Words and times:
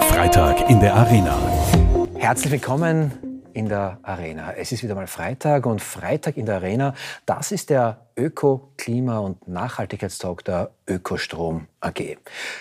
Freitag 0.00 0.68
in 0.68 0.80
der 0.80 0.94
Arena. 0.94 1.38
Herzlich 2.16 2.52
willkommen 2.52 3.12
in 3.54 3.70
der 3.70 3.98
Arena. 4.02 4.52
Es 4.52 4.72
ist 4.72 4.82
wieder 4.82 4.94
mal 4.94 5.06
Freitag 5.06 5.64
und 5.64 5.80
Freitag 5.80 6.36
in 6.36 6.44
der 6.44 6.56
Arena, 6.56 6.94
das 7.24 7.52
ist 7.52 7.70
der 7.70 8.06
Öko-, 8.14 8.72
Klima- 8.76 9.20
und 9.20 9.48
Nachhaltigkeitstalk 9.48 10.44
der 10.44 10.70
Ökostrom 10.86 11.66
AG. 11.80 12.18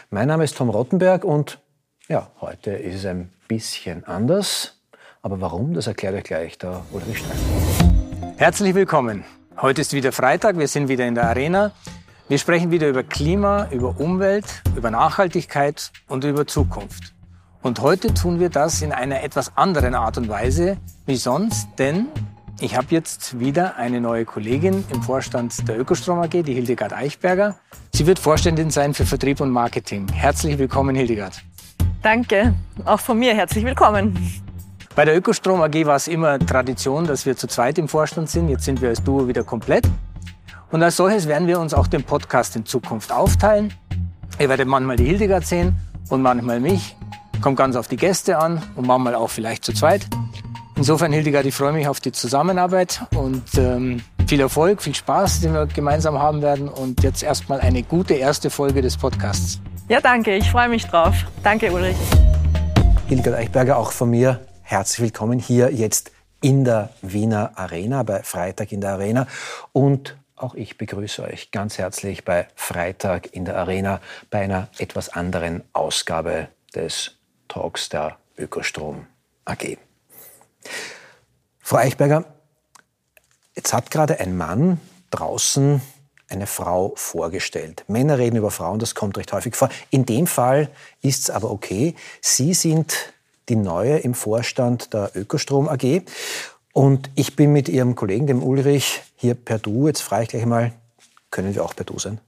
Mein 0.09 0.29
Name 0.29 0.45
ist 0.45 0.55
Tom 0.55 0.69
Rottenberg 0.69 1.25
und 1.25 1.59
ja, 2.07 2.31
heute 2.39 2.71
ist 2.71 2.95
es 2.95 3.05
ein 3.05 3.33
bisschen 3.49 4.05
anders. 4.05 4.79
Aber 5.21 5.41
warum, 5.41 5.73
das 5.73 5.87
erklärt 5.87 6.15
euch 6.15 6.23
gleich 6.23 6.57
der 6.57 6.85
Ulrich 6.91 7.17
Stein. 7.17 8.35
Herzlich 8.37 8.75
willkommen. 8.75 9.25
Heute 9.61 9.81
ist 9.81 9.91
wieder 9.91 10.13
Freitag, 10.13 10.57
wir 10.57 10.69
sind 10.69 10.87
wieder 10.87 11.05
in 11.05 11.15
der 11.15 11.25
Arena. 11.25 11.73
Wir 12.27 12.39
sprechen 12.39 12.71
wieder 12.71 12.89
über 12.89 13.03
Klima, 13.03 13.67
über 13.69 13.99
Umwelt, 13.99 14.63
über 14.75 14.89
Nachhaltigkeit 14.89 15.91
und 16.07 16.23
über 16.23 16.47
Zukunft. 16.47 17.13
Und 17.61 17.81
heute 17.81 18.15
tun 18.15 18.39
wir 18.39 18.49
das 18.49 18.81
in 18.81 18.91
einer 18.91 19.21
etwas 19.21 19.55
anderen 19.55 19.93
Art 19.93 20.17
und 20.17 20.27
Weise 20.27 20.77
wie 21.05 21.17
sonst, 21.17 21.67
denn 21.77 22.07
ich 22.59 22.75
habe 22.75 22.87
jetzt 22.89 23.39
wieder 23.39 23.75
eine 23.75 24.01
neue 24.01 24.25
Kollegin 24.25 24.83
im 24.91 25.03
Vorstand 25.03 25.67
der 25.67 25.79
Ökostrom 25.79 26.17
AG, 26.17 26.31
die 26.31 26.55
Hildegard 26.55 26.93
Eichberger. 26.93 27.57
Sie 27.93 28.07
wird 28.07 28.17
Vorständin 28.17 28.71
sein 28.71 28.95
für 28.95 29.05
Vertrieb 29.05 29.39
und 29.39 29.51
Marketing. 29.51 30.07
Herzlich 30.11 30.57
willkommen, 30.57 30.95
Hildegard. 30.95 31.43
Danke, 32.01 32.55
auch 32.85 33.01
von 33.01 33.19
mir 33.19 33.35
herzlich 33.35 33.63
willkommen. 33.63 34.17
Bei 34.95 35.05
der 35.05 35.15
Ökostrom 35.15 35.61
AG 35.61 35.85
war 35.85 35.97
es 35.97 36.07
immer 36.07 36.39
Tradition, 36.39 37.05
dass 37.05 37.27
wir 37.27 37.37
zu 37.37 37.45
zweit 37.45 37.77
im 37.77 37.87
Vorstand 37.87 38.31
sind. 38.31 38.49
Jetzt 38.49 38.65
sind 38.65 38.81
wir 38.81 38.89
als 38.89 39.03
Duo 39.03 39.27
wieder 39.27 39.43
komplett. 39.43 39.87
Und 40.75 40.83
als 40.83 40.97
solches 40.97 41.25
werden 41.29 41.47
wir 41.47 41.61
uns 41.61 41.73
auch 41.73 41.87
den 41.87 42.03
Podcast 42.03 42.57
in 42.57 42.65
Zukunft 42.65 43.09
aufteilen. 43.09 43.73
Ihr 44.39 44.49
werdet 44.49 44.67
manchmal 44.67 44.97
die 44.97 45.05
Hildegard 45.05 45.45
sehen 45.45 45.77
und 46.09 46.21
manchmal 46.21 46.59
mich. 46.59 46.97
Kommt 47.39 47.55
ganz 47.55 47.77
auf 47.77 47.87
die 47.87 47.95
Gäste 47.95 48.37
an 48.39 48.61
und 48.75 48.85
manchmal 48.85 49.15
auch 49.15 49.29
vielleicht 49.29 49.63
zu 49.63 49.71
zweit. 49.71 50.05
Insofern, 50.75 51.13
Hildegard, 51.13 51.45
ich 51.45 51.55
freue 51.55 51.71
mich 51.71 51.87
auf 51.87 52.01
die 52.01 52.11
Zusammenarbeit 52.11 53.03
und 53.15 53.45
ähm, 53.57 54.03
viel 54.27 54.41
Erfolg, 54.41 54.81
viel 54.81 54.93
Spaß, 54.93 55.39
den 55.39 55.53
wir 55.53 55.65
gemeinsam 55.65 56.19
haben 56.19 56.41
werden. 56.41 56.67
Und 56.67 57.03
jetzt 57.03 57.23
erstmal 57.23 57.61
eine 57.61 57.81
gute 57.81 58.15
erste 58.15 58.49
Folge 58.49 58.81
des 58.81 58.97
Podcasts. 58.97 59.61
Ja, 59.87 60.01
danke, 60.01 60.35
ich 60.35 60.51
freue 60.51 60.67
mich 60.67 60.85
drauf. 60.87 61.15
Danke, 61.41 61.71
Ulrich. 61.71 61.95
Hildegard 63.07 63.37
Eichberger, 63.37 63.77
auch 63.77 63.93
von 63.93 64.09
mir 64.09 64.41
herzlich 64.61 64.99
willkommen 64.99 65.39
hier 65.39 65.71
jetzt 65.71 66.11
in 66.41 66.65
der 66.65 66.89
Wiener 67.01 67.53
Arena, 67.55 68.03
bei 68.03 68.23
Freitag 68.23 68.73
in 68.73 68.81
der 68.81 68.91
Arena. 68.91 69.25
Und 69.71 70.17
auch 70.35 70.53
ich 70.55 70.77
begrüße 70.77 71.23
euch 71.23 71.51
ganz 71.51 71.77
herzlich 71.77 72.25
bei 72.25 72.47
Freitag 72.55 73.33
in 73.33 73.45
der 73.45 73.57
Arena 73.57 74.01
bei 74.29 74.41
einer 74.41 74.69
etwas 74.77 75.09
anderen 75.09 75.63
Ausgabe 75.73 76.49
des 76.73 77.17
Talks 77.47 77.89
der 77.89 78.17
Ökostrom 78.37 79.07
AG. 79.45 79.77
Frau 81.59 81.77
Eichberger, 81.77 82.25
jetzt 83.55 83.73
hat 83.73 83.91
gerade 83.91 84.19
ein 84.19 84.35
Mann 84.35 84.79
draußen 85.11 85.81
eine 86.27 86.47
Frau 86.47 86.93
vorgestellt. 86.95 87.85
Männer 87.87 88.17
reden 88.17 88.35
über 88.35 88.51
Frauen, 88.51 88.79
das 88.79 88.95
kommt 88.95 89.17
recht 89.17 89.31
häufig 89.31 89.55
vor. 89.55 89.69
In 89.89 90.05
dem 90.05 90.27
Fall 90.27 90.69
ist 91.01 91.23
es 91.23 91.29
aber 91.29 91.51
okay. 91.51 91.95
Sie 92.19 92.53
sind 92.53 93.13
die 93.47 93.55
Neue 93.55 93.99
im 93.99 94.15
Vorstand 94.15 94.93
der 94.93 95.11
Ökostrom 95.15 95.69
AG. 95.69 96.01
Und 96.75 97.09
ich 97.15 97.37
bin 97.37 97.53
mit 97.53 97.69
Ihrem 97.69 97.95
Kollegen, 97.95 98.27
dem 98.27 98.43
Ulrich, 98.43 99.01
hier 99.15 99.33
per 99.33 99.59
Du. 99.59 99.87
Jetzt 99.87 100.01
frage 100.01 100.23
ich 100.23 100.29
gleich 100.29 100.45
mal, 100.45 100.73
können 101.31 101.55
wir 101.55 101.63
auch 101.63 101.73
per 101.73 101.85
Du 101.85 101.97
sein? 101.97 102.19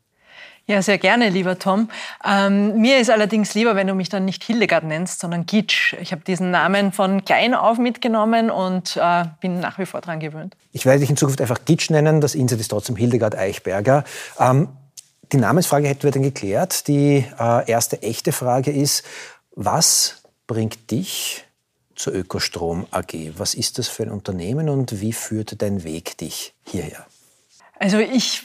Ja, 0.67 0.81
sehr 0.81 0.97
gerne, 0.97 1.27
lieber 1.27 1.59
Tom. 1.59 1.89
Ähm, 2.25 2.79
mir 2.79 2.99
ist 2.99 3.09
allerdings 3.09 3.53
lieber, 3.55 3.75
wenn 3.75 3.87
du 3.87 3.93
mich 3.93 4.07
dann 4.07 4.23
nicht 4.23 4.45
Hildegard 4.45 4.85
nennst, 4.85 5.19
sondern 5.19 5.45
Gitsch. 5.45 5.95
Ich 5.99 6.13
habe 6.13 6.21
diesen 6.25 6.49
Namen 6.49 6.93
von 6.93 7.25
klein 7.25 7.53
auf 7.53 7.77
mitgenommen 7.77 8.49
und 8.49 8.95
äh, 8.95 9.25
bin 9.41 9.59
nach 9.59 9.79
wie 9.79 9.85
vor 9.85 9.99
daran 9.99 10.21
gewöhnt. 10.21 10.55
Ich 10.71 10.85
werde 10.85 11.01
dich 11.01 11.09
in 11.09 11.17
Zukunft 11.17 11.41
einfach 11.41 11.65
Gitsch 11.65 11.89
nennen. 11.89 12.21
Das 12.21 12.33
Insel 12.33 12.57
ist 12.57 12.69
trotzdem 12.69 12.95
Hildegard 12.95 13.35
Eichberger. 13.35 14.05
Ähm, 14.39 14.69
die 15.33 15.37
Namensfrage 15.37 15.89
hätten 15.89 16.03
wir 16.03 16.11
dann 16.11 16.23
geklärt. 16.23 16.87
Die 16.87 17.25
äh, 17.37 17.69
erste 17.69 18.01
echte 18.01 18.31
Frage 18.31 18.71
ist, 18.71 19.03
was 19.55 20.23
bringt 20.47 20.89
dich 20.89 21.46
zur 21.97 22.13
Ökostrom 22.13 22.87
AG. 22.91 23.33
Was 23.37 23.53
ist 23.53 23.77
das 23.77 23.89
für 23.89 24.03
ein 24.03 24.11
Unternehmen 24.11 24.69
und 24.69 25.01
wie 25.01 25.13
führt 25.13 25.61
dein 25.61 25.83
Weg 25.83 26.17
dich 26.17 26.53
hierher? 26.65 27.05
Also 27.79 27.99
ich 27.99 28.43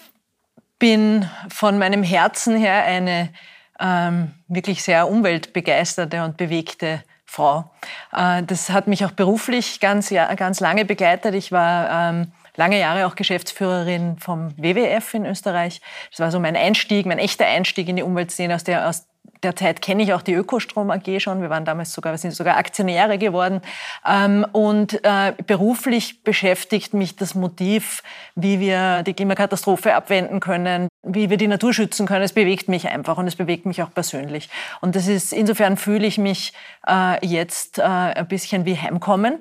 bin 0.79 1.29
von 1.49 1.79
meinem 1.79 2.03
Herzen 2.03 2.57
her 2.57 2.85
eine 2.85 3.33
ähm, 3.79 4.33
wirklich 4.49 4.83
sehr 4.83 5.09
umweltbegeisterte 5.09 6.25
und 6.25 6.37
bewegte 6.37 7.05
Frau. 7.25 7.71
Äh, 8.13 8.43
das 8.43 8.71
hat 8.71 8.89
mich 8.89 9.05
auch 9.05 9.13
beruflich 9.13 9.81
ganz, 9.81 10.11
ja, 10.11 10.35
ganz 10.35 10.61
lange 10.61 10.85
begleitet. 10.85 11.35
Ich 11.35 11.53
war 11.53 12.11
ähm, 12.11 12.33
lange 12.57 12.79
Jahre 12.79 13.07
auch 13.07 13.15
Geschäftsführerin 13.15 14.19
vom 14.19 14.57
WWF 14.57 15.15
in 15.15 15.27
Österreich. 15.27 15.81
Das 16.11 16.21
war 16.21 16.31
so 16.31 16.41
mein 16.41 16.57
Einstieg, 16.57 17.07
mein 17.07 17.19
echter 17.19 17.47
Einstieg 17.47 17.89
in 17.89 17.97
die 17.97 18.03
Umweltszene, 18.03 18.55
aus 18.55 18.65
der, 18.65 18.89
aus 18.89 19.07
Derzeit 19.43 19.83
kenne 19.83 20.05
ich 20.05 20.15
auch 20.15 20.23
die 20.23 20.35
Ökostrom 20.35 20.91
AG 20.91 21.19
schon. 21.19 21.43
Wir 21.43 21.51
waren 21.51 21.65
damals 21.65 21.93
sogar, 21.93 22.13
wir 22.13 22.19
sind 22.19 22.33
sogar 22.33 22.57
Aktionäre 22.57 23.19
geworden. 23.19 23.61
Ähm, 24.07 24.47
und 24.53 25.05
äh, 25.05 25.33
beruflich 25.47 26.23
beschäftigt 26.23 26.95
mich 26.95 27.17
das 27.17 27.35
Motiv, 27.35 28.03
wie 28.37 28.61
wir 28.61 29.03
die 29.03 29.15
Klimakatastrophe 29.15 29.95
abwenden 29.95 30.39
können, 30.39 30.89
wie 31.03 31.29
wir 31.29 31.37
die 31.37 31.49
Natur 31.49 31.75
schützen 31.75 32.07
können. 32.07 32.23
Es 32.23 32.33
bewegt 32.33 32.69
mich 32.69 32.89
einfach 32.89 33.19
und 33.19 33.27
es 33.27 33.35
bewegt 33.35 33.67
mich 33.67 33.83
auch 33.83 33.93
persönlich. 33.93 34.49
Und 34.81 34.95
das 34.95 35.09
ist, 35.09 35.33
insofern 35.33 35.77
fühle 35.77 36.07
ich 36.07 36.19
mich 36.19 36.53
äh, 36.87 37.25
jetzt 37.27 37.79
äh, 37.79 37.83
ein 37.83 38.29
bisschen 38.29 38.65
wie 38.65 38.79
Heimkommen, 38.79 39.41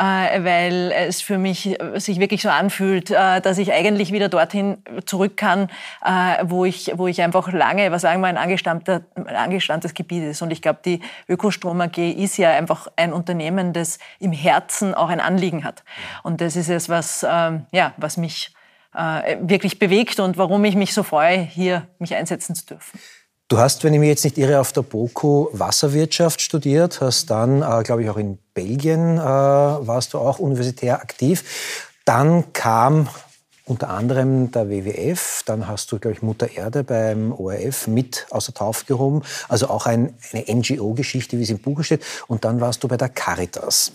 weil 0.00 0.92
es 0.94 1.20
für 1.20 1.36
mich 1.36 1.78
sich 1.96 2.20
wirklich 2.20 2.42
so 2.42 2.48
anfühlt, 2.48 3.10
dass 3.10 3.58
ich 3.58 3.72
eigentlich 3.72 4.12
wieder 4.12 4.28
dorthin 4.28 4.78
zurück 5.04 5.36
kann, 5.36 5.68
wo 6.42 6.64
ich, 6.64 6.92
wo 6.96 7.06
ich 7.06 7.20
einfach 7.22 7.52
lange, 7.52 7.92
was 7.92 8.02
sagen 8.02 8.20
wir, 8.20 8.28
ein 8.28 8.38
angestammter 8.38 9.02
angestammtes 9.26 9.94
Gebiet 9.94 10.24
ist. 10.24 10.42
Und 10.42 10.50
ich 10.50 10.62
glaube, 10.62 10.80
die 10.84 11.00
Ökostrom 11.28 11.80
AG 11.80 11.98
ist 11.98 12.36
ja 12.36 12.50
einfach 12.50 12.88
ein 12.96 13.12
Unternehmen, 13.12 13.72
das 13.72 13.98
im 14.18 14.32
Herzen 14.32 14.94
auch 14.94 15.08
ein 15.08 15.20
Anliegen 15.20 15.64
hat. 15.64 15.84
Und 16.22 16.40
das 16.40 16.56
ist 16.56 16.68
es, 16.68 16.88
was, 16.88 17.26
ähm, 17.28 17.66
ja, 17.72 17.92
was 17.96 18.16
mich 18.16 18.54
äh, 18.94 19.36
wirklich 19.40 19.78
bewegt 19.78 20.20
und 20.20 20.38
warum 20.38 20.64
ich 20.64 20.74
mich 20.74 20.94
so 20.94 21.02
freue, 21.02 21.38
hier 21.38 21.86
mich 21.98 22.14
einsetzen 22.14 22.54
zu 22.54 22.66
dürfen. 22.66 22.98
Du 23.50 23.58
hast, 23.58 23.82
wenn 23.82 23.92
ich 23.92 23.98
mich 23.98 24.08
jetzt 24.08 24.22
nicht 24.22 24.38
irre, 24.38 24.60
auf 24.60 24.72
der 24.72 24.82
BOKU 24.82 25.48
Wasserwirtschaft 25.50 26.40
studiert, 26.40 27.00
hast 27.00 27.30
dann, 27.30 27.62
äh, 27.62 27.82
glaube 27.82 28.04
ich, 28.04 28.08
auch 28.08 28.16
in 28.16 28.38
Belgien 28.54 29.18
äh, 29.18 29.20
warst 29.20 30.14
du 30.14 30.18
auch 30.18 30.38
universitär 30.38 31.00
aktiv. 31.00 31.42
Dann 32.04 32.52
kam 32.52 33.08
unter 33.64 33.90
anderem 33.90 34.52
der 34.52 34.70
WWF, 34.70 35.42
dann 35.46 35.66
hast 35.66 35.90
du, 35.90 35.98
glaube 35.98 36.16
ich, 36.16 36.22
Mutter 36.22 36.48
Erde 36.56 36.84
beim 36.84 37.32
ORF 37.32 37.88
mit 37.88 38.28
aus 38.30 38.44
der 38.44 38.54
Taufe 38.54 38.84
gehoben, 38.84 39.22
also 39.48 39.68
auch 39.68 39.86
ein, 39.86 40.14
eine 40.32 40.44
NGO-Geschichte, 40.48 41.36
wie 41.36 41.42
es 41.42 41.50
im 41.50 41.58
Buch 41.58 41.82
steht, 41.82 42.04
und 42.28 42.44
dann 42.44 42.60
warst 42.60 42.84
du 42.84 42.88
bei 42.88 42.96
der 42.96 43.08
Caritas. 43.08 43.90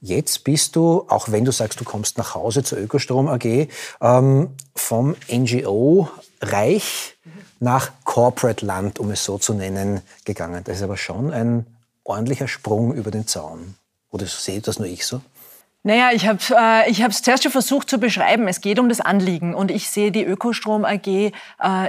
Jetzt 0.00 0.42
bist 0.42 0.74
du, 0.74 1.04
auch 1.08 1.30
wenn 1.30 1.44
du 1.44 1.52
sagst, 1.52 1.78
du 1.78 1.84
kommst 1.84 2.18
nach 2.18 2.34
Hause 2.34 2.64
zur 2.64 2.78
Ökostrom 2.78 3.28
AG, 3.28 3.68
ähm, 4.00 4.48
vom 4.74 5.14
NGO-Reich 5.30 7.16
nach 7.60 7.92
Corporate-Land, 8.04 8.98
um 8.98 9.10
es 9.10 9.24
so 9.24 9.38
zu 9.38 9.54
nennen, 9.54 10.02
gegangen. 10.24 10.62
Das 10.64 10.76
ist 10.76 10.82
aber 10.82 10.96
schon 10.96 11.32
ein 11.32 11.66
ordentlicher 12.04 12.48
Sprung 12.48 12.94
über 12.94 13.10
den 13.10 13.26
Zaun. 13.26 13.74
Oder 14.10 14.26
sehe 14.26 14.60
das 14.60 14.78
nur 14.78 14.88
ich 14.88 15.06
so? 15.06 15.20
Naja, 15.86 16.08
ich 16.12 16.26
habe 16.26 16.40
äh, 16.50 16.90
ich 16.90 17.00
es 17.00 17.22
zuerst 17.22 17.44
schon 17.44 17.52
versucht 17.52 17.88
zu 17.88 17.98
beschreiben. 17.98 18.48
Es 18.48 18.60
geht 18.60 18.80
um 18.80 18.88
das 18.88 19.00
Anliegen. 19.00 19.54
Und 19.54 19.70
ich 19.70 19.88
sehe 19.88 20.10
die 20.10 20.24
Ökostrom 20.24 20.84
AG 20.84 21.06
äh, 21.06 21.30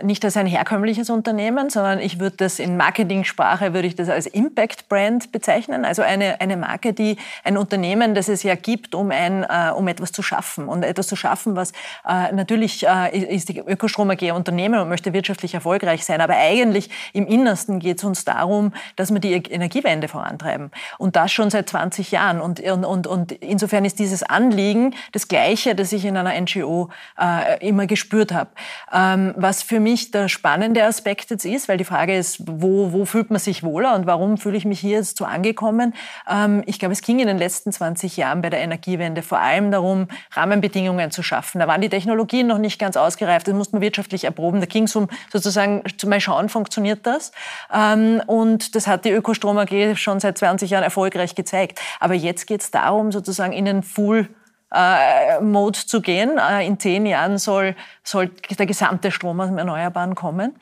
nicht 0.03 0.23
als 0.23 0.37
ein 0.37 0.45
herkömmliches 0.45 1.09
Unternehmen, 1.09 1.71
sondern 1.71 1.99
ich 1.99 2.19
würde 2.19 2.37
das 2.37 2.59
in 2.59 2.77
Marketingsprache 2.77 3.73
würde 3.73 3.87
ich 3.87 3.95
das 3.95 4.07
als 4.07 4.27
Impact 4.27 4.87
Brand 4.87 5.31
bezeichnen, 5.31 5.83
also 5.83 6.03
eine 6.03 6.39
eine 6.39 6.57
Marke, 6.57 6.93
die 6.93 7.17
ein 7.43 7.57
Unternehmen, 7.57 8.13
das 8.13 8.29
es 8.29 8.43
ja 8.43 8.53
gibt, 8.53 8.93
um 8.93 9.09
ein 9.09 9.43
äh, 9.43 9.71
um 9.75 9.87
etwas 9.87 10.11
zu 10.11 10.21
schaffen. 10.21 10.67
Und 10.67 10.83
etwas 10.83 11.07
zu 11.07 11.15
schaffen, 11.15 11.55
was 11.55 11.71
äh, 12.07 12.31
natürlich 12.33 12.85
äh, 12.85 13.17
ist 13.17 13.49
die 13.49 13.57
Ökostrom 13.57 14.11
AG 14.11 14.21
ein 14.21 14.33
Unternehmen 14.33 14.79
und 14.79 14.89
möchte 14.89 15.11
wirtschaftlich 15.13 15.55
erfolgreich 15.55 16.05
sein, 16.05 16.21
aber 16.21 16.35
eigentlich 16.35 16.91
im 17.13 17.25
Innersten 17.25 17.79
geht 17.79 17.97
es 17.97 18.03
uns 18.03 18.25
darum, 18.25 18.73
dass 18.95 19.11
wir 19.11 19.19
die 19.19 19.33
Energiewende 19.33 20.07
vorantreiben. 20.07 20.69
Und 20.99 21.15
das 21.15 21.31
schon 21.31 21.49
seit 21.49 21.67
20 21.67 22.11
Jahren. 22.11 22.41
Und 22.41 22.59
und 22.59 23.07
und 23.07 23.31
insofern 23.31 23.86
ist 23.87 23.99
dieses 23.99 24.23
Anliegen 24.23 24.93
das 25.11 25.27
gleiche, 25.27 25.73
das 25.73 25.91
ich 25.91 26.05
in 26.05 26.17
einer 26.17 26.39
NGO 26.39 26.89
äh, 27.19 27.65
immer 27.67 27.87
gespürt 27.87 28.31
habe. 28.31 28.51
Ähm, 28.93 29.33
was 29.35 29.63
für 29.63 29.79
mich 29.79 30.11
der 30.11 30.29
spannende 30.29 30.83
Aspekt 30.83 31.31
jetzt 31.31 31.45
ist, 31.45 31.67
weil 31.67 31.77
die 31.77 31.83
Frage 31.83 32.15
ist, 32.15 32.43
wo, 32.45 32.91
wo 32.91 33.05
fühlt 33.05 33.31
man 33.31 33.39
sich 33.39 33.63
wohler 33.63 33.95
und 33.95 34.05
warum 34.05 34.37
fühle 34.37 34.57
ich 34.57 34.65
mich 34.65 34.79
hier 34.79 34.97
jetzt 34.97 35.17
so 35.17 35.25
angekommen? 35.25 35.93
Ähm, 36.29 36.63
ich 36.65 36.79
glaube, 36.79 36.93
es 36.93 37.01
ging 37.01 37.19
in 37.19 37.27
den 37.27 37.37
letzten 37.37 37.71
20 37.71 38.17
Jahren 38.17 38.41
bei 38.41 38.49
der 38.49 38.59
Energiewende 38.59 39.23
vor 39.23 39.39
allem 39.39 39.71
darum, 39.71 40.07
Rahmenbedingungen 40.31 41.11
zu 41.11 41.23
schaffen. 41.23 41.59
Da 41.59 41.67
waren 41.67 41.81
die 41.81 41.89
Technologien 41.89 42.47
noch 42.47 42.57
nicht 42.59 42.79
ganz 42.79 42.97
ausgereift, 42.97 43.47
das 43.47 43.55
musste 43.55 43.75
man 43.75 43.81
wirtschaftlich 43.81 44.25
erproben. 44.25 44.59
Da 44.59 44.67
ging 44.67 44.83
es 44.83 44.95
um 44.95 45.07
sozusagen 45.31 45.83
zu 45.97 46.07
mal 46.07 46.19
schauen, 46.19 46.49
funktioniert 46.49 47.05
das? 47.05 47.31
Ähm, 47.73 48.21
und 48.27 48.75
das 48.75 48.87
hat 48.87 49.05
die 49.05 49.11
Ökostrom 49.11 49.57
AG 49.57 49.95
schon 49.95 50.19
seit 50.19 50.37
20 50.37 50.69
Jahren 50.69 50.83
erfolgreich 50.83 51.35
gezeigt. 51.35 51.79
Aber 51.99 52.13
jetzt 52.13 52.47
geht 52.47 52.61
es 52.61 52.71
darum, 52.71 53.11
sozusagen 53.11 53.53
in 53.53 53.65
den 53.65 53.76
Full 53.83 54.29
äh, 54.73 55.39
Mode 55.41 55.79
zu 55.79 56.01
gehen. 56.01 56.37
Äh, 56.37 56.65
in 56.65 56.79
zehn 56.79 57.05
Jahren 57.05 57.37
soll, 57.37 57.75
soll 58.03 58.27
der 58.27 58.65
gesamte 58.65 59.11
Strom 59.11 59.39
aus 59.39 59.47
dem 59.47 59.57
Erneuerbaren 59.57 60.15
kommen. 60.15 60.59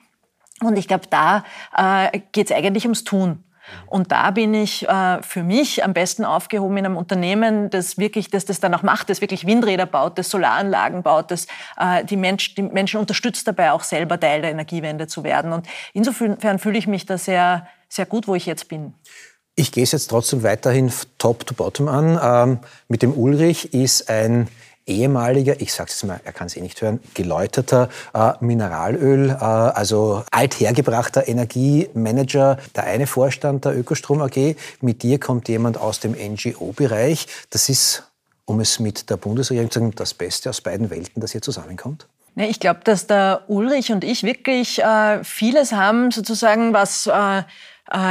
Und 0.61 0.77
ich 0.77 0.87
glaube, 0.87 1.07
da 1.09 1.43
äh, 1.75 2.19
geht 2.31 2.49
es 2.49 2.55
eigentlich 2.55 2.85
ums 2.85 3.03
Tun. 3.03 3.43
Und 3.87 4.11
da 4.11 4.31
bin 4.31 4.53
ich 4.53 4.87
äh, 4.87 5.21
für 5.23 5.43
mich 5.43 5.83
am 5.83 5.93
besten 5.93 6.23
aufgehoben 6.23 6.77
in 6.77 6.85
einem 6.85 6.97
Unternehmen, 6.97 7.69
das 7.69 7.97
wirklich, 7.97 8.29
das 8.29 8.45
das 8.45 8.59
dann 8.59 8.73
auch 8.73 8.83
macht, 8.83 9.09
das 9.09 9.21
wirklich 9.21 9.47
Windräder 9.47 9.85
baut, 9.85 10.17
das 10.17 10.29
Solaranlagen 10.29 11.03
baut, 11.03 11.31
das 11.31 11.47
äh, 11.77 12.05
die, 12.05 12.17
Mensch, 12.17 12.55
die 12.55 12.61
Menschen 12.61 12.99
unterstützt 12.99 13.47
dabei 13.47 13.71
auch 13.71 13.83
selber 13.83 14.19
Teil 14.19 14.41
der 14.41 14.51
Energiewende 14.51 15.07
zu 15.07 15.23
werden. 15.23 15.51
Und 15.51 15.67
insofern 15.93 16.59
fühle 16.59 16.77
ich 16.77 16.87
mich 16.87 17.05
da 17.05 17.17
sehr, 17.17 17.67
sehr 17.89 18.05
gut, 18.05 18.27
wo 18.27 18.35
ich 18.35 18.45
jetzt 18.45 18.69
bin. 18.69 18.93
Ich 19.57 19.71
gehe 19.71 19.83
es 19.83 19.93
jetzt 19.93 20.07
trotzdem 20.07 20.43
weiterhin 20.43 20.91
top 21.17 21.45
to 21.45 21.53
bottom 21.53 21.87
an. 21.87 22.19
Ähm, 22.21 22.59
mit 22.89 23.01
dem 23.01 23.13
Ulrich 23.13 23.73
ist 23.73 24.09
ein 24.09 24.49
ehemaliger, 24.85 25.61
ich 25.61 25.73
sage 25.73 25.89
es 25.91 26.03
mal, 26.03 26.19
er 26.25 26.33
kann 26.33 26.47
es 26.47 26.57
eh 26.57 26.61
nicht 26.61 26.81
hören, 26.81 26.99
geläuterter 27.13 27.89
äh, 28.13 28.33
Mineralöl, 28.41 29.29
äh, 29.29 29.33
also 29.33 30.23
althergebrachter 30.29 31.29
Energiemanager, 31.29 32.57
der 32.75 32.83
eine 32.83 33.07
Vorstand 33.07 33.63
der 33.63 33.77
Ökostrom 33.77 34.21
AG. 34.21 34.55
Mit 34.81 35.03
dir 35.03 35.21
kommt 35.21 35.47
jemand 35.47 35.77
aus 35.77 36.01
dem 36.01 36.11
NGO-Bereich. 36.11 37.27
Das 37.49 37.69
ist, 37.69 38.03
um 38.43 38.59
es 38.59 38.79
mit 38.79 39.09
der 39.09 39.15
Bundesregierung 39.15 39.71
zu 39.71 39.79
sagen, 39.79 39.95
das 39.95 40.13
Beste 40.13 40.49
aus 40.49 40.59
beiden 40.59 40.89
Welten, 40.89 41.21
das 41.21 41.31
hier 41.31 41.41
zusammenkommt? 41.41 42.07
Ich 42.35 42.59
glaube, 42.59 42.81
dass 42.83 43.07
der 43.07 43.43
Ulrich 43.47 43.93
und 43.93 44.03
ich 44.03 44.23
wirklich 44.23 44.83
äh, 44.83 45.23
vieles 45.23 45.71
haben, 45.71 46.11
sozusagen, 46.11 46.73
was 46.73 47.07
äh, 47.07 47.43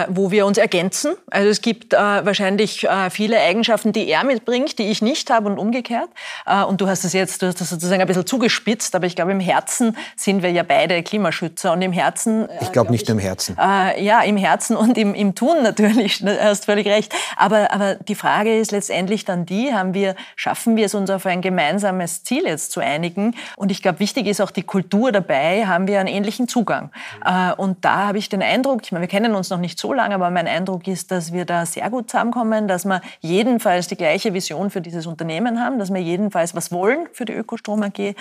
wo 0.09 0.31
wir 0.31 0.47
uns 0.47 0.57
ergänzen. 0.57 1.15
Also 1.31 1.49
es 1.49 1.61
gibt 1.61 1.95
äh, 1.95 1.97
wahrscheinlich 1.97 2.85
äh, 2.85 3.11
viele 3.11 3.41
Eigenschaften, 3.41 3.93
die 3.93 4.09
er 4.09 4.25
mitbringt, 4.25 4.79
die 4.79 4.85
ich 4.85 5.03
nicht 5.03 5.31
habe 5.31 5.49
und 5.49 5.59
umgekehrt. 5.59 6.09
Äh, 6.47 6.63
und 6.63 6.81
du 6.81 6.87
hast 6.87 7.05
das 7.05 7.13
jetzt, 7.13 7.43
du 7.43 7.47
hast 7.47 7.61
das 7.61 7.71
sozusagen 7.71 8.01
ein 8.01 8.07
bisschen 8.07 8.27
zugespitzt, 8.27 8.95
aber 8.95 9.07
ich 9.07 9.17
glaube, 9.17 9.33
im 9.33 9.41
Herzen 9.41 9.97
sind 10.17 10.43
wir 10.43 10.53
ja 10.53 10.63
beide 10.63 11.03
Klimaschützer 11.03 11.73
und 11.73 11.83
im 11.83 11.93
Herzen. 11.93 12.49
Äh, 12.49 12.59
ich 12.63 12.73
glaube 12.73 12.93
nicht 12.93 13.09
nur 13.09 13.19
im 13.19 13.23
Herzen. 13.23 13.57
Äh, 13.59 14.03
ja, 14.05 14.21
im 14.23 14.37
Herzen 14.37 14.77
und 14.77 14.97
im, 14.97 15.15
im 15.15 15.35
Tun 15.35 15.63
natürlich, 15.63 16.21
du 16.21 16.41
hast 16.41 16.67
völlig 16.67 16.87
recht. 16.87 17.13
Aber, 17.37 17.73
aber 17.73 17.97
die 17.97 18.15
Frage 18.15 18.57
ist 18.57 18.71
letztendlich 18.71 19.25
dann 19.25 19.45
die, 19.45 19.75
haben 19.75 19.93
wir, 19.93 20.15
schaffen 20.37 20.77
wir 20.77 20.87
es 20.87 20.95
uns 20.95 21.11
auf 21.11 21.27
ein 21.27 21.41
gemeinsames 21.41 22.23
Ziel 22.23 22.45
jetzt 22.45 22.71
zu 22.71 22.81
einigen? 22.81 23.35
Und 23.57 23.73
ich 23.73 23.83
glaube, 23.83 23.99
wichtig 23.99 24.27
ist 24.27 24.41
auch 24.41 24.51
die 24.53 24.63
Kultur 24.63 25.11
dabei, 25.11 25.67
haben 25.67 25.89
wir 25.89 25.99
einen 25.99 26.09
ähnlichen 26.09 26.49
Zugang. 26.49 26.91
und 27.57 27.85
da 27.85 28.09
habe 28.09 28.19
ich 28.19 28.29
den 28.29 28.43
Eindruck, 28.43 28.83
ich 28.85 28.93
meine, 28.93 29.03
wir 29.03 29.09
kennen 29.09 29.35
uns 29.35 29.51
noch 29.51 29.59
nicht 29.65 29.79
so 29.79 29.93
lange, 29.93 30.15
aber 30.15 30.31
mein 30.31 30.47
Eindruck 30.47 30.87
ist, 30.87 31.11
dass 31.11 31.33
wir 31.33 31.47
da 31.47 31.65
sehr 31.65 31.89
gut 31.89 32.11
zusammenkommen, 32.11 32.69
dass 32.69 32.85
wir 32.85 33.01
jedenfalls 33.21 33.89
die 33.89 33.97
gleiche 33.97 34.35
Vision 34.35 34.69
für 34.71 34.83
dieses 34.83 35.07
Unternehmen 35.07 35.59
haben, 35.59 35.79
dass 35.79 35.93
wir 35.93 36.03
jedenfalls 36.03 36.55
was 36.55 36.71
wollen 36.71 37.09
für 37.13 37.25
die 37.25 37.33
Ökostrom 37.33 37.83
AG 37.83 37.99
äh, 37.99 38.15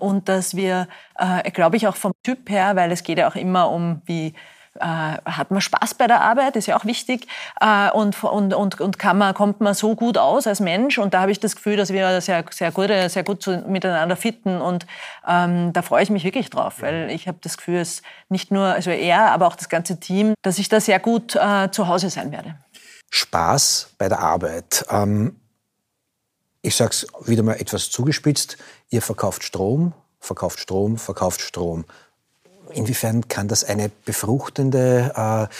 und 0.00 0.28
dass 0.28 0.56
wir, 0.56 0.88
äh, 1.14 1.50
glaube 1.52 1.76
ich, 1.76 1.86
auch 1.86 1.96
vom 1.96 2.12
Typ 2.24 2.50
her, 2.50 2.74
weil 2.74 2.90
es 2.90 3.04
geht 3.04 3.18
ja 3.18 3.28
auch 3.28 3.36
immer 3.36 3.70
um, 3.70 4.02
wie 4.06 4.34
hat 4.80 5.50
man 5.50 5.60
Spaß 5.60 5.94
bei 5.94 6.06
der 6.06 6.20
Arbeit, 6.20 6.56
ist 6.56 6.66
ja 6.66 6.78
auch 6.78 6.84
wichtig. 6.84 7.26
Äh, 7.60 7.90
und, 7.90 8.22
und, 8.24 8.54
und, 8.54 8.80
und 8.80 8.98
kann 8.98 9.18
man, 9.18 9.34
kommt 9.34 9.60
man 9.60 9.74
so 9.74 9.94
gut 9.94 10.18
aus 10.18 10.46
als 10.46 10.60
Mensch. 10.60 10.98
Und 10.98 11.14
da 11.14 11.22
habe 11.22 11.32
ich 11.32 11.40
das 11.40 11.56
Gefühl, 11.56 11.76
dass 11.76 11.92
wir 11.92 12.20
sehr, 12.20 12.44
sehr 12.50 12.72
gut, 12.72 12.88
sehr 12.88 13.24
gut 13.24 13.42
zu, 13.42 13.64
miteinander 13.66 14.16
fitten. 14.16 14.60
Und 14.60 14.86
ähm, 15.26 15.72
da 15.72 15.82
freue 15.82 16.02
ich 16.02 16.10
mich 16.10 16.24
wirklich 16.24 16.50
drauf, 16.50 16.82
weil 16.82 17.10
ich 17.10 17.28
habe 17.28 17.38
das 17.40 17.56
Gefühl, 17.56 17.78
es 17.78 18.02
nicht 18.28 18.50
nur 18.50 18.66
also 18.66 18.90
er, 18.90 19.32
aber 19.32 19.46
auch 19.46 19.56
das 19.56 19.68
ganze 19.68 20.00
Team, 20.00 20.34
dass 20.42 20.58
ich 20.58 20.68
da 20.68 20.80
sehr 20.80 21.00
gut 21.00 21.36
äh, 21.36 21.70
zu 21.70 21.88
Hause 21.88 22.10
sein 22.10 22.32
werde. 22.32 22.56
Spaß 23.10 23.94
bei 23.98 24.08
der 24.08 24.20
Arbeit. 24.20 24.84
Ähm, 24.90 25.40
ich 26.62 26.74
sage 26.74 26.90
es 26.90 27.06
wieder 27.24 27.42
mal 27.42 27.54
etwas 27.54 27.90
zugespitzt. 27.90 28.58
Ihr 28.90 29.02
verkauft 29.02 29.44
Strom, 29.44 29.92
verkauft 30.20 30.58
Strom, 30.58 30.98
verkauft 30.98 31.40
Strom. 31.40 31.84
Inwiefern 32.72 33.28
kann 33.28 33.48
das 33.48 33.64
eine 33.64 33.90
befruchtende, 34.04 35.12
äh, 35.14 35.54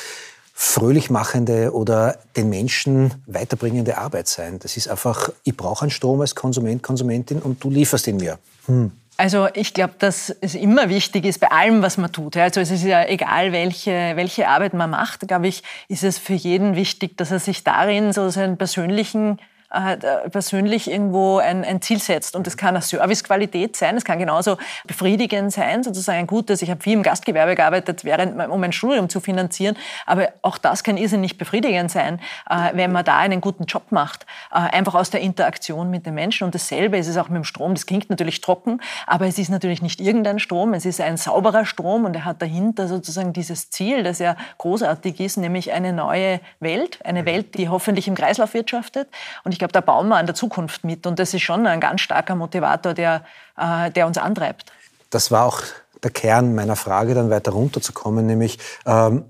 fröhlich 0.53 1.11
machende 1.11 1.75
oder 1.75 2.19
den 2.37 2.49
Menschen 2.49 3.15
weiterbringende 3.27 3.99
Arbeit 3.99 4.29
sein? 4.29 4.59
Das 4.59 4.77
ist 4.77 4.89
einfach, 4.89 5.31
ich 5.45 5.57
brauche 5.57 5.83
einen 5.83 5.91
Strom 5.91 6.21
als 6.21 6.35
Konsument, 6.35 6.83
Konsumentin 6.83 7.41
und 7.41 7.63
du 7.63 7.71
lieferst 7.71 8.07
ihn 8.07 8.17
mir. 8.17 8.39
Hm. 8.67 8.93
Also 9.19 9.49
ich 9.55 9.73
glaube, 9.73 9.95
dass 9.99 10.35
es 10.41 10.55
immer 10.55 10.91
wichtig 10.91 11.25
ist 11.25 11.41
bei 11.41 11.51
allem, 11.51 11.81
was 11.81 11.97
man 11.97 12.13
tut. 12.13 12.37
Also 12.37 12.61
es 12.61 12.71
ist 12.71 12.85
ja 12.85 13.07
egal, 13.07 13.51
welche, 13.53 14.13
welche 14.15 14.49
Arbeit 14.49 14.75
man 14.75 14.91
macht, 14.91 15.27
glaube 15.27 15.49
ich, 15.49 15.63
ist 15.89 16.05
es 16.05 16.19
für 16.19 16.35
jeden 16.35 16.77
wichtig, 16.77 17.17
dass 17.17 17.31
er 17.31 17.39
sich 17.39 17.65
darin 17.65 18.13
so 18.13 18.29
seinen 18.29 18.59
persönlichen 18.59 19.39
äh, 19.71 20.29
persönlich 20.31 20.91
irgendwo 20.91 21.39
ein, 21.39 21.65
ein, 21.65 21.83
Ziel 21.83 21.99
setzt. 21.99 22.37
Und 22.37 22.47
das 22.47 22.57
kann 22.57 22.71
eine 22.71 22.83
Servicequalität 22.83 23.77
sein, 23.77 23.97
es 23.97 24.05
kann 24.05 24.19
genauso 24.19 24.59
befriedigend 24.87 25.53
sein, 25.53 25.83
sozusagen 25.83 26.19
ein 26.19 26.27
gutes. 26.27 26.63
Ich 26.63 26.71
habe 26.71 26.81
viel 26.83 26.93
im 26.93 27.03
Gastgewerbe 27.03 27.55
gearbeitet, 27.55 28.05
während, 28.05 28.41
um 28.49 28.61
mein 28.61 28.73
Studium 28.73 29.09
zu 29.09 29.21
finanzieren. 29.21 29.77
Aber 30.07 30.29
auch 30.43 30.59
das 30.59 30.85
kann 30.85 30.97
irrsinnig 30.97 31.39
befriedigend 31.39 31.91
sein, 31.91 32.21
äh, 32.49 32.71
wenn 32.75 32.93
man 32.93 33.05
da 33.05 33.19
einen 33.19 33.41
guten 33.41 33.65
Job 33.65 33.91
macht. 33.91 34.27
Äh, 34.53 34.59
einfach 34.59 34.95
aus 34.95 35.11
der 35.11 35.21
Interaktion 35.21 35.91
mit 35.91 36.07
den 36.07 36.15
Menschen. 36.15 36.45
Und 36.45 36.55
dasselbe 36.55 36.97
ist 36.99 37.09
es 37.09 37.17
auch 37.17 37.29
mit 37.29 37.37
dem 37.37 37.45
Strom. 37.45 37.75
Das 37.75 37.87
klingt 37.87 38.09
natürlich 38.09 38.41
trocken, 38.41 38.81
aber 39.07 39.27
es 39.27 39.39
ist 39.39 39.49
natürlich 39.49 39.83
nicht 39.83 40.01
irgendein 40.01 40.39
Strom. 40.39 40.75
Es 40.75 40.85
ist 40.85 41.01
ein 41.01 41.17
sauberer 41.17 41.67
Strom 41.67 42.05
und 42.05 42.15
er 42.15 42.25
hat 42.25 42.41
dahinter 42.41 42.89
sozusagen 42.89 43.33
dieses 43.33 43.71
Ziel, 43.71 44.03
das 44.03 44.21
ja 44.21 44.37
großartig 44.59 45.19
ist, 45.21 45.37
nämlich 45.37 45.73
eine 45.73 45.93
neue 45.93 46.41
Welt. 46.61 46.99
Eine 47.05 47.25
Welt, 47.27 47.57
die 47.57 47.69
hoffentlich 47.69 48.07
im 48.07 48.15
Kreislauf 48.15 48.55
wirtschaftet. 48.55 49.09
Und 49.45 49.56
ich 49.57 49.59
glaube, 49.59 49.73
da 49.73 49.81
bauen 49.81 50.09
wir 50.09 50.17
an 50.17 50.27
der 50.27 50.35
Zukunft 50.35 50.85
mit. 50.85 51.07
Und 51.07 51.19
das 51.19 51.33
ist 51.33 51.41
schon 51.41 51.67
ein 51.67 51.81
ganz 51.81 52.03
starker 52.03 52.35
Motivator, 52.35 52.93
der, 52.93 53.25
äh, 53.57 53.91
der 53.91 54.07
uns 54.07 54.19
antreibt. 54.19 54.71
Das 55.09 55.31
war 55.31 55.47
auch 55.47 55.63
der 56.03 56.11
Kern 56.11 56.55
meiner 56.55 56.77
Frage, 56.77 57.15
dann 57.15 57.31
weiter 57.31 57.53
runterzukommen, 57.53 58.27
nämlich 58.27 58.59
ähm, 58.85 59.25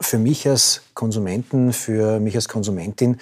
für 0.00 0.16
mich 0.16 0.48
als 0.48 0.80
Konsumenten, 0.94 1.74
für 1.74 2.20
mich 2.20 2.34
als 2.36 2.48
Konsumentin, 2.48 3.20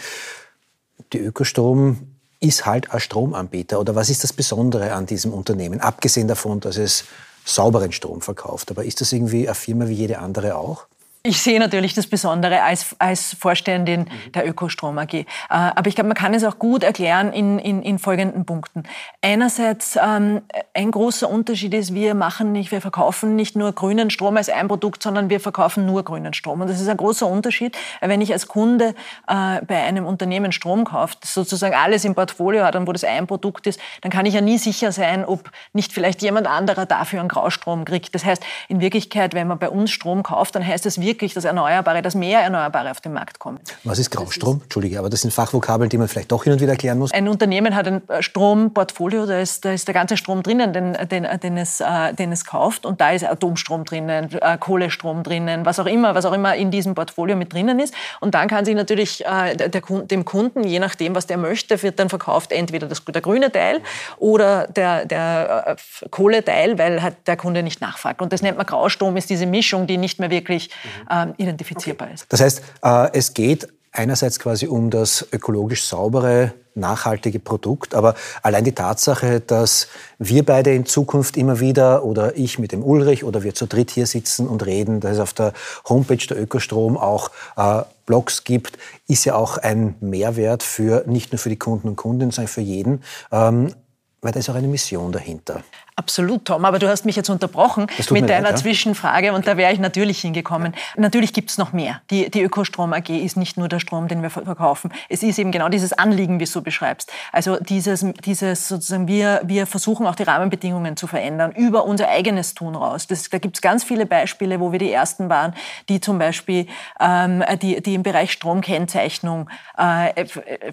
die 1.12 1.18
Ökostrom 1.18 2.14
ist 2.38 2.66
halt 2.66 2.92
ein 2.92 3.00
Stromanbieter. 3.00 3.80
Oder 3.80 3.96
was 3.96 4.08
ist 4.08 4.22
das 4.22 4.32
Besondere 4.32 4.92
an 4.92 5.06
diesem 5.06 5.32
Unternehmen? 5.32 5.80
Abgesehen 5.80 6.28
davon, 6.28 6.60
dass 6.60 6.76
es 6.76 7.04
sauberen 7.44 7.90
Strom 7.90 8.20
verkauft. 8.20 8.70
Aber 8.70 8.84
ist 8.84 9.00
das 9.00 9.12
irgendwie 9.12 9.48
eine 9.48 9.56
Firma 9.56 9.88
wie 9.88 9.94
jede 9.94 10.20
andere 10.20 10.54
auch? 10.54 10.86
Ich 11.28 11.42
sehe 11.42 11.60
natürlich 11.60 11.92
das 11.92 12.06
Besondere 12.06 12.62
als, 12.62 12.96
als 12.98 13.36
Vorständin 13.38 14.00
mhm. 14.00 14.32
der 14.32 14.48
Ökostrom 14.48 14.96
AG. 14.96 15.12
Äh, 15.12 15.24
aber 15.50 15.86
ich 15.86 15.94
glaube, 15.94 16.08
man 16.08 16.16
kann 16.16 16.32
es 16.32 16.42
auch 16.42 16.58
gut 16.58 16.82
erklären 16.82 17.34
in, 17.34 17.58
in, 17.58 17.82
in 17.82 17.98
folgenden 17.98 18.46
Punkten. 18.46 18.84
Einerseits, 19.20 19.98
ähm, 20.02 20.40
ein 20.72 20.90
großer 20.90 21.28
Unterschied 21.28 21.74
ist, 21.74 21.92
wir 21.92 22.14
machen 22.14 22.52
nicht, 22.52 22.72
wir 22.72 22.80
verkaufen 22.80 23.36
nicht 23.36 23.56
nur 23.56 23.72
grünen 23.72 24.08
Strom 24.08 24.38
als 24.38 24.48
ein 24.48 24.68
Produkt, 24.68 25.02
sondern 25.02 25.28
wir 25.28 25.38
verkaufen 25.38 25.84
nur 25.84 26.02
grünen 26.02 26.32
Strom. 26.32 26.62
Und 26.62 26.70
das 26.70 26.80
ist 26.80 26.88
ein 26.88 26.96
großer 26.96 27.26
Unterschied. 27.26 27.76
Wenn 28.00 28.22
ich 28.22 28.32
als 28.32 28.48
Kunde 28.48 28.94
äh, 29.26 29.60
bei 29.66 29.82
einem 29.82 30.06
Unternehmen 30.06 30.50
Strom 30.50 30.86
kaufe, 30.86 31.16
das 31.20 31.34
sozusagen 31.34 31.74
alles 31.74 32.06
im 32.06 32.14
Portfolio 32.14 32.64
hat 32.64 32.74
und 32.74 32.86
wo 32.86 32.92
das 32.92 33.04
ein 33.04 33.26
Produkt 33.26 33.66
ist, 33.66 33.78
dann 34.00 34.10
kann 34.10 34.24
ich 34.24 34.32
ja 34.32 34.40
nie 34.40 34.56
sicher 34.56 34.92
sein, 34.92 35.26
ob 35.26 35.50
nicht 35.74 35.92
vielleicht 35.92 36.22
jemand 36.22 36.46
anderer 36.46 36.86
dafür 36.86 37.20
einen 37.20 37.28
Graustrom 37.28 37.84
kriegt. 37.84 38.14
Das 38.14 38.24
heißt, 38.24 38.42
in 38.68 38.80
Wirklichkeit, 38.80 39.34
wenn 39.34 39.46
man 39.46 39.58
bei 39.58 39.68
uns 39.68 39.90
Strom 39.90 40.22
kauft, 40.22 40.54
dann 40.54 40.66
heißt 40.66 40.86
es 40.86 40.98
wirklich, 40.98 41.17
dass 41.18 41.44
Erneuerbare, 41.44 42.02
dass 42.02 42.14
mehr 42.14 42.40
Erneuerbare 42.40 42.90
auf 42.90 43.00
den 43.00 43.12
Markt 43.12 43.38
kommen. 43.38 43.60
Was 43.84 43.98
ist 43.98 44.10
Graustrom? 44.10 44.60
Entschuldige, 44.62 44.98
aber 44.98 45.10
das 45.10 45.22
sind 45.22 45.32
Fachvokabeln, 45.32 45.90
die 45.90 45.98
man 45.98 46.08
vielleicht 46.08 46.32
doch 46.32 46.44
hin 46.44 46.52
und 46.52 46.60
wieder 46.60 46.72
erklären 46.72 46.98
muss. 46.98 47.12
Ein 47.12 47.28
Unternehmen 47.28 47.74
hat 47.74 47.86
ein 47.86 48.02
Stromportfolio, 48.20 49.26
da 49.26 49.40
ist, 49.40 49.64
da 49.64 49.72
ist 49.72 49.88
der 49.88 49.94
ganze 49.94 50.16
Strom 50.16 50.42
drinnen, 50.42 50.72
den, 50.72 50.92
den, 51.08 51.26
den, 51.42 51.56
es, 51.56 51.80
äh, 51.80 52.14
den 52.14 52.32
es 52.32 52.44
kauft. 52.44 52.86
Und 52.86 53.00
da 53.00 53.10
ist 53.10 53.24
Atomstrom 53.24 53.84
drinnen, 53.84 54.30
äh, 54.40 54.58
Kohlestrom 54.58 55.22
drinnen, 55.22 55.64
was 55.64 55.78
auch 55.78 55.86
immer, 55.86 56.14
was 56.14 56.24
auch 56.24 56.32
immer 56.32 56.54
in 56.56 56.70
diesem 56.70 56.94
Portfolio 56.94 57.36
mit 57.36 57.52
drinnen 57.52 57.80
ist. 57.80 57.94
Und 58.20 58.34
dann 58.34 58.48
kann 58.48 58.64
sich 58.64 58.74
natürlich 58.74 59.24
äh, 59.24 59.56
der, 59.56 59.68
dem 59.80 60.24
Kunden, 60.24 60.64
je 60.64 60.78
nachdem, 60.78 61.14
was 61.14 61.26
der 61.26 61.38
möchte, 61.38 61.82
wird 61.82 61.98
dann 61.98 62.08
verkauft 62.08 62.52
entweder 62.52 62.86
das, 62.86 63.04
der 63.04 63.20
grüne 63.20 63.50
Teil 63.50 63.80
oder 64.18 64.66
der, 64.68 65.06
der 65.06 65.76
äh, 65.78 66.08
Kohleteil, 66.10 66.78
weil 66.78 67.02
halt 67.02 67.16
der 67.26 67.36
Kunde 67.36 67.62
nicht 67.62 67.80
nachfragt. 67.80 68.22
Und 68.22 68.32
das 68.32 68.42
nennt 68.42 68.56
man 68.56 68.66
Graustrom, 68.66 69.16
ist 69.16 69.30
diese 69.30 69.46
Mischung, 69.46 69.86
die 69.86 69.96
nicht 69.96 70.18
mehr 70.20 70.30
wirklich 70.30 70.70
äh, 71.08 71.26
identifizierbar 71.36 72.08
okay. 72.08 72.14
ist. 72.14 72.26
Das 72.28 72.40
heißt, 72.40 72.62
äh, 72.82 73.08
es 73.12 73.34
geht 73.34 73.68
einerseits 73.92 74.38
quasi 74.38 74.66
um 74.66 74.90
das 74.90 75.26
ökologisch 75.32 75.84
saubere, 75.84 76.52
nachhaltige 76.74 77.40
Produkt, 77.40 77.94
aber 77.94 78.14
allein 78.42 78.64
die 78.64 78.72
Tatsache, 78.72 79.40
dass 79.40 79.88
wir 80.18 80.44
beide 80.44 80.72
in 80.72 80.86
Zukunft 80.86 81.36
immer 81.36 81.58
wieder 81.58 82.04
oder 82.04 82.36
ich 82.36 82.58
mit 82.58 82.70
dem 82.70 82.84
Ulrich 82.84 83.24
oder 83.24 83.42
wir 83.42 83.54
zu 83.54 83.66
dritt 83.66 83.90
hier 83.90 84.06
sitzen 84.06 84.46
und 84.46 84.64
reden, 84.64 85.00
dass 85.00 85.14
es 85.14 85.18
auf 85.18 85.32
der 85.32 85.52
Homepage 85.88 86.24
der 86.28 86.40
Ökostrom 86.40 86.96
auch 86.96 87.30
äh, 87.56 87.82
Blogs 88.06 88.44
gibt, 88.44 88.78
ist 89.08 89.24
ja 89.24 89.34
auch 89.34 89.58
ein 89.58 89.96
Mehrwert 90.00 90.62
für 90.62 91.04
nicht 91.06 91.32
nur 91.32 91.38
für 91.38 91.50
die 91.50 91.58
Kunden 91.58 91.88
und 91.88 91.96
Kundinnen, 91.96 92.30
sondern 92.30 92.48
für 92.48 92.60
jeden. 92.60 93.02
Ähm, 93.32 93.74
weil 94.20 94.32
da 94.32 94.40
ist 94.40 94.50
auch 94.50 94.54
eine 94.54 94.68
Mission 94.68 95.12
dahinter. 95.12 95.62
Absolut, 95.98 96.44
Tom. 96.44 96.64
Aber 96.64 96.78
du 96.78 96.88
hast 96.88 97.04
mich 97.06 97.16
jetzt 97.16 97.28
unterbrochen 97.28 97.88
mit 98.10 98.30
deiner 98.30 98.42
leid, 98.42 98.52
ja? 98.52 98.56
Zwischenfrage 98.56 99.32
und 99.32 99.48
da 99.48 99.56
wäre 99.56 99.72
ich 99.72 99.80
natürlich 99.80 100.20
hingekommen. 100.20 100.72
Natürlich 100.96 101.32
gibt 101.32 101.50
es 101.50 101.58
noch 101.58 101.72
mehr. 101.72 102.00
Die, 102.10 102.30
die 102.30 102.40
Ökostrom 102.40 102.92
AG 102.92 103.08
ist 103.08 103.36
nicht 103.36 103.56
nur 103.56 103.68
der 103.68 103.80
Strom, 103.80 104.06
den 104.06 104.22
wir 104.22 104.30
verkaufen. 104.30 104.92
Es 105.08 105.24
ist 105.24 105.40
eben 105.40 105.50
genau 105.50 105.68
dieses 105.68 105.92
Anliegen, 105.92 106.38
wie 106.38 106.44
du 106.44 106.62
beschreibst. 106.62 107.10
Also 107.32 107.56
dieses, 107.56 108.06
dieses 108.24 108.68
sozusagen, 108.68 109.08
wir, 109.08 109.40
wir 109.42 109.66
versuchen 109.66 110.06
auch 110.06 110.14
die 110.14 110.22
Rahmenbedingungen 110.22 110.96
zu 110.96 111.08
verändern 111.08 111.50
über 111.50 111.84
unser 111.84 112.08
eigenes 112.08 112.54
Tun 112.54 112.76
raus. 112.76 113.08
Das, 113.08 113.28
da 113.28 113.38
gibt 113.38 113.56
es 113.56 113.60
ganz 113.60 113.82
viele 113.82 114.06
Beispiele, 114.06 114.60
wo 114.60 114.70
wir 114.70 114.78
die 114.78 114.92
Ersten 114.92 115.28
waren, 115.28 115.52
die 115.88 116.00
zum 116.00 116.20
Beispiel 116.20 116.68
ähm, 117.00 117.42
die, 117.60 117.82
die 117.82 117.94
im 117.94 118.04
Bereich 118.04 118.30
Stromkennzeichnung 118.30 119.50
äh, 119.76 120.26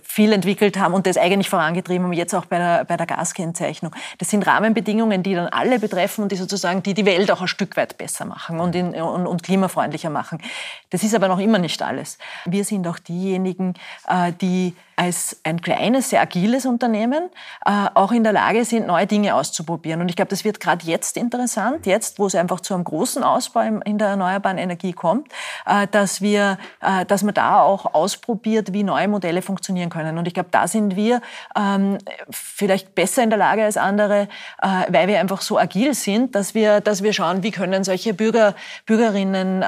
viel 0.03 0.33
entwickelt 0.33 0.77
haben 0.77 0.93
und 0.93 1.07
das 1.07 1.17
eigentlich 1.17 1.49
vorangetrieben 1.49 2.05
haben, 2.05 2.13
jetzt 2.13 2.35
auch 2.35 2.45
bei 2.45 2.59
der, 2.59 2.85
bei 2.85 2.95
der 2.95 3.07
Gaskennzeichnung. 3.07 3.91
Das 4.19 4.29
sind 4.29 4.45
Rahmenbedingungen, 4.45 5.14
Themen, 5.15 5.23
die 5.23 5.35
dann 5.35 5.47
alle 5.47 5.79
betreffen 5.79 6.23
und 6.23 6.31
die 6.31 6.35
sozusagen 6.35 6.83
die, 6.83 6.93
die 6.93 7.05
Welt 7.05 7.31
auch 7.31 7.41
ein 7.41 7.47
Stück 7.47 7.77
weit 7.77 7.97
besser 7.97 8.25
machen 8.25 8.59
und, 8.59 8.75
in, 8.75 8.95
und, 8.95 9.27
und 9.27 9.43
klimafreundlicher 9.43 10.09
machen. 10.09 10.41
Das 10.89 11.03
ist 11.03 11.15
aber 11.15 11.27
noch 11.27 11.39
immer 11.39 11.59
nicht 11.59 11.81
alles. 11.81 12.17
Wir 12.45 12.63
sind 12.63 12.87
auch 12.87 12.99
diejenigen, 12.99 13.75
äh, 14.07 14.31
die 14.33 14.75
als 14.95 15.39
ein 15.43 15.61
kleines, 15.61 16.09
sehr 16.09 16.21
agiles 16.21 16.65
Unternehmen 16.65 17.29
äh, 17.65 17.87
auch 17.93 18.11
in 18.11 18.23
der 18.23 18.33
Lage 18.33 18.63
sind, 18.65 18.87
neue 18.87 19.07
Dinge 19.07 19.35
auszuprobieren. 19.35 20.01
Und 20.01 20.09
ich 20.09 20.15
glaube, 20.15 20.29
das 20.29 20.45
wird 20.45 20.59
gerade 20.59 20.85
jetzt 20.85 21.17
interessant, 21.17 21.85
jetzt, 21.85 22.19
wo 22.19 22.27
es 22.27 22.35
einfach 22.35 22.61
zu 22.61 22.73
einem 22.73 22.83
großen 22.83 23.23
Ausbau 23.23 23.61
in 23.61 23.97
der 23.97 24.09
erneuerbaren 24.09 24.57
Energie 24.57 24.93
kommt, 24.93 25.27
äh, 25.65 25.87
dass 25.87 26.21
wir, 26.21 26.57
äh, 26.81 27.05
dass 27.05 27.23
man 27.23 27.33
da 27.33 27.61
auch 27.61 27.93
ausprobiert, 27.93 28.73
wie 28.73 28.83
neue 28.83 29.07
Modelle 29.07 29.41
funktionieren 29.41 29.89
können. 29.89 30.17
Und 30.17 30.27
ich 30.27 30.33
glaube, 30.33 30.49
da 30.51 30.67
sind 30.67 30.95
wir 30.95 31.21
ähm, 31.55 31.97
vielleicht 32.29 32.95
besser 32.95 33.23
in 33.23 33.29
der 33.29 33.39
Lage 33.39 33.63
als 33.63 33.77
andere, 33.77 34.27
weil 34.61 35.07
wir 35.07 35.19
einfach 35.19 35.41
so 35.41 35.57
agil 35.57 35.93
sind, 35.93 36.35
dass 36.35 36.53
wir, 36.53 36.81
dass 36.81 37.03
wir 37.03 37.13
schauen, 37.13 37.43
wie 37.43 37.51
können 37.51 37.83
solche 37.83 38.13
Bürger, 38.13 38.55
Bürgerinnen, 38.85 39.63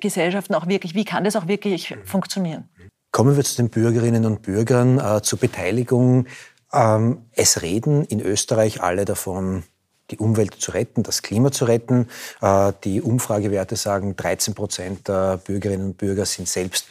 Gesellschaften 0.00 0.54
auch 0.54 0.66
wirklich, 0.66 0.94
wie 0.94 1.04
kann 1.04 1.24
das 1.24 1.36
auch 1.36 1.46
wirklich 1.46 1.94
funktionieren. 2.04 2.68
Kommen 3.10 3.36
wir 3.36 3.44
zu 3.44 3.56
den 3.56 3.70
Bürgerinnen 3.70 4.26
und 4.26 4.42
Bürgern, 4.42 4.98
äh, 4.98 5.22
zur 5.22 5.38
Beteiligung. 5.38 6.26
Ähm, 6.72 7.22
es 7.32 7.62
reden 7.62 8.04
in 8.04 8.20
Österreich 8.20 8.82
alle 8.82 9.04
davon, 9.04 9.64
die 10.10 10.18
Umwelt 10.18 10.54
zu 10.54 10.72
retten, 10.72 11.02
das 11.02 11.22
Klima 11.22 11.50
zu 11.50 11.64
retten. 11.64 12.08
Äh, 12.40 12.72
die 12.84 13.00
Umfragewerte 13.00 13.76
sagen, 13.76 14.16
13 14.16 14.54
Prozent 14.54 15.08
der 15.08 15.38
Bürgerinnen 15.38 15.86
und 15.86 15.98
Bürger 15.98 16.26
sind 16.26 16.48
selbst 16.48 16.86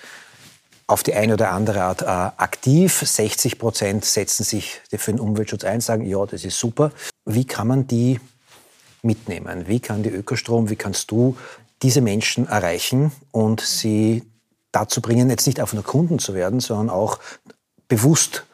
auf 0.88 1.04
die 1.04 1.14
eine 1.14 1.34
oder 1.34 1.52
andere 1.52 1.84
Art 1.84 2.02
äh, 2.02 2.06
aktiv. 2.06 3.04
60 3.06 3.60
Prozent 3.60 4.06
setzen 4.06 4.44
sich 4.44 4.82
für 4.90 5.12
den 5.12 5.20
Umweltschutz 5.20 5.66
ein, 5.66 5.82
sagen, 5.82 6.06
ja, 6.06 6.26
das 6.26 6.46
ist 6.46 6.58
super. 6.58 6.92
Wie 7.26 7.46
kann 7.46 7.68
man 7.68 7.88
die 7.88 8.20
mitnehmen? 9.04 9.68
Wie 9.68 9.80
kann 9.80 10.02
die 10.02 10.10
Ökostrom, 10.10 10.70
wie 10.70 10.76
kannst 10.78 11.12
du 11.12 11.38
diese 11.84 12.02
Menschen 12.02 12.48
erreichen 12.48 13.12
und 13.32 13.62
sie 13.62 14.24
dazu 14.78 15.02
bringen, 15.02 15.30
jetzt 15.30 15.48
nicht 15.48 15.60
einfach 15.60 15.74
nur 15.74 15.84
Kunden 15.84 16.20
zu 16.20 16.34
werden, 16.34 16.60
sondern 16.60 16.90
auch 16.90 17.20
bewusst 17.88 18.46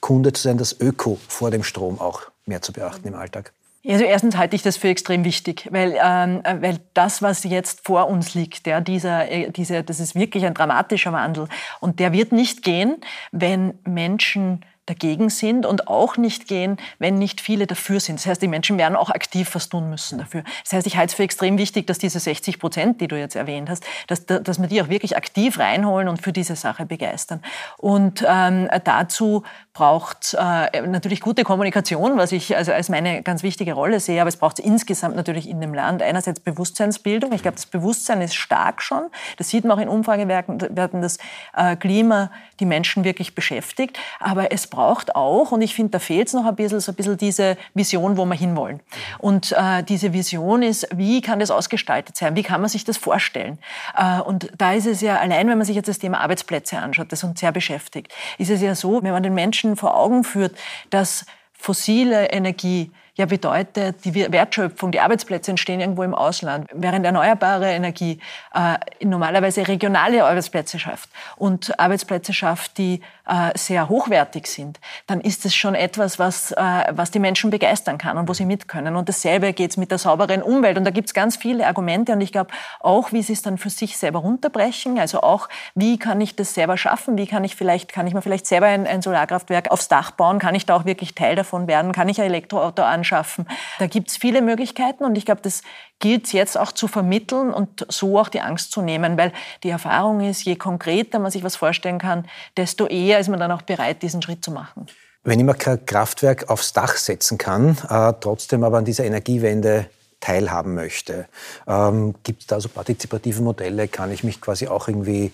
Kunde 0.00 0.32
zu 0.32 0.42
sein, 0.42 0.58
das 0.58 0.78
Öko 0.80 1.18
vor 1.28 1.50
dem 1.50 1.64
Strom 1.64 2.00
auch 2.00 2.22
mehr 2.46 2.62
zu 2.62 2.72
beachten 2.72 3.08
im 3.08 3.14
Alltag? 3.14 3.52
Also 3.86 4.04
erstens 4.04 4.36
halte 4.36 4.56
ich 4.56 4.62
das 4.62 4.78
für 4.78 4.88
extrem 4.88 5.24
wichtig, 5.24 5.68
weil, 5.70 5.98
ähm, 6.02 6.40
weil 6.42 6.78
das, 6.94 7.20
was 7.20 7.44
jetzt 7.44 7.84
vor 7.84 8.08
uns 8.08 8.34
liegt, 8.34 8.66
ja, 8.66 8.80
dieser, 8.80 9.30
äh, 9.30 9.50
dieser, 9.50 9.82
das 9.82 10.00
ist 10.00 10.14
wirklich 10.14 10.46
ein 10.46 10.54
dramatischer 10.54 11.12
Wandel. 11.12 11.48
Und 11.80 12.00
der 12.00 12.12
wird 12.12 12.32
nicht 12.32 12.62
gehen, 12.62 12.96
wenn 13.30 13.78
Menschen 13.84 14.64
dagegen 14.86 15.30
sind 15.30 15.64
und 15.64 15.88
auch 15.88 16.16
nicht 16.16 16.46
gehen, 16.46 16.76
wenn 16.98 17.18
nicht 17.18 17.40
viele 17.40 17.66
dafür 17.66 18.00
sind. 18.00 18.18
Das 18.18 18.26
heißt, 18.26 18.42
die 18.42 18.48
Menschen 18.48 18.76
werden 18.78 18.96
auch 18.96 19.10
aktiv 19.10 19.54
was 19.54 19.68
tun 19.68 19.88
müssen 19.88 20.18
dafür. 20.18 20.44
Das 20.62 20.72
heißt, 20.72 20.86
ich 20.86 20.96
halte 20.96 21.12
es 21.12 21.14
für 21.14 21.22
extrem 21.22 21.58
wichtig, 21.58 21.86
dass 21.86 21.98
diese 21.98 22.20
60 22.20 22.58
Prozent, 22.58 23.00
die 23.00 23.08
du 23.08 23.18
jetzt 23.18 23.36
erwähnt 23.36 23.70
hast, 23.70 23.84
dass, 24.08 24.26
dass 24.26 24.60
wir 24.60 24.68
die 24.68 24.82
auch 24.82 24.88
wirklich 24.88 25.16
aktiv 25.16 25.58
reinholen 25.58 26.08
und 26.08 26.20
für 26.20 26.32
diese 26.32 26.56
Sache 26.56 26.86
begeistern. 26.86 27.40
Und 27.78 28.24
ähm, 28.28 28.68
dazu 28.84 29.42
braucht 29.74 30.36
äh, 30.38 30.82
natürlich 30.82 31.20
gute 31.20 31.42
Kommunikation, 31.42 32.16
was 32.16 32.30
ich 32.30 32.56
also 32.56 32.72
als 32.72 32.88
meine 32.88 33.22
ganz 33.22 33.42
wichtige 33.42 33.72
Rolle 33.72 33.98
sehe, 33.98 34.20
aber 34.20 34.28
es 34.28 34.36
braucht 34.36 34.60
insgesamt 34.60 35.16
natürlich 35.16 35.48
in 35.48 35.60
dem 35.60 35.74
Land 35.74 36.00
einerseits 36.00 36.38
Bewusstseinsbildung. 36.38 37.32
Ich 37.32 37.42
glaube, 37.42 37.56
das 37.56 37.66
Bewusstsein 37.66 38.22
ist 38.22 38.36
stark 38.36 38.80
schon. 38.82 39.02
Das 39.36 39.48
sieht 39.48 39.64
man 39.64 39.76
auch 39.76 39.82
in 39.82 39.88
Umfragewerten, 39.88 40.58
dass 41.02 41.18
äh, 41.56 41.74
Klima 41.74 42.30
die 42.60 42.66
Menschen 42.66 43.02
wirklich 43.02 43.34
beschäftigt. 43.34 43.98
Aber 44.20 44.52
es 44.52 44.68
braucht 44.68 45.16
auch, 45.16 45.50
und 45.50 45.60
ich 45.60 45.74
finde, 45.74 45.90
da 45.90 45.98
fehlt 45.98 46.28
es 46.28 46.34
noch 46.34 46.46
ein 46.46 46.54
bisschen, 46.54 46.78
so 46.78 46.92
ein 46.92 46.94
bisschen 46.94 47.16
diese 47.16 47.56
Vision, 47.74 48.16
wo 48.16 48.24
wir 48.26 48.36
hinwollen. 48.36 48.78
Und 49.18 49.52
äh, 49.58 49.82
diese 49.82 50.12
Vision 50.12 50.62
ist, 50.62 50.86
wie 50.94 51.20
kann 51.20 51.40
das 51.40 51.50
ausgestaltet 51.50 52.16
sein? 52.16 52.36
Wie 52.36 52.44
kann 52.44 52.60
man 52.60 52.70
sich 52.70 52.84
das 52.84 52.96
vorstellen? 52.96 53.58
Äh, 53.96 54.20
und 54.20 54.52
da 54.56 54.72
ist 54.72 54.86
es 54.86 55.00
ja, 55.00 55.16
allein 55.16 55.48
wenn 55.48 55.58
man 55.58 55.66
sich 55.66 55.74
jetzt 55.74 55.88
das 55.88 55.98
Thema 55.98 56.20
Arbeitsplätze 56.20 56.78
anschaut, 56.78 57.10
das 57.10 57.24
uns 57.24 57.40
sehr 57.40 57.50
beschäftigt, 57.50 58.14
ist 58.38 58.50
es 58.50 58.60
ja 58.60 58.76
so, 58.76 59.02
wenn 59.02 59.10
man 59.10 59.24
den 59.24 59.34
Menschen 59.34 59.63
Menschen 59.64 59.76
vor 59.76 59.96
Augen 59.96 60.24
führt, 60.24 60.56
dass 60.90 61.24
fossile 61.52 62.30
Energie 62.30 62.92
ja 63.16 63.26
bedeutet, 63.26 64.04
die 64.04 64.14
Wertschöpfung, 64.14 64.90
die 64.90 65.00
Arbeitsplätze 65.00 65.50
entstehen 65.52 65.80
irgendwo 65.80 66.02
im 66.02 66.14
Ausland, 66.14 66.68
während 66.72 67.06
erneuerbare 67.06 67.70
Energie 67.70 68.18
äh, 68.54 68.78
normalerweise 69.04 69.66
regionale 69.68 70.24
Arbeitsplätze 70.24 70.78
schafft 70.78 71.08
und 71.36 71.78
Arbeitsplätze 71.78 72.32
schafft, 72.32 72.78
die 72.78 73.00
äh, 73.26 73.56
sehr 73.56 73.88
hochwertig 73.88 74.46
sind, 74.46 74.80
dann 75.06 75.20
ist 75.20 75.46
es 75.46 75.54
schon 75.54 75.74
etwas, 75.74 76.18
was, 76.18 76.52
äh, 76.52 76.60
was 76.90 77.10
die 77.10 77.18
Menschen 77.18 77.50
begeistern 77.50 77.98
kann 77.98 78.18
und 78.18 78.28
wo 78.28 78.34
sie 78.34 78.44
mit 78.44 78.68
können. 78.68 78.96
Und 78.96 79.08
dasselbe 79.08 79.52
geht 79.52 79.70
es 79.70 79.76
mit 79.76 79.90
der 79.90 79.98
sauberen 79.98 80.42
Umwelt. 80.42 80.76
Und 80.76 80.84
da 80.84 80.90
gibt 80.90 81.08
es 81.08 81.14
ganz 81.14 81.36
viele 81.36 81.66
Argumente. 81.66 82.12
Und 82.12 82.20
ich 82.20 82.32
glaube 82.32 82.50
auch, 82.80 83.12
wie 83.12 83.22
sie 83.22 83.32
es 83.32 83.42
dann 83.42 83.56
für 83.56 83.70
sich 83.70 83.96
selber 83.96 84.18
runterbrechen. 84.18 84.98
Also 84.98 85.22
auch, 85.22 85.48
wie 85.74 85.98
kann 85.98 86.20
ich 86.20 86.36
das 86.36 86.54
selber 86.54 86.76
schaffen? 86.76 87.16
Wie 87.16 87.26
kann 87.26 87.44
ich 87.44 87.56
vielleicht, 87.56 87.92
kann 87.92 88.06
ich 88.06 88.14
mir 88.14 88.22
vielleicht 88.22 88.46
selber 88.46 88.66
ein, 88.66 88.86
ein 88.86 89.00
Solarkraftwerk 89.00 89.70
aufs 89.70 89.88
Dach 89.88 90.10
bauen? 90.10 90.38
Kann 90.38 90.54
ich 90.54 90.66
da 90.66 90.76
auch 90.76 90.84
wirklich 90.84 91.14
Teil 91.14 91.34
davon 91.34 91.66
werden? 91.66 91.92
Kann 91.92 92.08
ich 92.08 92.20
ein 92.20 92.26
Elektroauto 92.26 92.82
anschaffen? 93.04 93.46
Da 93.78 93.86
gibt 93.86 94.10
es 94.10 94.16
viele 94.16 94.42
Möglichkeiten. 94.42 95.04
Und 95.04 95.16
ich 95.16 95.24
glaube, 95.24 95.42
das 95.42 95.62
gilt 96.00 96.32
jetzt 96.32 96.58
auch 96.58 96.72
zu 96.72 96.88
vermitteln 96.88 97.52
und 97.52 97.86
so 97.88 98.18
auch 98.18 98.28
die 98.28 98.40
Angst 98.40 98.72
zu 98.72 98.82
nehmen, 98.82 99.16
weil 99.18 99.32
die 99.62 99.70
Erfahrung 99.70 100.20
ist, 100.20 100.44
je 100.44 100.56
konkreter 100.56 101.18
man 101.18 101.30
sich 101.30 101.44
was 101.44 101.56
vorstellen 101.56 101.98
kann, 101.98 102.26
desto 102.56 102.86
eher 102.86 103.18
ist 103.18 103.28
man 103.28 103.38
dann 103.38 103.52
auch 103.52 103.62
bereit, 103.62 104.02
diesen 104.02 104.22
Schritt 104.22 104.44
zu 104.44 104.50
machen. 104.50 104.86
Wenn 105.22 105.38
ich 105.38 105.46
mal 105.46 105.54
kein 105.54 105.84
Kraftwerk 105.86 106.50
aufs 106.50 106.72
Dach 106.72 106.96
setzen 106.96 107.38
kann, 107.38 107.78
äh, 107.88 108.12
trotzdem 108.20 108.64
aber 108.64 108.78
an 108.78 108.84
dieser 108.84 109.04
Energiewende 109.04 109.86
teilhaben 110.20 110.74
möchte, 110.74 111.26
ähm, 111.66 112.14
gibt 112.22 112.42
es 112.42 112.46
da 112.46 112.60
so 112.60 112.68
partizipative 112.68 113.40
Modelle? 113.42 113.88
Kann 113.88 114.10
ich 114.10 114.24
mich 114.24 114.40
quasi 114.40 114.68
auch 114.68 114.88
irgendwie 114.88 115.32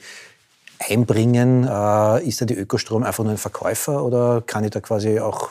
einbringen? 0.79 1.65
Äh, 1.65 2.25
ist 2.25 2.41
da 2.41 2.45
die 2.45 2.55
Ökostrom 2.55 3.03
einfach 3.03 3.25
nur 3.25 3.33
ein 3.33 3.39
Verkäufer 3.39 4.05
oder 4.05 4.43
kann 4.47 4.63
ich 4.63 4.71
da 4.71 4.81
quasi 4.81 5.19
auch 5.19 5.51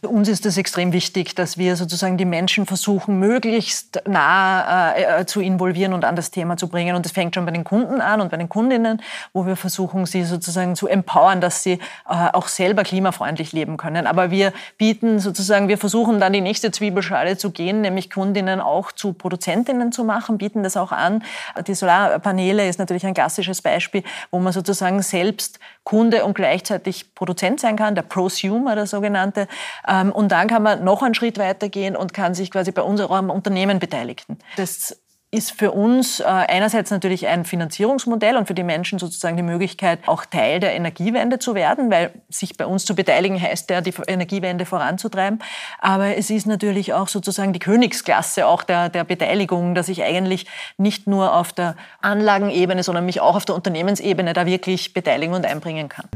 Für 0.00 0.08
uns 0.08 0.28
ist 0.30 0.46
es 0.46 0.56
extrem 0.56 0.94
wichtig, 0.94 1.34
dass 1.34 1.58
wir 1.58 1.76
sozusagen 1.76 2.16
die 2.16 2.24
Menschen 2.24 2.64
versuchen, 2.64 3.18
möglichst 3.18 4.00
nah 4.08 4.92
äh, 4.92 5.20
äh, 5.20 5.26
zu 5.26 5.42
involvieren 5.42 5.92
und 5.92 6.06
an 6.06 6.16
das 6.16 6.30
Thema 6.30 6.56
zu 6.56 6.68
bringen. 6.68 6.96
Und 6.96 7.04
das 7.04 7.12
fängt 7.12 7.34
schon 7.34 7.44
bei 7.44 7.52
den 7.52 7.62
Kunden 7.62 8.00
an 8.00 8.22
und 8.22 8.30
bei 8.30 8.38
den 8.38 8.48
Kundinnen, 8.48 9.02
wo 9.34 9.44
wir 9.44 9.56
versuchen, 9.56 10.06
sie 10.06 10.24
sozusagen 10.24 10.74
zu 10.74 10.88
empowern, 10.88 11.42
dass 11.42 11.62
sie 11.62 11.72
äh, 11.72 11.78
auch 12.06 12.48
selber 12.48 12.82
klimafreundlich 12.82 13.52
leben 13.52 13.76
können. 13.76 14.06
Aber 14.06 14.30
wir 14.30 14.54
bieten 14.78 15.18
sozusagen, 15.18 15.68
wir 15.68 15.76
versuchen 15.76 16.18
dann 16.18 16.32
die 16.32 16.40
nächste 16.40 16.70
Zwiebelschale 16.70 17.36
zu 17.36 17.50
gehen, 17.50 17.82
nämlich 17.82 18.08
Kundinnen 18.08 18.62
auch 18.62 18.90
zu 18.90 19.12
Produzentinnen 19.12 19.92
zu 19.92 20.04
machen, 20.04 20.38
bieten 20.38 20.62
das 20.62 20.78
auch 20.78 20.92
an. 20.92 21.22
Die 21.66 21.74
Solarpaneele 21.74 22.66
ist 22.66 22.78
natürlich 22.78 23.04
ein 23.04 23.12
klassisches 23.12 23.60
Beispiel, 23.60 24.02
wo 24.30 24.38
man 24.38 24.54
sozusagen 24.54 25.02
selbst 25.02 25.58
Kunde 25.86 26.24
und 26.24 26.34
gleichzeitig 26.34 27.14
Produzent 27.14 27.60
sein 27.60 27.76
kann, 27.76 27.94
der 27.94 28.02
Prosumer, 28.02 28.74
der 28.74 28.86
sogenannte. 28.86 29.46
Ähm, 29.86 30.10
und 30.10 30.32
dann 30.32 30.48
kann 30.48 30.64
man 30.64 30.82
noch 30.82 31.02
einen 31.02 31.14
Schritt 31.14 31.38
weiter 31.38 31.68
gehen 31.68 31.94
und 31.94 32.12
kann 32.12 32.34
sich 32.34 32.50
quasi 32.50 32.72
bei 32.72 32.82
unserem 32.82 33.30
Unternehmen 33.30 33.78
beteiligen. 33.78 34.38
Das 34.56 35.00
ist 35.36 35.52
für 35.52 35.72
uns 35.72 36.20
äh, 36.20 36.24
einerseits 36.24 36.90
natürlich 36.90 37.26
ein 37.26 37.44
Finanzierungsmodell 37.44 38.36
und 38.36 38.46
für 38.46 38.54
die 38.54 38.62
Menschen 38.62 38.98
sozusagen 38.98 39.36
die 39.36 39.42
Möglichkeit, 39.42 40.00
auch 40.06 40.24
Teil 40.24 40.60
der 40.60 40.74
Energiewende 40.74 41.38
zu 41.38 41.54
werden, 41.54 41.90
weil 41.90 42.12
sich 42.30 42.56
bei 42.56 42.64
uns 42.64 42.86
zu 42.86 42.94
beteiligen 42.94 43.40
heißt 43.40 43.68
ja, 43.70 43.82
die 43.82 43.92
Energiewende 44.06 44.64
voranzutreiben. 44.64 45.40
Aber 45.78 46.16
es 46.16 46.30
ist 46.30 46.46
natürlich 46.46 46.94
auch 46.94 47.08
sozusagen 47.08 47.52
die 47.52 47.58
Königsklasse 47.58 48.46
auch 48.46 48.62
der, 48.62 48.88
der 48.88 49.04
Beteiligung, 49.04 49.74
dass 49.74 49.88
ich 49.88 50.02
eigentlich 50.02 50.46
nicht 50.78 51.06
nur 51.06 51.34
auf 51.34 51.52
der 51.52 51.76
Anlagenebene, 52.00 52.82
sondern 52.82 53.04
mich 53.04 53.20
auch 53.20 53.36
auf 53.36 53.44
der 53.44 53.54
Unternehmensebene 53.54 54.32
da 54.32 54.46
wirklich 54.46 54.94
beteiligen 54.94 55.34
und 55.34 55.44
einbringen 55.44 55.88
kann. 55.88 56.06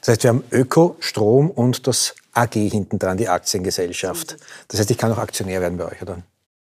Das 0.00 0.08
heißt, 0.08 0.22
wir 0.22 0.30
haben 0.30 0.44
Öko, 0.50 0.96
Strom 1.00 1.50
und 1.50 1.86
das 1.86 2.14
AG 2.32 2.54
hinten 2.54 2.98
dran, 2.98 3.18
die 3.18 3.28
Aktiengesellschaft. 3.28 4.36
Das 4.68 4.80
heißt, 4.80 4.90
ich 4.90 4.96
kann 4.96 5.12
auch 5.12 5.18
Aktionär 5.18 5.60
werden 5.60 5.76
bei 5.76 5.84
euch, 5.84 6.00
oder? 6.00 6.22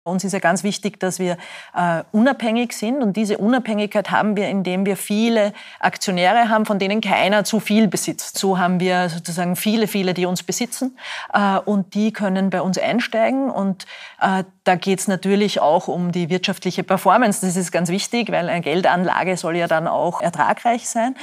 Uns 0.04 0.24
ist 0.24 0.34
ja 0.34 0.40
ganz 0.40 0.64
wichtig, 0.64 1.00
dass 1.00 1.20
wir 1.20 1.38
äh, 1.76 2.02
unabhängig 2.12 2.74
sind. 2.74 3.04
Und 3.04 3.18
diese 3.18 3.38
Unabhängigkeit 3.38 4.10
haben 4.10 4.36
wir, 4.36 4.50
indem 4.50 4.84
wir 4.84 4.98
viele 4.98 5.54
Aktionäre 5.80 6.50
haben, 6.50 6.66
von 6.66 6.80
denen 6.80 7.02
keiner 7.02 7.44
zu 7.44 7.60
viel 7.60 7.88
besitzt. 7.88 8.40
So 8.40 8.58
haben 8.58 8.80
wir 8.80 9.10
sozusagen 9.10 9.56
viele, 9.56 9.86
viele, 9.86 10.16
die 10.16 10.26
uns 10.26 10.42
besitzen. 10.42 10.98
Äh, 11.32 11.60
und 11.60 11.94
die 11.94 12.12
können 12.14 12.50
bei 12.50 12.64
uns 12.64 12.80
einsteigen. 12.80 13.52
Und 13.52 13.86
äh, 14.20 14.44
da 14.64 14.76
geht 14.76 15.00
es 15.00 15.08
natürlich 15.08 15.60
auch 15.60 15.88
um 15.88 16.12
die 16.12 16.30
wirtschaftliche 16.30 16.84
Performance. 16.84 17.44
Das 17.44 17.56
ist 17.56 17.72
ganz 17.72 17.90
wichtig, 17.90 18.32
weil 18.32 18.48
eine 18.48 18.62
Geldanlage 18.62 19.36
soll 19.36 19.58
ja 19.58 19.68
dann 19.68 19.88
auch 19.88 20.22
ertragreich 20.22 20.88
sein. 20.88 21.16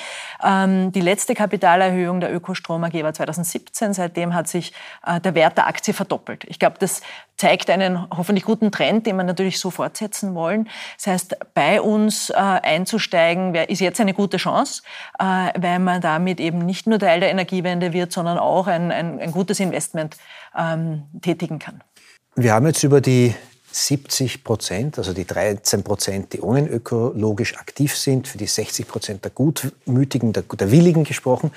Ähm, 0.43 0.91
die 0.91 1.01
letzte 1.01 1.35
Kapitalerhöhung 1.35 2.19
der 2.19 2.35
Ökostrom 2.35 2.83
AG 2.83 2.95
war 3.05 3.15
2017. 3.15 3.95
Seitdem 3.95 4.35
hat 4.35 4.49
sich 4.49 4.73
äh, 5.07 5.21
der 5.21 5.37
Wert 5.37 5.57
der 5.57 5.69
Aktie 5.69 5.95
verdoppelt. 5.95 6.45
Ich 6.49 6.59
glaube, 6.59 6.77
das 6.81 7.01
zeigt 7.37 7.71
einen 7.71 8.11
hoffentlich 8.11 8.45
guten 8.45 8.73
Trend, 8.73 9.07
den 9.07 9.15
wir 9.15 9.23
natürlich 9.23 9.61
so 9.61 9.71
fortsetzen 9.71 10.35
wollen. 10.35 10.69
Das 10.97 11.07
heißt, 11.07 11.37
bei 11.55 11.81
uns 11.81 12.31
äh, 12.31 12.35
einzusteigen 12.35 13.55
ist 13.55 13.81
jetzt 13.81 14.01
eine 14.01 14.15
gute 14.15 14.39
Chance, 14.39 14.83
weil 15.19 15.79
man 15.79 16.01
damit 16.01 16.41
eben 16.41 16.59
nicht 16.59 16.87
nur 16.87 16.99
Teil 16.99 17.21
der 17.21 17.31
Energiewende 17.31 17.93
wird, 17.93 18.13
sondern 18.13 18.39
auch 18.39 18.67
ein, 18.67 18.91
ein, 18.91 19.21
ein 19.21 19.31
gutes 19.31 19.61
Investment 19.61 20.17
ähm, 20.57 21.05
tätigen 21.23 21.59
kann. 21.59 21.83
Wir 22.41 22.55
haben 22.55 22.69
jetzt 22.69 22.85
über 22.85 23.01
die 23.01 23.35
70 23.73 24.45
Prozent, 24.45 24.97
also 24.97 25.13
die 25.13 25.25
13 25.25 25.83
Prozent, 25.83 26.33
die 26.33 26.39
unökologisch 26.39 27.57
aktiv 27.57 27.97
sind, 27.97 28.29
für 28.29 28.39
die 28.39 28.47
60 28.47 28.87
Prozent 28.87 29.25
der 29.25 29.33
Gutmütigen, 29.33 30.33
der, 30.33 30.45
der 30.45 30.71
Willigen 30.71 31.03
gesprochen. 31.03 31.51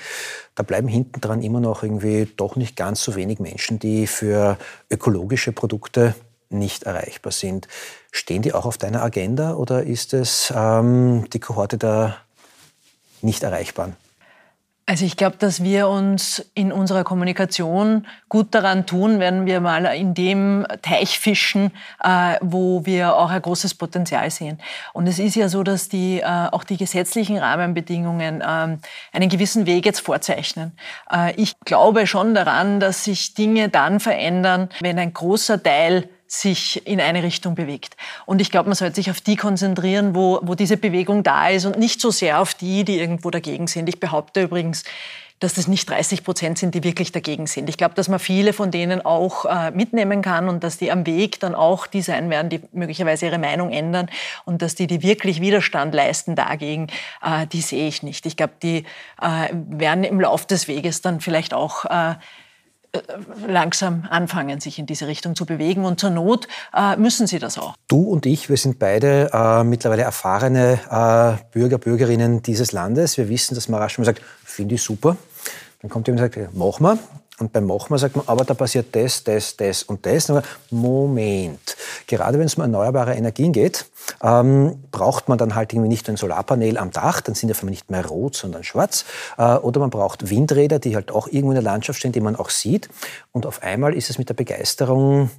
Da 0.56 0.64
bleiben 0.64 0.88
hinten 0.88 1.20
dran 1.20 1.40
immer 1.40 1.60
noch 1.60 1.84
irgendwie 1.84 2.28
doch 2.36 2.56
nicht 2.56 2.74
ganz 2.74 3.04
so 3.04 3.14
wenig 3.14 3.38
Menschen, 3.38 3.78
die 3.78 4.08
für 4.08 4.58
ökologische 4.90 5.52
Produkte 5.52 6.16
nicht 6.50 6.82
erreichbar 6.82 7.30
sind. 7.30 7.68
Stehen 8.10 8.42
die 8.42 8.52
auch 8.52 8.66
auf 8.66 8.76
deiner 8.76 9.04
Agenda 9.04 9.54
oder 9.54 9.84
ist 9.84 10.14
es 10.14 10.52
ähm, 10.52 11.30
die 11.32 11.38
Kohorte 11.38 11.78
der 11.78 12.16
nicht 13.20 13.44
Erreichbaren? 13.44 13.94
Also 14.84 15.04
ich 15.04 15.16
glaube, 15.16 15.36
dass 15.38 15.62
wir 15.62 15.88
uns 15.88 16.44
in 16.54 16.72
unserer 16.72 17.04
Kommunikation 17.04 18.04
gut 18.28 18.48
daran 18.50 18.84
tun, 18.84 19.20
wenn 19.20 19.46
wir 19.46 19.60
mal 19.60 19.84
in 19.94 20.12
dem 20.12 20.66
Teich 20.82 21.20
fischen, 21.20 21.70
äh, 22.02 22.34
wo 22.40 22.84
wir 22.84 23.16
auch 23.16 23.30
ein 23.30 23.40
großes 23.40 23.74
Potenzial 23.74 24.28
sehen. 24.30 24.58
Und 24.92 25.06
es 25.06 25.20
ist 25.20 25.36
ja 25.36 25.48
so, 25.48 25.62
dass 25.62 25.88
die, 25.88 26.20
äh, 26.20 26.24
auch 26.24 26.64
die 26.64 26.76
gesetzlichen 26.76 27.38
Rahmenbedingungen 27.38 28.40
äh, 28.40 28.44
einen 28.44 29.28
gewissen 29.28 29.66
Weg 29.66 29.86
jetzt 29.86 30.00
vorzeichnen. 30.00 30.72
Äh, 31.10 31.32
ich 31.36 31.60
glaube 31.60 32.08
schon 32.08 32.34
daran, 32.34 32.80
dass 32.80 33.04
sich 33.04 33.34
Dinge 33.34 33.68
dann 33.68 34.00
verändern, 34.00 34.68
wenn 34.80 34.98
ein 34.98 35.14
großer 35.14 35.62
Teil 35.62 36.08
sich 36.32 36.86
in 36.86 37.00
eine 37.00 37.22
Richtung 37.22 37.54
bewegt. 37.54 37.96
Und 38.24 38.40
ich 38.40 38.50
glaube, 38.50 38.68
man 38.68 38.76
sollte 38.76 38.96
sich 38.96 39.10
auf 39.10 39.20
die 39.20 39.36
konzentrieren, 39.36 40.14
wo, 40.14 40.40
wo 40.42 40.54
diese 40.54 40.76
Bewegung 40.76 41.22
da 41.22 41.48
ist 41.48 41.66
und 41.66 41.78
nicht 41.78 42.00
so 42.00 42.10
sehr 42.10 42.40
auf 42.40 42.54
die, 42.54 42.84
die 42.84 42.98
irgendwo 42.98 43.30
dagegen 43.30 43.66
sind. 43.66 43.88
Ich 43.88 44.00
behaupte 44.00 44.42
übrigens, 44.42 44.84
dass 45.40 45.54
das 45.54 45.66
nicht 45.66 45.90
30 45.90 46.24
Prozent 46.24 46.58
sind, 46.58 46.74
die 46.74 46.84
wirklich 46.84 47.10
dagegen 47.10 47.46
sind. 47.48 47.68
Ich 47.68 47.76
glaube, 47.76 47.94
dass 47.94 48.08
man 48.08 48.20
viele 48.20 48.52
von 48.52 48.70
denen 48.70 49.04
auch 49.04 49.44
äh, 49.44 49.72
mitnehmen 49.72 50.22
kann 50.22 50.48
und 50.48 50.62
dass 50.62 50.78
die 50.78 50.92
am 50.92 51.04
Weg 51.04 51.40
dann 51.40 51.54
auch 51.54 51.86
die 51.86 52.00
sein 52.00 52.30
werden, 52.30 52.48
die 52.48 52.60
möglicherweise 52.72 53.26
ihre 53.26 53.38
Meinung 53.38 53.70
ändern 53.70 54.08
und 54.44 54.62
dass 54.62 54.76
die, 54.76 54.86
die 54.86 55.02
wirklich 55.02 55.40
Widerstand 55.40 55.94
leisten 55.94 56.36
dagegen, 56.36 56.86
äh, 57.22 57.46
die 57.48 57.60
sehe 57.60 57.88
ich 57.88 58.02
nicht. 58.04 58.24
Ich 58.24 58.36
glaube, 58.36 58.54
die 58.62 58.84
äh, 59.20 59.48
werden 59.52 60.04
im 60.04 60.20
Lauf 60.20 60.46
des 60.46 60.68
Weges 60.68 61.02
dann 61.02 61.20
vielleicht 61.20 61.54
auch 61.54 61.86
äh, 61.86 62.14
langsam 63.46 64.06
anfangen, 64.10 64.60
sich 64.60 64.78
in 64.78 64.86
diese 64.86 65.06
Richtung 65.06 65.34
zu 65.34 65.46
bewegen. 65.46 65.84
Und 65.84 66.00
zur 66.00 66.10
Not 66.10 66.48
äh, 66.74 66.96
müssen 66.96 67.26
sie 67.26 67.38
das 67.38 67.58
auch. 67.58 67.74
Du 67.88 68.02
und 68.02 68.26
ich, 68.26 68.48
wir 68.48 68.56
sind 68.56 68.78
beide 68.78 69.30
äh, 69.32 69.64
mittlerweile 69.64 70.02
erfahrene 70.02 70.78
äh, 70.90 71.42
Bürger, 71.52 71.78
Bürgerinnen 71.78 72.42
dieses 72.42 72.72
Landes. 72.72 73.16
Wir 73.16 73.28
wissen, 73.28 73.54
dass 73.54 73.68
man 73.68 73.80
rasch 73.80 73.98
mal 73.98 74.04
sagt, 74.04 74.22
finde 74.44 74.74
ich 74.74 74.82
super. 74.82 75.16
Dann 75.80 75.90
kommt 75.90 76.06
jemand 76.06 76.22
und 76.22 76.34
sagt, 76.34 76.54
mach 76.54 76.80
mal. 76.80 76.98
Und 77.38 77.52
beim 77.52 77.64
Machen 77.64 77.96
sagt 77.96 78.14
man, 78.14 78.28
aber 78.28 78.44
da 78.44 78.54
passiert 78.54 78.94
das, 78.94 79.24
das, 79.24 79.56
das 79.56 79.82
und 79.82 80.04
das. 80.04 80.28
Aber 80.30 80.42
Moment. 80.70 81.76
Gerade 82.06 82.38
wenn 82.38 82.46
es 82.46 82.54
um 82.54 82.62
erneuerbare 82.62 83.14
Energien 83.14 83.52
geht, 83.52 83.86
ähm, 84.22 84.84
braucht 84.90 85.28
man 85.28 85.38
dann 85.38 85.54
halt 85.54 85.72
irgendwie 85.72 85.88
nicht 85.88 86.08
ein 86.08 86.16
Solarpanel 86.16 86.76
am 86.76 86.90
Dach, 86.90 87.20
dann 87.20 87.34
sind 87.34 87.48
die 87.48 87.66
nicht 87.66 87.90
mehr 87.90 88.06
rot, 88.06 88.36
sondern 88.36 88.64
schwarz. 88.64 89.04
Äh, 89.38 89.54
oder 89.56 89.80
man 89.80 89.90
braucht 89.90 90.28
Windräder, 90.28 90.78
die 90.78 90.94
halt 90.94 91.10
auch 91.10 91.26
irgendwo 91.26 91.50
in 91.50 91.56
der 91.56 91.62
Landschaft 91.62 91.98
stehen, 91.98 92.12
die 92.12 92.20
man 92.20 92.36
auch 92.36 92.50
sieht. 92.50 92.88
Und 93.32 93.46
auf 93.46 93.62
einmal 93.62 93.94
ist 93.94 94.10
es 94.10 94.18
mit 94.18 94.28
der 94.28 94.34
Begeisterung 94.34 95.30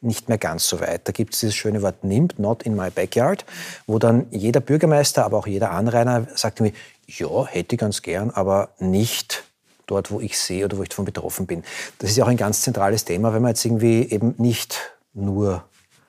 nicht 0.00 0.28
mehr 0.28 0.38
ganz 0.38 0.66
so 0.66 0.80
weit. 0.80 1.06
Da 1.06 1.12
gibt 1.12 1.34
es 1.34 1.40
dieses 1.40 1.54
schöne 1.54 1.82
Wort 1.82 2.02
NIMT, 2.02 2.38
not 2.38 2.64
in 2.64 2.74
my 2.74 2.90
backyard, 2.90 3.44
wo 3.86 3.98
dann 3.98 4.26
jeder 4.30 4.60
Bürgermeister, 4.60 5.24
aber 5.24 5.38
auch 5.38 5.46
jeder 5.46 5.70
Anrainer 5.70 6.26
sagt 6.34 6.60
irgendwie, 6.60 6.76
ja, 7.06 7.46
hätte 7.46 7.76
ich 7.76 7.80
ganz 7.80 8.02
gern, 8.02 8.30
aber 8.30 8.70
nicht 8.78 9.44
dort, 9.92 10.10
wo 10.10 10.20
ich 10.20 10.38
sehe 10.38 10.64
oder 10.64 10.78
wo 10.78 10.82
ich 10.82 10.88
davon 10.88 11.04
betroffen 11.04 11.46
bin. 11.46 11.62
Das 11.98 12.10
ist 12.10 12.16
ja 12.16 12.24
auch 12.24 12.28
ein 12.28 12.36
ganz 12.36 12.62
zentrales 12.62 13.04
Thema, 13.04 13.34
wenn 13.34 13.42
man 13.42 13.50
jetzt 13.50 13.64
irgendwie 13.64 14.02
eben 14.10 14.34
nicht 14.38 14.80
nur 15.12 15.64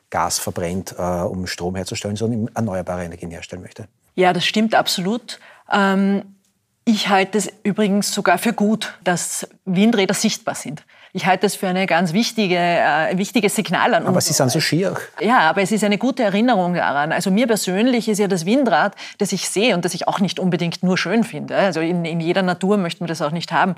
Gas 0.09 0.39
verbrennt, 0.39 0.95
äh, 0.97 1.01
um 1.01 1.47
Strom 1.47 1.75
herzustellen, 1.75 2.15
sondern 2.15 2.49
erneuerbare 2.55 3.03
Energien 3.03 3.31
herstellen 3.31 3.61
möchte. 3.61 3.87
Ja, 4.15 4.31
das 4.31 4.45
stimmt 4.45 4.75
absolut. 4.75 5.39
Ähm, 5.71 6.23
ich 6.85 7.09
halte 7.09 7.37
es 7.37 7.49
übrigens 7.63 8.13
sogar 8.13 8.37
für 8.37 8.53
gut, 8.53 8.97
dass 9.03 9.47
Windräder 9.65 10.13
sichtbar 10.13 10.55
sind. 10.55 10.85
Ich 11.15 11.27
halte 11.27 11.41
das 11.41 11.55
für 11.55 11.67
eine 11.67 11.85
ganz 11.85 12.11
wichtige, 12.11 12.57
äh, 12.57 13.15
wichtiges 13.19 13.53
Signal 13.55 13.93
an 13.93 14.01
uns. 14.01 14.09
Aber 14.09 14.21
Sie 14.21 14.33
sind 14.33 14.49
so 14.49 14.59
schier. 14.59 14.95
Ja, 15.21 15.41
aber 15.41 15.61
es 15.61 15.71
ist 15.71 15.83
eine 15.83 15.99
gute 15.99 16.23
Erinnerung 16.23 16.73
daran. 16.73 17.11
Also 17.11 17.29
mir 17.29 17.45
persönlich 17.45 18.09
ist 18.09 18.17
ja 18.17 18.27
das 18.27 18.47
Windrad, 18.47 18.95
das 19.19 19.31
ich 19.31 19.47
sehe 19.47 19.75
und 19.75 19.85
das 19.85 19.93
ich 19.93 20.07
auch 20.07 20.19
nicht 20.19 20.39
unbedingt 20.39 20.81
nur 20.81 20.97
schön 20.97 21.23
finde. 21.23 21.55
Also 21.55 21.81
in, 21.81 22.03
in 22.03 22.19
jeder 22.19 22.41
Natur 22.41 22.77
möchten 22.77 23.01
wir 23.01 23.09
das 23.09 23.21
auch 23.21 23.29
nicht 23.29 23.51
haben. 23.51 23.75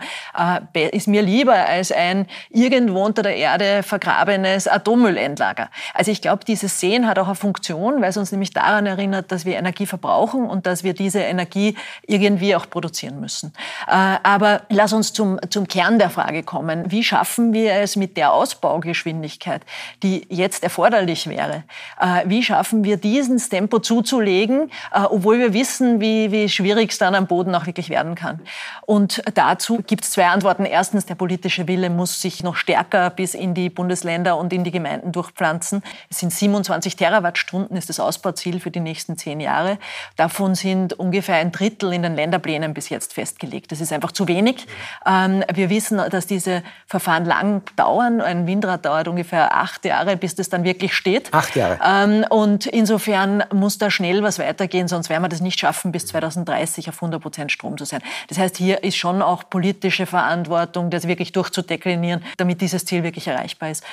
Äh, 0.74 0.88
ist 0.96 1.10
mir 1.10 1.22
lieber 1.24 1.56
als 1.56 1.92
ein 1.92 2.28
irgendwo 2.52 3.04
unter 3.04 3.22
der 3.22 3.36
Erde 3.36 3.84
vergrabenes 3.84 4.70
Atommüllendlager. 4.70 5.70
Also 5.94 6.12
ich 6.12 6.22
glaube, 6.22 6.46
dieses 6.46 6.80
Sehen 6.80 7.06
hat 7.06 7.20
auch 7.20 7.28
eine 7.28 7.36
Funktion, 7.36 8.02
weil 8.02 8.12
es 8.12 8.18
uns 8.18 8.32
nämlich 8.32 8.52
daran 8.52 8.86
erinnert, 8.86 9.34
dass 9.34 9.44
wir 9.44 9.58
Energie 9.58 9.88
verbrauchen 9.88 10.46
und 10.46 10.66
dass 10.66 10.86
wir 10.86 10.94
diese 10.94 11.20
Energie 11.20 11.76
irgendwie 12.08 12.56
auch 12.56 12.70
produzieren 12.70 13.20
müssen. 13.20 13.52
Äh, 13.90 14.20
aber 14.24 14.62
lass 14.70 14.94
uns 14.94 15.12
zum, 15.12 15.38
zum 15.50 15.68
Kern 15.68 16.00
der 16.00 16.10
Frage 16.10 16.42
kommen. 16.42 16.90
Wie 16.90 17.04
schaffen 17.04 17.25
schaffen 17.26 17.54
wir 17.54 17.74
es 17.74 17.96
mit 17.96 18.18
der 18.18 18.34
Ausbaugeschwindigkeit, 18.34 19.64
die 20.04 20.28
jetzt 20.30 20.62
erforderlich 20.64 21.28
wäre? 21.28 21.64
Äh, 22.00 22.22
wie 22.26 22.44
schaffen 22.44 22.84
wir 22.84 22.98
dieses 22.98 23.50
Tempo 23.50 23.80
zuzulegen, 23.80 24.70
äh, 24.94 25.00
obwohl 25.00 25.40
wir 25.40 25.52
wissen, 25.52 26.00
wie, 26.00 26.32
wie 26.32 26.48
schwierig 26.50 26.92
es 26.92 27.00
dann 27.00 27.16
am 27.16 27.26
Boden 27.26 27.56
auch 27.56 27.66
wirklich 27.66 27.90
werden 27.90 28.14
kann? 28.14 28.42
Und 28.86 29.24
dazu 29.34 29.80
gibt 29.88 30.04
es 30.04 30.12
zwei 30.12 30.28
Antworten. 30.28 30.66
Erstens, 30.66 31.08
der 31.08 31.16
politische 31.16 31.68
Wille 31.68 31.90
muss 31.90 32.22
sich 32.22 32.44
noch 32.44 32.56
stärker 32.56 33.10
bis 33.10 33.34
in 33.34 33.56
die 33.56 33.72
Bundesländer 33.72 34.38
und 34.38 34.54
in 34.54 34.64
die 34.64 34.72
Gemeinden 34.72 35.12
durchpflanzen. 35.12 35.82
Es 36.12 36.20
sind 36.20 36.32
27 36.32 36.96
Terawattstunden, 36.96 37.76
ist 37.76 37.90
das 37.90 38.00
Ausbauziel 38.00 38.60
für 38.60 38.70
die 38.70 38.82
nächsten 38.82 39.18
zehn 39.18 39.40
Jahre. 39.40 39.80
Davon 40.16 40.54
sind 40.54 40.94
ungefähr 40.94 41.38
ein 41.38 41.52
Drittel 41.52 41.92
in 41.92 42.04
den 42.04 42.16
Länderplänen 42.16 42.76
bis 42.76 42.90
jetzt 42.90 43.14
festgelegt. 43.14 43.72
Das 43.72 43.82
ist 43.82 43.92
einfach 43.92 44.12
zu 44.12 44.28
wenig. 44.28 44.68
Ähm, 45.08 45.44
wir 45.52 45.72
wissen, 45.72 46.00
dass 46.12 46.28
diese 46.28 46.62
Verfahren 46.86 47.15
Verfahren 47.16 47.26
lang 47.26 47.62
dauern. 47.76 48.22
Ein 48.22 48.48
Windrad 48.48 48.86
dauert 48.86 49.08
ungefähr 49.08 49.56
acht 49.56 49.86
Jahre, 49.86 50.18
bis 50.18 50.36
das 50.36 50.50
dann 50.50 50.64
wirklich 50.64 50.94
steht. 50.94 51.34
Acht 51.34 51.56
Jahre. 51.56 51.80
Ähm, 51.84 52.26
und 52.30 52.66
insofern 52.66 53.44
muss 53.54 53.78
da 53.78 53.90
schnell 53.90 54.24
was 54.24 54.40
weitergehen, 54.40 54.88
sonst 54.88 55.10
werden 55.10 55.24
wir 55.24 55.30
das 55.30 55.42
nicht 55.42 55.60
schaffen, 55.60 55.92
bis 55.92 56.08
2030 56.08 56.90
auf 56.90 56.96
100 56.96 57.22
Prozent 57.22 57.52
Strom 57.52 57.78
zu 57.78 57.86
sein. 57.86 58.02
Das 58.28 58.38
heißt, 58.38 58.58
hier 58.58 58.84
ist 58.84 58.98
schon 58.98 59.22
auch 59.22 59.50
politische 59.50 60.06
Verantwortung, 60.06 60.90
das 60.90 61.08
wirklich 61.08 61.32
durchzudeklinieren, 61.32 62.24
damit 62.38 62.62
dieses 62.62 62.86
Ziel 62.86 63.04
wirklich 63.04 63.28
erreichbar 63.28 63.70
ist. 63.70 63.84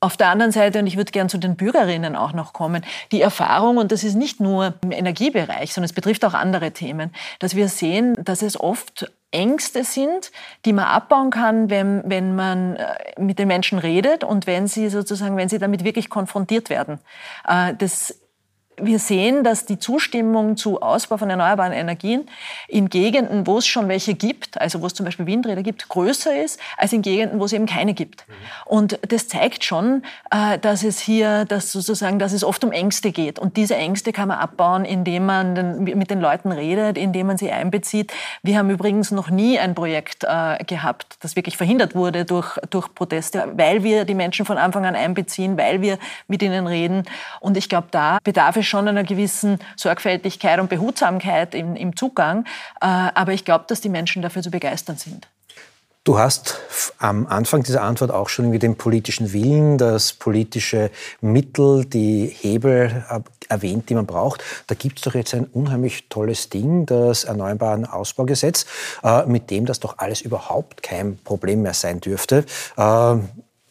Auf 0.00 0.16
der 0.16 0.28
anderen 0.28 0.52
Seite, 0.52 0.78
und 0.78 0.86
ich 0.86 0.96
würde 0.96 1.10
gern 1.10 1.28
zu 1.28 1.38
den 1.38 1.56
Bürgerinnen 1.56 2.14
auch 2.14 2.32
noch 2.32 2.52
kommen, 2.52 2.84
die 3.10 3.20
Erfahrung, 3.20 3.78
und 3.78 3.90
das 3.90 4.04
ist 4.04 4.14
nicht 4.14 4.38
nur 4.38 4.74
im 4.82 4.92
Energiebereich, 4.92 5.74
sondern 5.74 5.86
es 5.86 5.92
betrifft 5.92 6.24
auch 6.24 6.34
andere 6.34 6.70
Themen, 6.70 7.12
dass 7.40 7.56
wir 7.56 7.68
sehen, 7.68 8.14
dass 8.22 8.42
es 8.42 8.58
oft 8.58 9.10
Ängste 9.30 9.84
sind, 9.84 10.32
die 10.64 10.72
man 10.72 10.86
abbauen 10.86 11.30
kann, 11.30 11.68
wenn, 11.68 12.02
wenn 12.06 12.34
man 12.34 12.76
äh, 12.76 12.94
mit 13.18 13.38
den 13.38 13.48
Menschen 13.48 13.78
redet 13.78 14.24
und 14.24 14.46
wenn 14.46 14.66
sie 14.66 14.88
sozusagen, 14.88 15.36
wenn 15.36 15.48
sie 15.48 15.58
damit 15.58 15.84
wirklich 15.84 16.08
konfrontiert 16.08 16.70
werden. 16.70 16.98
Äh, 17.46 17.74
das 17.74 18.18
wir 18.80 18.98
sehen, 18.98 19.44
dass 19.44 19.64
die 19.64 19.78
Zustimmung 19.78 20.56
zu 20.56 20.80
Ausbau 20.80 21.16
von 21.16 21.30
erneuerbaren 21.30 21.72
Energien 21.72 22.28
in 22.66 22.88
Gegenden, 22.88 23.46
wo 23.46 23.58
es 23.58 23.66
schon 23.66 23.88
welche 23.88 24.14
gibt, 24.14 24.60
also 24.60 24.82
wo 24.82 24.86
es 24.86 24.94
zum 24.94 25.04
Beispiel 25.04 25.26
Windräder 25.26 25.62
gibt, 25.62 25.88
größer 25.88 26.42
ist 26.42 26.60
als 26.76 26.92
in 26.92 27.02
Gegenden, 27.02 27.40
wo 27.40 27.44
es 27.44 27.52
eben 27.52 27.66
keine 27.66 27.94
gibt. 27.94 28.26
Mhm. 28.28 28.32
Und 28.66 28.98
das 29.08 29.28
zeigt 29.28 29.64
schon, 29.64 30.02
äh, 30.30 30.58
dass 30.58 30.82
es 30.84 31.00
hier, 31.00 31.44
dass 31.44 31.72
sozusagen, 31.72 32.18
dass 32.18 32.32
es 32.32 32.44
oft 32.44 32.64
um 32.64 32.72
Ängste 32.72 33.12
geht. 33.12 33.38
Und 33.38 33.56
diese 33.56 33.76
Ängste 33.76 34.12
kann 34.12 34.28
man 34.28 34.38
abbauen, 34.38 34.84
indem 34.84 35.26
man 35.26 35.82
mit 35.82 36.10
den 36.10 36.20
Leuten 36.20 36.52
redet, 36.52 36.96
indem 36.96 37.28
man 37.28 37.38
sie 37.38 37.50
einbezieht. 37.50 38.12
Wir 38.42 38.58
haben 38.58 38.70
übrigens 38.70 39.10
noch 39.10 39.30
nie 39.30 39.58
ein 39.58 39.74
Projekt 39.74 40.24
äh, 40.24 40.62
gehabt, 40.64 41.16
das 41.20 41.36
wirklich 41.36 41.56
verhindert 41.56 41.94
wurde 41.94 42.24
durch, 42.24 42.58
durch 42.70 42.94
Proteste, 42.94 43.52
weil 43.56 43.82
wir 43.82 44.04
die 44.04 44.14
Menschen 44.14 44.46
von 44.46 44.58
Anfang 44.58 44.86
an 44.86 44.94
einbeziehen, 44.94 45.58
weil 45.58 45.82
wir 45.82 45.98
mit 46.26 46.42
ihnen 46.42 46.66
reden. 46.66 47.04
Und 47.40 47.56
ich 47.56 47.68
glaube, 47.68 47.88
da 47.90 48.18
bedarf 48.22 48.56
es 48.56 48.66
schon 48.68 48.88
einer 48.88 49.04
gewissen 49.04 49.58
Sorgfältigkeit 49.76 50.60
und 50.60 50.68
Behutsamkeit 50.68 51.54
im, 51.54 51.76
im 51.76 51.96
Zugang. 51.96 52.44
Äh, 52.80 52.86
aber 52.86 53.32
ich 53.32 53.44
glaube, 53.44 53.64
dass 53.68 53.80
die 53.80 53.88
Menschen 53.88 54.22
dafür 54.22 54.42
zu 54.42 54.50
begeistern 54.50 54.96
sind. 54.96 55.28
Du 56.08 56.18
hast 56.18 56.58
am 56.98 57.26
Anfang 57.26 57.62
dieser 57.64 57.82
Antwort 57.82 58.10
auch 58.10 58.30
schon 58.30 58.46
irgendwie 58.46 58.60
den 58.60 58.76
politischen 58.76 59.34
Willen, 59.34 59.76
das 59.76 60.14
politische 60.14 60.90
Mittel, 61.20 61.84
die 61.84 62.26
Hebel 62.26 63.04
erwähnt, 63.50 63.90
die 63.90 63.94
man 63.94 64.06
braucht. 64.06 64.42
Da 64.68 64.74
gibt 64.74 65.00
es 65.00 65.04
doch 65.04 65.14
jetzt 65.14 65.34
ein 65.34 65.44
unheimlich 65.44 66.08
tolles 66.08 66.48
Ding, 66.48 66.86
das 66.86 67.24
Erneuerbaren 67.24 67.84
Ausbaugesetz, 67.84 68.64
äh, 69.04 69.26
mit 69.26 69.50
dem 69.50 69.66
das 69.66 69.80
doch 69.80 69.98
alles 69.98 70.22
überhaupt 70.22 70.82
kein 70.82 71.18
Problem 71.18 71.60
mehr 71.60 71.74
sein 71.74 72.00
dürfte, 72.00 72.46
äh, 72.78 73.14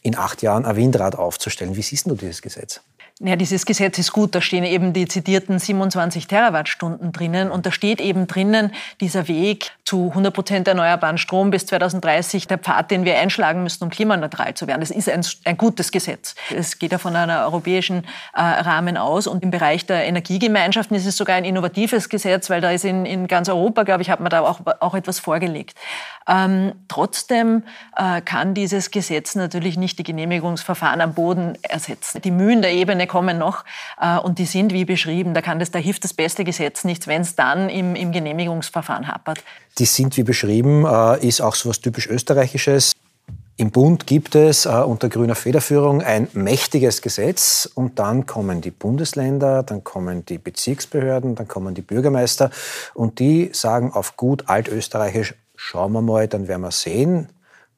in 0.03 0.15
acht 0.15 0.43
Jahren 0.43 0.65
ein 0.65 0.75
Windrad 0.75 1.15
aufzustellen. 1.15 1.75
Wie 1.75 1.81
siehst 1.81 2.05
du 2.05 2.13
dieses 2.13 2.43
Gesetz? 2.43 2.81
Ja, 3.19 3.35
dieses 3.35 3.65
Gesetz 3.65 3.97
ist 3.97 4.11
gut. 4.11 4.35
Da 4.35 4.41
stehen 4.41 4.63
eben 4.63 4.93
die 4.93 5.07
zitierten 5.07 5.57
27 5.57 6.27
Terawattstunden 6.27 7.11
drinnen. 7.11 7.49
Und 7.49 7.65
da 7.65 7.71
steht 7.71 7.99
eben 7.99 8.27
drinnen 8.27 8.71
dieser 9.01 9.27
Weg 9.27 9.71
zu 9.85 10.09
100 10.09 10.31
Prozent 10.31 10.67
erneuerbaren 10.67 11.17
Strom 11.17 11.49
bis 11.49 11.65
2030, 11.65 12.45
der 12.45 12.59
Pfad, 12.59 12.91
den 12.91 13.05
wir 13.05 13.17
einschlagen 13.17 13.63
müssen, 13.63 13.83
um 13.83 13.89
klimaneutral 13.89 14.53
zu 14.53 14.67
werden. 14.67 14.81
Das 14.81 14.91
ist 14.91 15.09
ein, 15.09 15.25
ein 15.45 15.57
gutes 15.57 15.91
Gesetz. 15.91 16.35
Es 16.55 16.77
geht 16.77 16.91
ja 16.91 16.99
von 16.99 17.15
einem 17.15 17.35
europäischen 17.39 18.03
äh, 18.35 18.41
Rahmen 18.41 18.97
aus. 18.97 19.25
Und 19.25 19.41
im 19.41 19.49
Bereich 19.49 19.87
der 19.87 20.05
Energiegemeinschaften 20.05 20.95
ist 20.95 21.07
es 21.07 21.17
sogar 21.17 21.37
ein 21.37 21.45
innovatives 21.45 22.09
Gesetz, 22.09 22.51
weil 22.51 22.61
da 22.61 22.69
ist 22.69 22.85
in, 22.85 23.07
in 23.07 23.25
ganz 23.25 23.49
Europa, 23.49 23.81
glaube 23.81 24.03
ich, 24.03 24.11
hat 24.11 24.19
man 24.19 24.29
da 24.29 24.41
auch, 24.41 24.59
auch 24.79 24.93
etwas 24.93 25.17
vorgelegt. 25.17 25.73
Ähm, 26.27 26.73
trotzdem 26.87 27.63
äh, 27.95 28.21
kann 28.21 28.53
dieses 28.53 28.91
Gesetz 28.91 29.33
natürlich 29.33 29.75
nicht 29.77 29.97
die 29.97 30.03
Genehmigungsverfahren 30.03 31.01
am 31.01 31.15
Boden 31.15 31.57
ersetzen. 31.63 32.21
Die 32.21 32.31
Mühen 32.31 32.61
der 32.61 32.73
Ebene 32.73 33.06
kommen 33.07 33.37
noch 33.37 33.65
äh, 33.99 34.17
und 34.17 34.39
die 34.39 34.45
sind 34.45 34.73
wie 34.73 34.85
beschrieben. 34.85 35.33
Da, 35.33 35.41
kann 35.41 35.59
das, 35.59 35.71
da 35.71 35.79
hilft 35.79 36.03
das 36.03 36.13
beste 36.13 36.43
Gesetz 36.43 36.83
nichts, 36.83 37.07
wenn 37.07 37.21
es 37.21 37.35
dann 37.35 37.69
im, 37.69 37.95
im 37.95 38.11
Genehmigungsverfahren 38.11 39.07
hapert. 39.07 39.43
Die 39.77 39.85
sind 39.85 40.17
wie 40.17 40.23
beschrieben, 40.23 40.85
äh, 40.85 41.25
ist 41.25 41.41
auch 41.41 41.55
so 41.55 41.69
was 41.69 41.81
typisch 41.81 42.07
Österreichisches. 42.07 42.93
Im 43.59 43.71
Bund 43.71 44.05
gibt 44.05 44.35
es 44.35 44.67
äh, 44.67 44.69
unter 44.69 45.09
grüner 45.09 45.33
Federführung 45.33 46.03
ein 46.03 46.27
mächtiges 46.33 47.01
Gesetz 47.01 47.67
und 47.73 47.97
dann 47.97 48.27
kommen 48.27 48.61
die 48.61 48.69
Bundesländer, 48.69 49.63
dann 49.63 49.83
kommen 49.83 50.23
die 50.25 50.37
Bezirksbehörden, 50.37 51.33
dann 51.33 51.47
kommen 51.47 51.73
die 51.73 51.81
Bürgermeister 51.81 52.51
und 52.93 53.17
die 53.17 53.49
sagen 53.53 53.91
auf 53.93 54.15
gut 54.15 54.47
altösterreichisch, 54.47 55.33
schauen 55.55 55.91
wir 55.93 56.03
mal, 56.03 56.27
dann 56.27 56.47
werden 56.47 56.61
wir 56.61 56.71
sehen, 56.71 57.29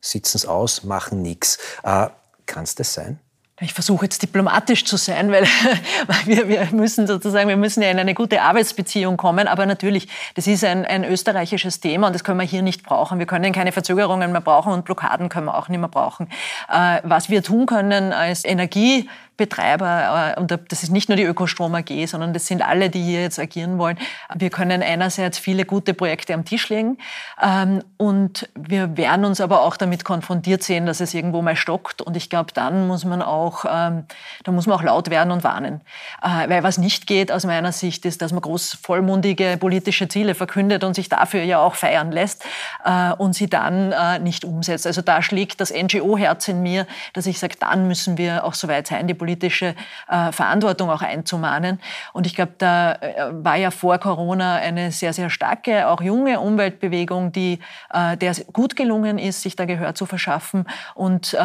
sitzen 0.02 0.36
es 0.36 0.46
aus, 0.46 0.84
machen 0.84 1.22
nichts. 1.22 1.58
Äh, 1.84 2.08
Kann 2.46 2.65
es 2.65 2.76
das 2.76 2.94
sein? 2.94 3.20
Ich 3.62 3.74
versuche 3.74 4.06
jetzt 4.06 4.22
diplomatisch 4.22 4.86
zu 4.86 4.95
sein, 4.95 5.32
weil, 5.32 5.43
wir, 6.26 6.48
wir, 6.48 6.69
müssen 6.72 7.08
sozusagen, 7.08 7.50
wir 7.50 7.58
müssen 7.58 7.84
ja 7.84 7.91
in 7.91 8.00
eine 8.00 8.13
gute 8.13 8.41
Arbeitsbeziehung 8.41 9.17
kommen. 9.17 9.50
Aber 9.50 9.65
natürlich, 9.65 10.08
das 10.36 10.48
ist 10.48 10.63
ein, 10.63 10.86
ein 10.86 11.04
österreichisches 11.04 11.82
Thema 11.82 12.08
und 12.08 12.13
das 12.13 12.24
können 12.24 12.39
wir 12.39 12.45
hier 12.45 12.62
nicht 12.62 12.84
brauchen. 12.84 13.19
Wir 13.19 13.26
können 13.26 13.52
keine 13.52 13.74
Verzögerungen 13.74 14.32
mehr 14.32 14.41
brauchen 14.41 14.72
und 14.72 14.86
Blockaden 14.86 15.28
können 15.28 15.48
wir 15.48 15.58
auch 15.58 15.67
nicht 15.67 15.80
mehr 15.80 15.89
brauchen. 15.89 16.30
Äh, 16.69 17.02
was 17.04 17.30
wir 17.30 17.43
tun 17.43 17.65
können 17.65 18.13
als 18.13 18.45
Energie 18.45 19.10
Betreiber, 19.39 20.36
äh, 20.36 20.39
und 20.39 20.52
das 20.52 20.84
ist 20.84 20.91
nicht 20.91 21.10
nur 21.10 21.15
die 21.15 21.23
Ökostrom 21.23 21.73
AG, 21.73 22.06
sondern 22.06 22.34
das 22.34 22.45
sind 22.45 22.62
alle, 22.62 22.89
die 22.89 23.02
hier 23.02 23.21
jetzt 23.21 23.39
agieren 23.39 23.80
wollen. 23.80 23.97
Wir 24.36 24.49
können 24.49 24.84
einerseits 24.84 25.39
viele 25.39 25.65
gute 25.65 25.93
Projekte 25.93 26.34
am 26.34 26.45
Tisch 26.45 26.69
legen 26.69 26.97
ähm, 27.41 27.82
und 27.97 28.49
wir 28.54 28.97
werden 28.97 29.25
uns 29.25 29.41
aber 29.41 29.62
auch 29.62 29.78
damit 29.78 30.04
konfrontiert 30.04 30.62
sehen, 30.62 30.86
dass 30.86 30.99
es 30.99 31.13
irgendwo 31.13 31.41
mal 31.41 31.56
stockt. 31.56 32.02
Und 32.02 32.17
ich 32.17 32.30
glaube, 32.30 32.52
dann 32.54 32.88
muss 32.88 33.06
man 33.06 33.21
auch, 33.21 33.65
ähm, 33.65 34.04
da 34.43 34.52
muss 34.52 34.67
man 34.67 34.78
auch 34.78 34.84
laut 34.84 35.10
werden 35.10 35.32
und 35.32 35.43
warnen. 35.43 35.82
Äh, 36.21 36.49
weil 36.49 36.63
was 36.63 36.78
nicht 36.78 37.08
geht 37.08 37.32
aus 37.32 37.45
meiner 37.45 37.71
Sicht 37.71 38.06
ist, 38.06 38.21
dass 38.21 38.34
man 38.34 38.41
groß 38.41 38.78
vollmundige 38.82 39.58
politische 39.58 40.10
Ziele 40.10 40.36
verkündet 40.36 40.84
und 40.84 40.93
sich 40.93 41.08
dafür 41.08 41.43
ja 41.43 41.60
auch 41.60 41.75
feiern 41.75 42.12
lässt 42.12 42.43
äh, 42.84 43.13
und 43.13 43.34
sie 43.34 43.49
dann 43.49 43.93
nicht 44.21 44.43
umsetzt. 44.43 44.86
Also 44.86 45.02
da 45.02 45.21
schlägt 45.21 45.62
das 45.62 45.71
NGO-Herz 45.71 46.47
in 46.49 46.62
mir, 46.62 46.86
dass 47.13 47.25
ich 47.25 47.39
sage, 47.39 47.56
dann 47.60 47.88
müssen 47.88 48.17
wir 48.17 48.43
auch 48.43 48.54
so 48.54 48.67
weit 48.67 48.88
sein, 48.88 49.08
die 49.08 49.13
politische 49.30 49.76
äh, 50.08 50.32
Verantwortung 50.32 50.89
auch 50.89 51.04
einzumahnen. 51.04 51.80
Und 52.13 52.26
ich 52.26 52.36
glaube, 52.36 52.54
da 52.58 52.94
äh, 52.94 53.30
war 53.32 53.58
ja 53.58 53.70
vor 53.70 54.00
Corona 54.00 54.56
eine 54.56 54.92
sehr, 54.92 55.13
sehr 55.13 55.30
starke, 55.30 55.88
auch 55.88 56.02
junge 56.02 56.39
Umweltbewegung, 56.39 57.32
die 57.32 57.60
äh, 57.94 58.18
der 58.18 58.34
gut 58.52 58.76
gelungen 58.76 59.20
ist, 59.20 59.42
sich 59.42 59.56
da 59.56 59.65
Gehör 59.65 59.94
zu 59.94 60.08
verschaffen. 60.08 60.65
Und 60.96 61.36
äh, 61.36 61.38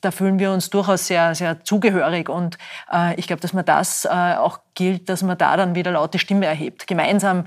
da 0.00 0.10
fühlen 0.10 0.40
wir 0.40 0.50
uns 0.50 0.70
durchaus 0.70 1.06
sehr, 1.06 1.36
sehr 1.36 1.64
zugehörig. 1.64 2.28
Und 2.28 2.58
äh, 2.92 3.14
ich 3.14 3.28
glaube, 3.28 3.40
dass 3.40 3.52
man 3.52 3.64
das 3.64 4.04
äh, 4.04 4.08
auch 4.08 4.58
gilt, 4.74 5.08
dass 5.08 5.22
man 5.22 5.38
da 5.38 5.56
dann 5.56 5.76
wieder 5.76 5.92
laute 5.92 6.18
Stimme 6.18 6.46
erhebt, 6.46 6.86
gemeinsam 6.86 7.46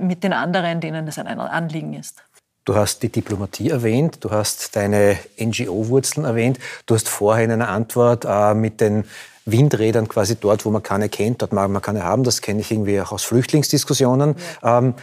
mit 0.00 0.24
den 0.24 0.32
anderen, 0.32 0.80
denen 0.80 1.06
das 1.06 1.16
ein 1.16 1.38
Anliegen 1.38 1.94
ist. 1.94 2.25
Du 2.66 2.74
hast 2.74 3.04
die 3.04 3.10
Diplomatie 3.10 3.70
erwähnt, 3.70 4.18
du 4.22 4.32
hast 4.32 4.74
deine 4.74 5.16
NGO-Wurzeln 5.38 6.26
erwähnt, 6.26 6.58
du 6.86 6.96
hast 6.96 7.08
vorher 7.08 7.44
in 7.44 7.52
einer 7.52 7.68
Antwort 7.68 8.24
äh, 8.28 8.54
mit 8.54 8.80
den 8.80 9.04
Windrädern 9.44 10.08
quasi 10.08 10.34
dort, 10.34 10.64
wo 10.64 10.70
man 10.70 10.82
keine 10.82 11.08
kennt, 11.08 11.42
dort 11.42 11.52
mag 11.52 11.70
man 11.70 11.80
keine 11.80 12.02
haben, 12.02 12.24
das 12.24 12.42
kenne 12.42 12.60
ich 12.62 12.72
irgendwie 12.72 13.00
auch 13.00 13.12
aus 13.12 13.22
Flüchtlingsdiskussionen. 13.22 14.34
Ja. 14.64 14.78
Ähm, 14.78 14.94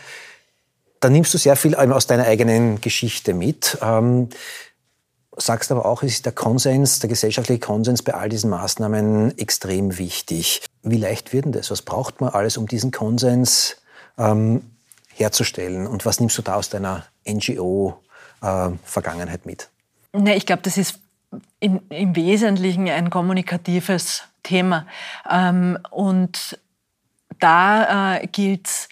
da 1.00 1.10
nimmst 1.10 1.34
du 1.34 1.38
sehr 1.38 1.56
viel 1.56 1.74
aus 1.74 2.06
deiner 2.06 2.26
eigenen 2.26 2.82
Geschichte 2.82 3.34
mit. 3.34 3.78
Ähm, 3.82 4.28
sagst 5.38 5.72
aber 5.72 5.86
auch, 5.86 6.04
es 6.04 6.12
ist 6.12 6.26
der 6.26 6.34
Konsens, 6.34 7.00
der 7.00 7.10
gesellschaftliche 7.10 7.62
Konsens 7.62 8.04
bei 8.04 8.14
all 8.14 8.28
diesen 8.28 8.50
Maßnahmen 8.50 9.38
extrem 9.38 9.98
wichtig. 9.98 10.66
Wie 10.82 10.98
leicht 10.98 11.32
wird 11.32 11.46
denn 11.46 11.54
das? 11.54 11.72
Was 11.72 11.82
braucht 11.82 12.20
man 12.20 12.32
alles, 12.32 12.58
um 12.58 12.68
diesen 12.68 12.92
Konsens 12.92 13.78
ähm, 14.18 14.64
herzustellen? 15.16 15.88
Und 15.88 16.06
was 16.06 16.20
nimmst 16.20 16.38
du 16.38 16.42
da 16.42 16.56
aus 16.56 16.68
deiner 16.70 17.06
NGO-Vergangenheit 17.28 19.46
äh, 19.46 19.48
mit? 19.48 19.70
Nee, 20.14 20.36
ich 20.36 20.46
glaube, 20.46 20.62
das 20.64 20.78
ist 20.78 21.00
in, 21.60 21.82
im 21.90 22.16
Wesentlichen 22.16 22.88
ein 22.90 23.10
kommunikatives 23.10 24.24
Thema. 24.44 24.86
Ähm, 25.30 25.78
und 25.90 26.58
da 27.40 28.18
äh, 28.18 28.28
gilt 28.28 28.68
es, 28.68 28.88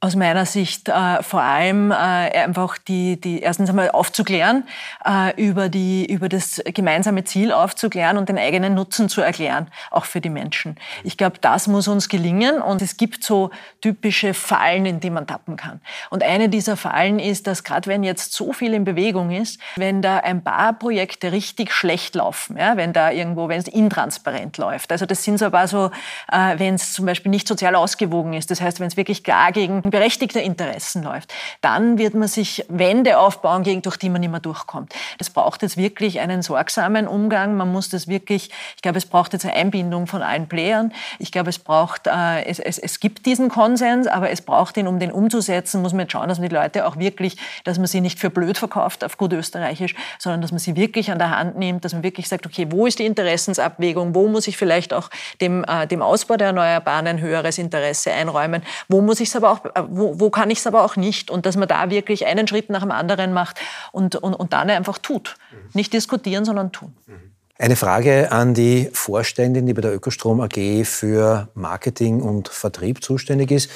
aus 0.00 0.14
meiner 0.14 0.46
Sicht 0.46 0.88
äh, 0.88 1.22
vor 1.24 1.42
allem 1.42 1.90
äh, 1.90 1.94
einfach 1.94 2.78
die, 2.78 3.20
die 3.20 3.40
erstens 3.40 3.68
einmal 3.68 3.90
aufzuklären, 3.90 4.62
äh, 5.04 5.34
über, 5.42 5.68
die, 5.68 6.06
über 6.06 6.28
das 6.28 6.62
gemeinsame 6.72 7.24
Ziel 7.24 7.50
aufzuklären 7.50 8.16
und 8.16 8.28
den 8.28 8.38
eigenen 8.38 8.74
Nutzen 8.74 9.08
zu 9.08 9.22
erklären, 9.22 9.66
auch 9.90 10.04
für 10.04 10.20
die 10.20 10.30
Menschen. 10.30 10.76
Ich 11.02 11.16
glaube, 11.16 11.38
das 11.40 11.66
muss 11.66 11.88
uns 11.88 12.08
gelingen 12.08 12.62
und 12.62 12.80
es 12.80 12.96
gibt 12.96 13.24
so 13.24 13.50
typische 13.80 14.34
Fallen, 14.34 14.86
in 14.86 15.00
die 15.00 15.10
man 15.10 15.26
tappen 15.26 15.56
kann. 15.56 15.80
Und 16.10 16.22
eine 16.22 16.48
dieser 16.48 16.76
Fallen 16.76 17.18
ist, 17.18 17.48
dass 17.48 17.64
gerade 17.64 17.90
wenn 17.90 18.04
jetzt 18.04 18.32
so 18.32 18.52
viel 18.52 18.74
in 18.74 18.84
Bewegung 18.84 19.32
ist, 19.32 19.60
wenn 19.74 20.00
da 20.00 20.18
ein 20.18 20.44
paar 20.44 20.74
Projekte 20.74 21.32
richtig 21.32 21.72
schlecht 21.72 22.14
laufen, 22.14 22.56
ja, 22.56 22.76
wenn 22.76 22.92
da 22.92 23.10
irgendwo, 23.10 23.48
wenn 23.48 23.58
es 23.58 23.66
intransparent 23.66 24.58
läuft. 24.58 24.92
Also 24.92 25.06
das 25.06 25.24
sind 25.24 25.38
so 25.38 25.46
ein 25.46 25.50
paar 25.50 25.66
so, 25.66 25.90
äh, 26.30 26.56
wenn 26.58 26.76
es 26.76 26.92
zum 26.92 27.04
Beispiel 27.04 27.30
nicht 27.30 27.48
sozial 27.48 27.74
ausgewogen 27.74 28.34
ist, 28.34 28.52
das 28.52 28.60
heißt, 28.60 28.78
wenn 28.78 28.86
es 28.86 28.96
wirklich 28.96 29.24
klar 29.24 29.50
gegen 29.50 29.87
berechtigte 29.90 30.40
Interessen 30.40 31.02
läuft, 31.02 31.32
dann 31.60 31.98
wird 31.98 32.14
man 32.14 32.28
sich 32.28 32.64
Wände 32.68 33.18
aufbauen, 33.18 33.62
gegen 33.62 33.82
durch 33.82 33.96
die 33.96 34.08
man 34.08 34.20
nicht 34.20 34.30
mehr 34.30 34.40
durchkommt. 34.40 34.94
Das 35.18 35.30
braucht 35.30 35.62
jetzt 35.62 35.76
wirklich 35.76 36.20
einen 36.20 36.42
sorgsamen 36.42 37.06
Umgang. 37.06 37.56
Man 37.56 37.70
muss 37.72 37.88
das 37.88 38.08
wirklich, 38.08 38.50
ich 38.76 38.82
glaube, 38.82 38.98
es 38.98 39.06
braucht 39.06 39.32
jetzt 39.32 39.44
eine 39.44 39.54
Einbindung 39.54 40.06
von 40.06 40.22
allen 40.22 40.48
Playern. 40.48 40.92
Ich 41.18 41.32
glaube, 41.32 41.50
es 41.50 41.58
braucht, 41.58 42.06
äh, 42.06 42.44
es, 42.44 42.58
es, 42.58 42.78
es 42.78 43.00
gibt 43.00 43.26
diesen 43.26 43.48
Konsens, 43.48 44.06
aber 44.06 44.30
es 44.30 44.42
braucht 44.42 44.76
ihn, 44.76 44.86
um 44.86 44.98
den 44.98 45.12
umzusetzen, 45.12 45.82
muss 45.82 45.92
man 45.92 46.00
jetzt 46.00 46.12
schauen, 46.12 46.28
dass 46.28 46.38
man 46.38 46.48
die 46.48 46.54
Leute 46.54 46.86
auch 46.86 46.96
wirklich, 46.96 47.36
dass 47.64 47.78
man 47.78 47.86
sie 47.86 48.00
nicht 48.00 48.18
für 48.18 48.30
blöd 48.30 48.58
verkauft, 48.58 49.04
auf 49.04 49.16
gut 49.18 49.32
österreichisch, 49.32 49.94
sondern 50.18 50.42
dass 50.42 50.52
man 50.52 50.58
sie 50.58 50.76
wirklich 50.76 51.10
an 51.10 51.18
der 51.18 51.36
Hand 51.36 51.58
nimmt, 51.58 51.84
dass 51.84 51.92
man 51.92 52.02
wirklich 52.02 52.28
sagt, 52.28 52.46
okay, 52.46 52.66
wo 52.70 52.86
ist 52.86 52.98
die 52.98 53.06
Interessensabwägung, 53.06 54.14
wo 54.14 54.28
muss 54.28 54.46
ich 54.46 54.56
vielleicht 54.56 54.92
auch 54.92 55.10
dem, 55.40 55.64
äh, 55.64 55.86
dem 55.86 56.02
Ausbau 56.02 56.36
der 56.36 56.48
Erneuerbaren 56.48 57.06
ein 57.06 57.20
höheres 57.20 57.58
Interesse 57.58 58.12
einräumen, 58.12 58.62
wo 58.88 59.00
muss 59.00 59.20
ich 59.20 59.28
es 59.28 59.36
aber 59.36 59.50
auch 59.50 59.60
wo, 59.90 60.18
wo 60.18 60.30
kann 60.30 60.50
ich 60.50 60.58
es 60.58 60.66
aber 60.66 60.84
auch 60.84 60.96
nicht? 60.96 61.30
Und 61.30 61.46
dass 61.46 61.56
man 61.56 61.68
da 61.68 61.90
wirklich 61.90 62.26
einen 62.26 62.48
Schritt 62.48 62.70
nach 62.70 62.82
dem 62.82 62.90
anderen 62.90 63.32
macht 63.32 63.58
und, 63.92 64.16
und, 64.16 64.34
und 64.34 64.52
dann 64.52 64.70
einfach 64.70 64.98
tut. 64.98 65.36
Mhm. 65.50 65.56
Nicht 65.74 65.92
diskutieren, 65.92 66.44
sondern 66.44 66.72
tun. 66.72 66.94
Mhm. 67.06 67.28
Eine 67.60 67.74
Frage 67.74 68.30
an 68.30 68.54
die 68.54 68.88
Vorständin, 68.92 69.66
die 69.66 69.74
bei 69.74 69.80
der 69.80 69.92
Ökostrom 69.92 70.40
AG 70.40 70.84
für 70.84 71.48
Marketing 71.54 72.20
und 72.22 72.48
Vertrieb 72.48 73.02
zuständig 73.02 73.50
ist. 73.50 73.68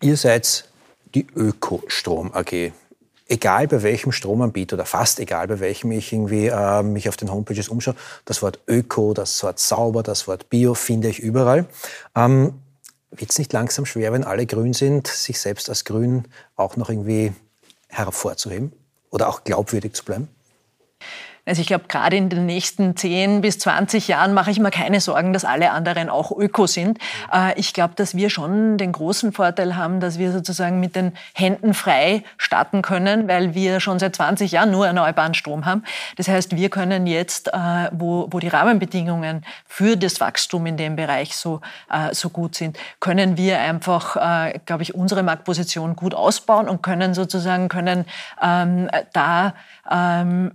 Ihr 0.00 0.16
seid 0.16 0.66
die 1.14 1.26
Ökostrom 1.36 2.32
AG. 2.32 2.72
Egal 3.30 3.68
bei 3.68 3.82
welchem 3.82 4.12
Stromanbieter 4.12 4.76
oder 4.76 4.86
fast 4.86 5.20
egal 5.20 5.46
bei 5.46 5.60
welchem 5.60 5.92
ich 5.92 6.10
irgendwie 6.10 6.46
äh, 6.46 6.82
mich 6.82 7.10
auf 7.10 7.18
den 7.18 7.30
Homepages 7.30 7.68
umschaue, 7.68 7.94
das 8.24 8.40
Wort 8.40 8.60
Öko, 8.66 9.12
das 9.12 9.42
Wort 9.42 9.58
sauber, 9.58 10.02
das 10.02 10.26
Wort 10.26 10.48
Bio 10.48 10.72
finde 10.72 11.08
ich 11.08 11.18
überall. 11.18 11.66
Ähm, 12.16 12.54
Wird 13.10 13.30
es 13.30 13.38
nicht 13.38 13.52
langsam 13.52 13.86
schwer, 13.86 14.12
wenn 14.12 14.24
alle 14.24 14.46
grün 14.46 14.74
sind, 14.74 15.06
sich 15.06 15.40
selbst 15.40 15.68
als 15.68 15.84
grün 15.84 16.24
auch 16.56 16.76
noch 16.76 16.90
irgendwie 16.90 17.32
hervorzuheben 17.88 18.72
oder 19.10 19.28
auch 19.28 19.44
glaubwürdig 19.44 19.94
zu 19.94 20.04
bleiben? 20.04 20.28
Also 21.48 21.62
ich 21.62 21.66
glaube, 21.66 21.84
gerade 21.88 22.16
in 22.16 22.28
den 22.28 22.44
nächsten 22.44 22.94
10 22.94 23.40
bis 23.40 23.58
20 23.58 24.06
Jahren 24.06 24.34
mache 24.34 24.50
ich 24.50 24.60
mir 24.60 24.70
keine 24.70 25.00
Sorgen, 25.00 25.32
dass 25.32 25.46
alle 25.46 25.70
anderen 25.70 26.10
auch 26.10 26.30
öko 26.30 26.66
sind. 26.66 26.98
Äh, 27.32 27.58
ich 27.58 27.72
glaube, 27.72 27.94
dass 27.96 28.14
wir 28.14 28.28
schon 28.28 28.76
den 28.76 28.92
großen 28.92 29.32
Vorteil 29.32 29.74
haben, 29.74 30.00
dass 30.00 30.18
wir 30.18 30.30
sozusagen 30.30 30.78
mit 30.78 30.94
den 30.94 31.12
Händen 31.34 31.72
frei 31.72 32.22
starten 32.36 32.82
können, 32.82 33.28
weil 33.28 33.54
wir 33.54 33.80
schon 33.80 33.98
seit 33.98 34.14
20 34.14 34.52
Jahren 34.52 34.70
nur 34.70 34.86
erneuerbaren 34.86 35.32
Strom 35.32 35.64
haben. 35.64 35.84
Das 36.16 36.28
heißt, 36.28 36.54
wir 36.54 36.68
können 36.68 37.06
jetzt, 37.06 37.48
äh, 37.48 37.88
wo, 37.92 38.28
wo 38.30 38.40
die 38.40 38.48
Rahmenbedingungen 38.48 39.44
für 39.66 39.96
das 39.96 40.20
Wachstum 40.20 40.66
in 40.66 40.76
dem 40.76 40.96
Bereich 40.96 41.34
so, 41.34 41.62
äh, 41.90 42.14
so 42.14 42.28
gut 42.28 42.56
sind, 42.56 42.78
können 43.00 43.36
wir 43.38 43.58
einfach, 43.58 44.18
glaube 44.66 44.82
ich, 44.82 44.94
unsere 44.94 45.22
Marktposition 45.22 45.96
gut 45.96 46.14
ausbauen 46.14 46.68
und 46.68 46.82
können 46.82 47.14
sozusagen, 47.14 47.68
können 47.68 48.04
ähm, 48.42 48.90
da 49.12 49.54
ähm, 49.90 50.52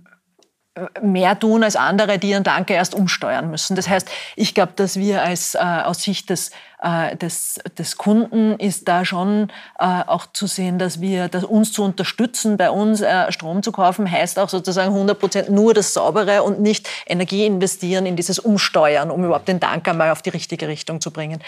mehr 1.02 1.38
tun 1.38 1.62
als 1.62 1.76
andere, 1.76 2.18
die 2.18 2.30
ihren 2.30 2.42
Danke 2.42 2.74
erst 2.74 2.94
umsteuern 2.94 3.50
müssen. 3.50 3.76
Das 3.76 3.88
heißt, 3.88 4.08
ich 4.34 4.54
glaube, 4.54 4.72
dass 4.76 4.96
wir 4.96 5.22
als, 5.22 5.54
äh, 5.54 5.58
aus 5.58 6.02
Sicht 6.02 6.30
des 6.30 6.50
äh, 6.84 7.16
des, 7.16 7.58
des 7.78 7.96
Kunden 7.96 8.58
ist 8.58 8.86
da 8.88 9.04
schon 9.04 9.48
äh, 9.78 9.84
auch 9.84 10.26
zu 10.32 10.46
sehen, 10.46 10.78
dass 10.78 11.00
wir, 11.00 11.28
dass 11.28 11.42
uns 11.42 11.72
zu 11.72 11.82
unterstützen, 11.82 12.58
bei 12.58 12.70
uns 12.70 13.00
äh, 13.00 13.32
Strom 13.32 13.62
zu 13.62 13.72
kaufen, 13.72 14.10
heißt 14.10 14.38
auch 14.38 14.50
sozusagen 14.50 14.92
100 14.92 15.18
Prozent 15.18 15.50
nur 15.50 15.72
das 15.72 15.94
Saubere 15.94 16.42
und 16.42 16.60
nicht 16.60 16.88
Energie 17.06 17.46
investieren 17.46 18.04
in 18.04 18.16
dieses 18.16 18.38
Umsteuern, 18.38 19.10
um 19.10 19.24
überhaupt 19.24 19.48
den 19.48 19.60
Dank 19.60 19.88
einmal 19.88 20.10
auf 20.10 20.20
die 20.20 20.30
richtige 20.30 20.68
Richtung 20.68 21.00
zu 21.00 21.10
bringen. 21.10 21.40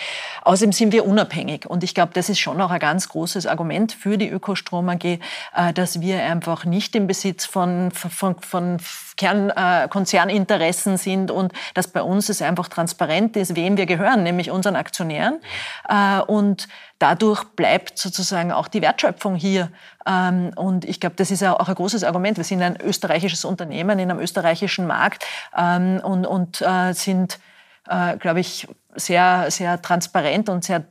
Außerdem 0.42 0.72
sind 0.72 0.92
wir 0.92 1.06
unabhängig 1.06 1.66
und 1.68 1.84
ich 1.84 1.94
glaube, 1.94 2.12
das 2.14 2.30
ist 2.30 2.38
schon 2.38 2.58
auch 2.60 2.70
ein 2.70 2.80
ganz 2.80 3.08
großes 3.08 3.46
Argument 3.46 3.92
für 3.92 4.16
die 4.16 4.30
Ökostrom 4.30 4.88
AG, 4.88 5.04
äh, 5.04 5.18
dass 5.74 6.00
wir 6.00 6.22
einfach 6.22 6.64
nicht 6.64 6.96
im 6.96 7.06
Besitz 7.06 7.44
von, 7.44 7.90
von, 7.90 8.36
von 8.40 8.78
Kernkonzerninteressen 9.16 10.96
sind 10.96 11.30
und 11.30 11.52
dass 11.74 11.88
bei 11.88 12.02
uns 12.02 12.28
es 12.28 12.40
einfach 12.42 12.68
transparent 12.68 13.36
ist, 13.36 13.56
wem 13.56 13.76
wir 13.76 13.86
gehören, 13.86 14.22
nämlich 14.22 14.50
unseren 14.50 14.76
Aktionären 14.76 15.25
ernähren. 15.26 15.40
Äh, 15.88 16.22
und 16.22 16.68
dadurch 16.98 17.44
bleibt 17.44 17.98
sozusagen 17.98 18.52
auch 18.52 18.68
die 18.68 18.82
Wertschöpfung 18.82 19.36
hier. 19.36 19.70
Ähm, 20.06 20.52
und 20.56 20.84
ich 20.84 21.00
glaube, 21.00 21.16
das 21.16 21.30
ist 21.30 21.42
auch 21.42 21.68
ein 21.68 21.74
großes 21.74 22.04
Argument. 22.04 22.36
Wir 22.36 22.44
sind 22.44 22.62
ein 22.62 22.80
österreichisches 22.80 23.44
Unternehmen 23.44 23.98
in 23.98 24.10
einem 24.10 24.20
österreichischen 24.20 24.86
Markt 24.86 25.24
ähm, 25.56 26.00
und, 26.02 26.26
und 26.26 26.62
äh, 26.62 26.92
sind, 26.92 27.38
äh, 27.88 28.16
glaube 28.16 28.40
ich, 28.40 28.68
sehr, 28.94 29.50
sehr 29.50 29.80
transparent 29.82 30.48
und 30.48 30.64
sehr 30.64 30.84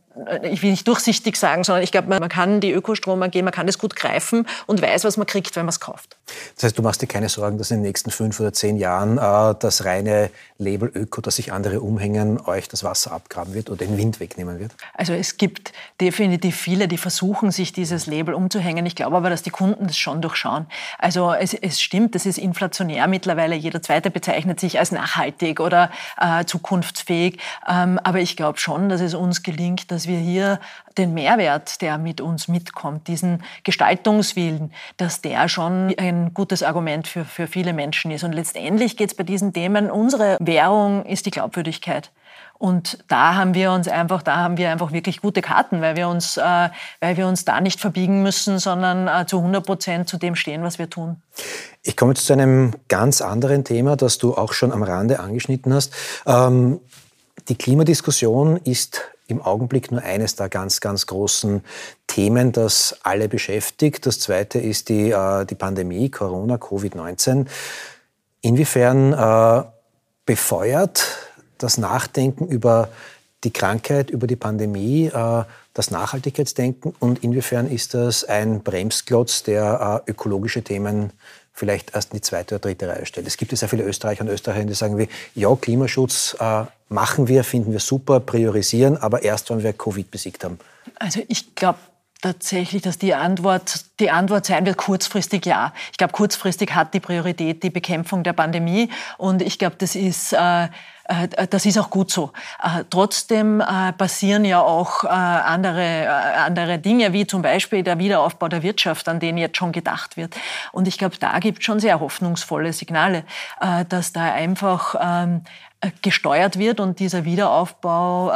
ich 0.43 0.63
will 0.63 0.71
nicht 0.71 0.87
durchsichtig 0.87 1.35
sagen, 1.35 1.65
sondern 1.65 1.83
ich 1.83 1.91
glaube, 1.91 2.07
man 2.07 2.29
kann 2.29 2.61
die 2.61 2.71
Ökostrom 2.71 3.21
AG, 3.21 3.35
man 3.41 3.51
kann 3.51 3.67
das 3.67 3.77
gut 3.77 3.97
greifen 3.97 4.47
und 4.65 4.81
weiß, 4.81 5.03
was 5.03 5.17
man 5.17 5.27
kriegt, 5.27 5.53
wenn 5.57 5.65
man 5.65 5.71
es 5.71 5.81
kauft. 5.81 6.15
Das 6.55 6.63
heißt, 6.63 6.77
du 6.77 6.81
machst 6.81 7.01
dir 7.01 7.07
keine 7.07 7.29
Sorgen, 7.29 7.57
dass 7.57 7.71
in 7.71 7.77
den 7.77 7.83
nächsten 7.83 8.11
fünf 8.11 8.39
oder 8.39 8.53
zehn 8.53 8.77
Jahren 8.77 9.17
äh, 9.17 9.55
das 9.59 9.85
reine 9.85 10.29
Label 10.57 10.91
Öko, 10.93 11.21
das 11.21 11.35
sich 11.35 11.51
andere 11.51 11.81
umhängen, 11.81 12.39
euch 12.39 12.67
das 12.67 12.83
Wasser 12.83 13.11
abgraben 13.11 13.53
wird 13.53 13.69
oder 13.69 13.85
den 13.85 13.97
Wind 13.97 14.19
wegnehmen 14.19 14.59
wird? 14.59 14.71
Also 14.93 15.13
es 15.13 15.37
gibt 15.37 15.73
definitiv 16.01 16.55
viele, 16.55 16.87
die 16.87 16.97
versuchen, 16.97 17.51
sich 17.51 17.73
dieses 17.73 18.07
Label 18.07 18.33
umzuhängen. 18.33 18.85
Ich 18.85 18.95
glaube 18.95 19.17
aber, 19.17 19.29
dass 19.29 19.43
die 19.43 19.49
Kunden 19.49 19.87
das 19.87 19.97
schon 19.97 20.21
durchschauen. 20.21 20.67
Also 20.97 21.33
es, 21.33 21.53
es 21.53 21.81
stimmt, 21.81 22.15
das 22.15 22.25
ist 22.25 22.37
inflationär 22.37 23.07
mittlerweile. 23.07 23.55
Jeder 23.55 23.81
Zweite 23.81 24.11
bezeichnet 24.11 24.59
sich 24.59 24.79
als 24.79 24.91
nachhaltig 24.91 25.59
oder 25.59 25.91
äh, 26.19 26.45
zukunftsfähig. 26.45 27.39
Ähm, 27.67 27.99
aber 28.03 28.19
ich 28.19 28.35
glaube 28.35 28.59
schon, 28.59 28.89
dass 28.89 29.01
es 29.01 29.13
uns 29.13 29.43
gelingt, 29.43 29.91
dass 29.91 30.07
wir 30.07 30.17
hier 30.17 30.59
den 30.97 31.13
Mehrwert, 31.13 31.81
der 31.81 31.97
mit 31.97 32.21
uns 32.21 32.47
mitkommt, 32.47 33.07
diesen 33.07 33.43
Gestaltungswillen, 33.63 34.71
dass 34.97 35.21
der 35.21 35.47
schon 35.49 35.93
ein 35.97 36.33
gutes 36.33 36.63
Argument 36.63 37.07
für, 37.07 37.25
für 37.25 37.47
viele 37.47 37.73
Menschen 37.73 38.11
ist. 38.11 38.23
Und 38.23 38.33
letztendlich 38.33 38.97
geht 38.97 39.11
es 39.11 39.15
bei 39.15 39.23
diesen 39.23 39.53
Themen, 39.53 39.91
unsere 39.91 40.37
Währung 40.39 41.05
ist 41.05 41.25
die 41.25 41.31
Glaubwürdigkeit. 41.31 42.11
Und 42.57 42.99
da 43.09 43.35
haben 43.35 43.53
wir 43.53 43.71
uns 43.71 43.87
einfach, 43.87 44.21
da 44.21 44.37
haben 44.37 44.57
wir 44.57 44.71
einfach 44.71 44.93
wirklich 44.93 45.21
gute 45.21 45.41
Karten, 45.41 45.81
weil 45.81 45.97
wir 45.97 46.07
uns, 46.07 46.37
äh, 46.37 46.69
weil 47.01 47.17
wir 47.17 47.27
uns 47.27 47.43
da 47.43 47.59
nicht 47.59 47.81
verbiegen 47.81 48.23
müssen, 48.23 48.59
sondern 48.59 49.07
äh, 49.07 49.25
zu 49.25 49.39
100 49.39 49.65
Prozent 49.65 50.09
zu 50.09 50.17
dem 50.17 50.35
stehen, 50.35 50.63
was 50.63 50.79
wir 50.79 50.89
tun. 50.89 51.21
Ich 51.83 51.97
komme 51.97 52.13
jetzt 52.13 52.25
zu 52.25 52.33
einem 52.33 52.71
ganz 52.87 53.21
anderen 53.21 53.65
Thema, 53.65 53.97
das 53.97 54.17
du 54.17 54.35
auch 54.35 54.53
schon 54.53 54.71
am 54.71 54.83
Rande 54.83 55.19
angeschnitten 55.19 55.73
hast. 55.73 55.93
Ähm, 56.25 56.79
die 57.49 57.55
Klimadiskussion 57.55 58.57
ist 58.57 59.01
im 59.27 59.41
Augenblick 59.41 59.91
nur 59.91 60.01
eines 60.01 60.35
der 60.35 60.49
ganz, 60.49 60.79
ganz 60.81 61.07
großen 61.07 61.63
Themen, 62.07 62.51
das 62.51 62.97
alle 63.03 63.27
beschäftigt. 63.27 64.05
Das 64.05 64.19
zweite 64.19 64.59
ist 64.59 64.89
die, 64.89 65.11
äh, 65.11 65.45
die 65.45 65.55
Pandemie, 65.55 66.09
Corona, 66.09 66.55
Covid-19. 66.55 67.47
Inwiefern 68.41 69.13
äh, 69.13 69.63
befeuert 70.25 71.05
das 71.57 71.77
Nachdenken 71.77 72.47
über 72.47 72.89
die 73.43 73.51
Krankheit, 73.51 74.09
über 74.09 74.27
die 74.27 74.35
Pandemie, 74.35 75.07
äh, 75.07 75.43
das 75.73 75.91
Nachhaltigkeitsdenken 75.91 76.95
und 76.99 77.23
inwiefern 77.23 77.69
ist 77.69 77.93
das 77.93 78.23
ein 78.23 78.63
Bremsklotz, 78.63 79.43
der 79.43 80.03
äh, 80.07 80.11
ökologische 80.11 80.63
Themen 80.63 81.11
vielleicht 81.55 81.95
erst 81.95 82.11
in 82.11 82.17
die 82.17 82.21
zweite 82.21 82.55
oder 82.55 82.61
dritte 82.61 82.87
Reihe 82.87 83.05
stellt. 83.05 83.25
Es 83.25 83.37
gibt 83.37 83.51
ja 83.51 83.57
sehr 83.57 83.69
viele 83.69 83.83
Österreicher 83.83 84.21
und 84.21 84.29
Österreicherinnen, 84.29 84.67
die 84.67 84.75
sagen 84.75 84.97
wie, 84.97 85.07
ja, 85.33 85.55
Klimaschutz 85.55 86.35
äh, 86.39 86.63
machen 86.89 87.27
wir, 87.27 87.43
finden 87.43 87.71
wir 87.71 87.79
super, 87.79 88.19
priorisieren, 88.19 88.97
aber 88.97 89.23
erst, 89.23 89.49
wenn 89.49 89.63
wir 89.63 89.73
Covid 89.73 90.11
besiegt 90.11 90.43
haben. 90.43 90.59
Also 90.99 91.21
ich 91.27 91.55
glaube 91.55 91.79
tatsächlich, 92.21 92.81
dass 92.81 92.97
die 92.97 93.13
Antwort, 93.13 93.85
die 93.99 94.11
Antwort 94.11 94.45
sein 94.45 94.65
wird 94.65 94.77
kurzfristig 94.77 95.45
ja. 95.45 95.73
Ich 95.91 95.97
glaube, 95.97 96.13
kurzfristig 96.13 96.73
hat 96.75 96.93
die 96.93 96.99
Priorität 96.99 97.63
die 97.63 97.69
Bekämpfung 97.69 98.23
der 98.23 98.33
Pandemie 98.33 98.89
und 99.17 99.41
ich 99.41 99.57
glaube, 99.57 99.75
das 99.77 99.95
ist 99.95 100.33
äh, 100.33 100.67
das 101.49 101.65
ist 101.65 101.77
auch 101.77 101.89
gut 101.89 102.11
so. 102.11 102.31
Äh, 102.61 102.83
trotzdem 102.89 103.61
äh, 103.61 103.93
passieren 103.93 104.43
ja 104.43 104.61
auch 104.61 105.03
andere, 105.03 106.09
andere 106.37 106.79
Dinge, 106.79 107.13
wie 107.13 107.27
zum 107.27 107.41
Beispiel 107.41 107.83
der 107.83 107.99
Wiederaufbau 107.99 108.47
der 108.47 108.63
Wirtschaft, 108.63 109.07
an 109.07 109.19
den 109.19 109.37
jetzt 109.37 109.57
schon 109.57 109.71
gedacht 109.71 110.17
wird. 110.17 110.35
Und 110.71 110.87
ich 110.87 110.97
glaube, 110.97 111.17
da 111.19 111.37
gibt 111.39 111.59
es 111.59 111.65
schon 111.65 111.79
sehr 111.79 111.99
hoffnungsvolle 111.99 112.73
Signale, 112.73 113.23
dass 113.89 114.13
da 114.13 114.33
einfach 114.33 114.95
ähm, 114.99 115.41
gesteuert 116.01 116.57
wird 116.57 116.79
und 116.79 116.99
dieser 116.99 117.25
Wiederaufbau 117.25 118.31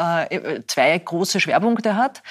zwei 0.67 0.97
große 0.97 1.39
Schwerpunkte 1.39 1.95
hat, 1.95 2.21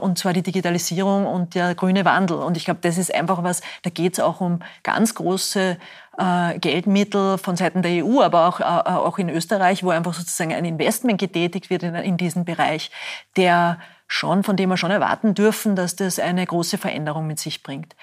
und 0.00 0.18
zwar 0.18 0.32
die 0.32 0.42
Digitalisierung 0.42 1.26
und 1.26 1.54
der 1.54 1.74
grüne 1.74 2.04
Wandel. 2.04 2.38
Und 2.38 2.56
ich 2.56 2.64
glaube, 2.64 2.80
das 2.82 2.98
ist 2.98 3.14
einfach 3.14 3.44
was, 3.44 3.60
da 3.82 3.90
geht 3.90 4.14
es 4.14 4.20
auch 4.20 4.40
um 4.40 4.60
ganz 4.82 5.14
große 5.14 5.78
äh, 6.18 6.58
Geldmittel 6.58 7.38
von 7.38 7.56
Seiten 7.56 7.82
der 7.82 8.04
EU, 8.04 8.20
aber 8.20 8.48
auch, 8.48 8.60
äh, 8.60 8.64
auch 8.64 9.18
in 9.18 9.28
Österreich, 9.28 9.82
wo 9.82 9.90
einfach 9.90 10.14
sozusagen 10.14 10.52
ein 10.52 10.64
Investment 10.64 11.20
getätigt 11.20 11.70
wird 11.70 11.82
in, 11.82 11.94
in 11.94 12.16
diesen 12.16 12.44
Bereich, 12.44 12.90
der 13.36 13.78
schon, 14.06 14.42
von 14.42 14.56
dem 14.56 14.70
wir 14.70 14.76
schon 14.76 14.90
erwarten 14.90 15.34
dürfen, 15.34 15.76
dass 15.76 15.96
das 15.96 16.18
eine 16.18 16.44
große 16.46 16.78
Veränderung 16.78 17.26
mit 17.26 17.38
sich 17.38 17.62
bringt. 17.62 17.96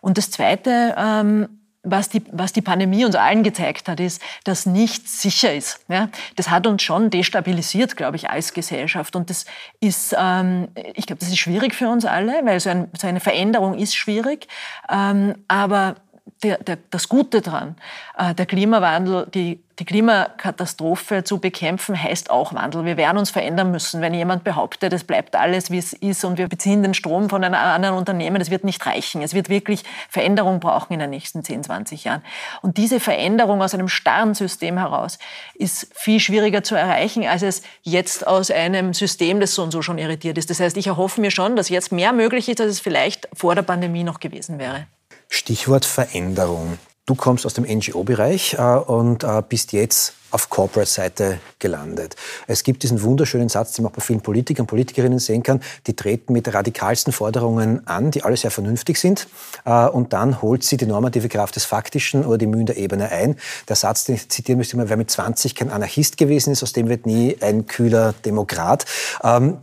Und 0.00 0.18
das 0.18 0.30
Zweite, 0.30 0.94
ähm, 0.96 1.48
was 1.82 2.08
die, 2.08 2.22
was 2.32 2.52
die 2.52 2.60
Pandemie 2.60 3.04
uns 3.04 3.14
allen 3.14 3.42
gezeigt 3.42 3.88
hat, 3.88 4.00
ist, 4.00 4.20
dass 4.44 4.66
nichts 4.66 5.22
sicher 5.22 5.54
ist. 5.54 5.80
Ja? 5.88 6.08
Das 6.36 6.50
hat 6.50 6.66
uns 6.66 6.82
schon 6.82 7.10
destabilisiert, 7.10 7.96
glaube 7.96 8.16
ich, 8.16 8.30
als 8.30 8.52
Gesellschaft. 8.52 9.16
Und 9.16 9.30
das 9.30 9.46
ist, 9.80 10.14
ähm, 10.18 10.68
ich 10.94 11.06
glaube, 11.06 11.20
das 11.20 11.28
ist 11.28 11.38
schwierig 11.38 11.74
für 11.74 11.88
uns 11.88 12.04
alle, 12.04 12.44
weil 12.44 12.60
so, 12.60 12.70
ein, 12.70 12.90
so 12.98 13.06
eine 13.06 13.20
Veränderung 13.20 13.78
ist 13.78 13.94
schwierig. 13.94 14.48
Ähm, 14.90 15.36
aber 15.46 15.96
der, 16.42 16.58
der, 16.58 16.78
das 16.90 17.08
Gute 17.08 17.40
dran. 17.40 17.76
Äh, 18.16 18.34
der 18.34 18.46
Klimawandel, 18.46 19.26
die, 19.32 19.60
die 19.78 19.84
Klimakatastrophe 19.84 21.24
zu 21.24 21.38
bekämpfen, 21.38 22.00
heißt 22.00 22.30
auch 22.30 22.54
Wandel. 22.54 22.84
Wir 22.84 22.96
werden 22.96 23.18
uns 23.18 23.30
verändern 23.30 23.70
müssen. 23.70 24.00
Wenn 24.00 24.14
jemand 24.14 24.44
behauptet, 24.44 24.92
es 24.92 25.04
bleibt 25.04 25.36
alles, 25.36 25.70
wie 25.70 25.78
es 25.78 25.92
ist 25.92 26.24
und 26.24 26.38
wir 26.38 26.48
beziehen 26.48 26.82
den 26.82 26.94
Strom 26.94 27.28
von 27.28 27.42
einem 27.44 27.54
anderen 27.54 27.96
Unternehmen, 27.96 28.38
das 28.38 28.50
wird 28.50 28.64
nicht 28.64 28.84
reichen. 28.86 29.22
Es 29.22 29.34
wird 29.34 29.48
wirklich 29.48 29.84
Veränderung 30.08 30.60
brauchen 30.60 30.92
in 30.92 31.00
den 31.00 31.10
nächsten 31.10 31.42
10, 31.42 31.64
20 31.64 32.04
Jahren. 32.04 32.22
Und 32.62 32.76
diese 32.76 33.00
Veränderung 33.00 33.62
aus 33.62 33.74
einem 33.74 33.88
starren 33.88 34.34
System 34.34 34.78
heraus 34.78 35.18
ist 35.54 35.88
viel 35.94 36.20
schwieriger 36.20 36.62
zu 36.62 36.74
erreichen, 36.74 37.26
als 37.26 37.42
es 37.42 37.62
jetzt 37.82 38.26
aus 38.26 38.50
einem 38.50 38.94
System, 38.94 39.40
das 39.40 39.54
so 39.54 39.62
und 39.62 39.70
so 39.70 39.82
schon 39.82 39.98
irritiert 39.98 40.38
ist. 40.38 40.50
Das 40.50 40.60
heißt, 40.60 40.76
ich 40.76 40.86
erhoffe 40.86 41.20
mir 41.20 41.30
schon, 41.30 41.56
dass 41.56 41.68
jetzt 41.68 41.92
mehr 41.92 42.12
möglich 42.12 42.48
ist, 42.48 42.60
als 42.60 42.70
es 42.72 42.80
vielleicht 42.80 43.28
vor 43.32 43.54
der 43.54 43.62
Pandemie 43.62 44.04
noch 44.04 44.20
gewesen 44.20 44.58
wäre. 44.58 44.86
Stichwort 45.28 45.84
Veränderung. 45.84 46.78
Du 47.06 47.14
kommst 47.14 47.46
aus 47.46 47.54
dem 47.54 47.64
NGO-Bereich 47.64 48.56
äh, 48.58 48.62
und 48.62 49.24
äh, 49.24 49.42
bist 49.48 49.72
jetzt 49.72 50.12
auf 50.30 50.50
Corporate-Seite 50.50 51.40
gelandet. 51.58 52.16
Es 52.46 52.62
gibt 52.62 52.82
diesen 52.82 53.02
wunderschönen 53.02 53.48
Satz, 53.48 53.72
den 53.72 53.82
man 53.82 53.92
auch 53.92 53.96
bei 53.96 54.02
vielen 54.02 54.20
Politikern 54.20 54.64
und 54.64 54.66
Politikerinnen 54.66 55.18
sehen 55.18 55.42
kann, 55.42 55.62
die 55.86 55.96
treten 55.96 56.34
mit 56.34 56.52
radikalsten 56.52 57.14
Forderungen 57.14 57.86
an, 57.86 58.10
die 58.10 58.24
alle 58.24 58.36
sehr 58.36 58.50
vernünftig 58.50 58.98
sind. 58.98 59.26
Äh, 59.64 59.86
und 59.86 60.12
dann 60.12 60.42
holt 60.42 60.64
sie 60.64 60.76
die 60.76 60.84
normative 60.86 61.28
Kraft 61.28 61.56
des 61.56 61.64
Faktischen 61.64 62.26
oder 62.26 62.36
die 62.36 62.46
Mühen 62.46 62.66
der 62.66 62.76
Ebene 62.76 63.10
ein. 63.10 63.36
Der 63.68 63.76
Satz, 63.76 64.04
den 64.04 64.16
ich 64.16 64.28
zitieren 64.28 64.58
müsste, 64.58 64.76
wer 64.76 64.96
mit 64.96 65.10
20 65.10 65.54
kein 65.54 65.70
Anarchist 65.70 66.18
gewesen 66.18 66.52
ist, 66.52 66.62
aus 66.62 66.74
dem 66.74 66.88
wird 66.88 67.06
nie 67.06 67.38
ein 67.40 67.66
kühler 67.66 68.12
Demokrat. 68.24 68.84
Ähm, 69.22 69.58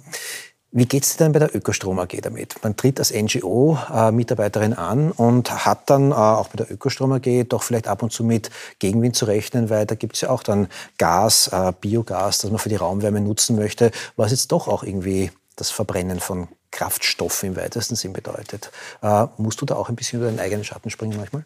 wie 0.75 0.85
geht 0.85 1.03
es 1.03 1.15
denn 1.15 1.31
bei 1.31 1.39
der 1.39 1.55
Ökostrom 1.55 1.99
AG 1.99 2.19
damit? 2.21 2.61
Man 2.61 2.75
tritt 2.75 2.99
als 2.99 3.13
NGO-Mitarbeiterin 3.13 4.73
äh, 4.73 4.75
an 4.75 5.11
und 5.11 5.65
hat 5.65 5.89
dann 5.89 6.11
äh, 6.11 6.15
auch 6.15 6.49
bei 6.49 6.57
der 6.57 6.69
Ökostrom 6.69 7.13
AG 7.13 7.45
doch 7.47 7.63
vielleicht 7.63 7.87
ab 7.87 8.03
und 8.03 8.11
zu 8.11 8.25
mit 8.25 8.49
Gegenwind 8.79 9.15
zu 9.15 9.23
rechnen, 9.23 9.69
weil 9.69 9.85
da 9.85 9.95
gibt 9.95 10.15
es 10.15 10.21
ja 10.21 10.29
auch 10.29 10.43
dann 10.43 10.67
Gas, 10.97 11.47
äh, 11.47 11.71
Biogas, 11.79 12.39
das 12.39 12.51
man 12.51 12.59
für 12.59 12.67
die 12.67 12.75
Raumwärme 12.75 13.21
nutzen 13.21 13.55
möchte, 13.55 13.91
was 14.17 14.31
jetzt 14.31 14.51
doch 14.51 14.67
auch 14.67 14.83
irgendwie 14.83 15.31
das 15.55 15.71
Verbrennen 15.71 16.19
von 16.19 16.49
Kraftstoffen 16.71 17.49
im 17.49 17.55
weitesten 17.55 17.95
Sinn 17.95 18.11
bedeutet. 18.11 18.69
Äh, 19.01 19.27
musst 19.37 19.61
du 19.61 19.65
da 19.65 19.75
auch 19.75 19.87
ein 19.87 19.95
bisschen 19.95 20.19
über 20.19 20.27
deinen 20.27 20.41
eigenen 20.41 20.65
Schatten 20.65 20.89
springen 20.89 21.15
manchmal? 21.15 21.45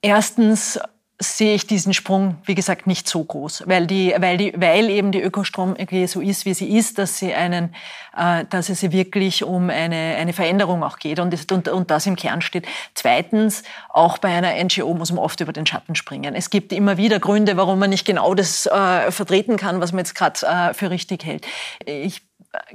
Erstens 0.00 0.80
sehe 1.22 1.54
ich 1.54 1.66
diesen 1.66 1.92
Sprung, 1.92 2.38
wie 2.46 2.54
gesagt, 2.54 2.86
nicht 2.86 3.06
so 3.06 3.22
groß, 3.22 3.64
weil, 3.66 3.86
die, 3.86 4.14
weil, 4.18 4.38
die, 4.38 4.54
weil 4.56 4.88
eben 4.88 5.12
die 5.12 5.20
Ökostrom 5.20 5.76
AG 5.78 6.06
so 6.06 6.22
ist, 6.22 6.46
wie 6.46 6.54
sie 6.54 6.76
ist, 6.76 6.98
dass, 6.98 7.18
sie 7.18 7.34
einen, 7.34 7.74
äh, 8.16 8.46
dass 8.48 8.70
es 8.70 8.90
wirklich 8.90 9.44
um 9.44 9.68
eine, 9.68 10.16
eine 10.16 10.32
Veränderung 10.32 10.82
auch 10.82 10.98
geht 10.98 11.20
und, 11.20 11.52
und, 11.52 11.68
und 11.68 11.90
das 11.90 12.06
im 12.06 12.16
Kern 12.16 12.40
steht. 12.40 12.66
Zweitens, 12.94 13.64
auch 13.90 14.16
bei 14.16 14.30
einer 14.30 14.52
NGO 14.64 14.94
muss 14.94 15.12
man 15.12 15.22
oft 15.22 15.40
über 15.40 15.52
den 15.52 15.66
Schatten 15.66 15.94
springen. 15.94 16.34
Es 16.34 16.48
gibt 16.48 16.72
immer 16.72 16.96
wieder 16.96 17.20
Gründe, 17.20 17.58
warum 17.58 17.78
man 17.78 17.90
nicht 17.90 18.06
genau 18.06 18.34
das 18.34 18.64
äh, 18.64 19.10
vertreten 19.12 19.58
kann, 19.58 19.80
was 19.80 19.92
man 19.92 19.98
jetzt 19.98 20.14
gerade 20.14 20.40
äh, 20.46 20.72
für 20.72 20.90
richtig 20.90 21.26
hält. 21.26 21.46
Ich 21.84 22.22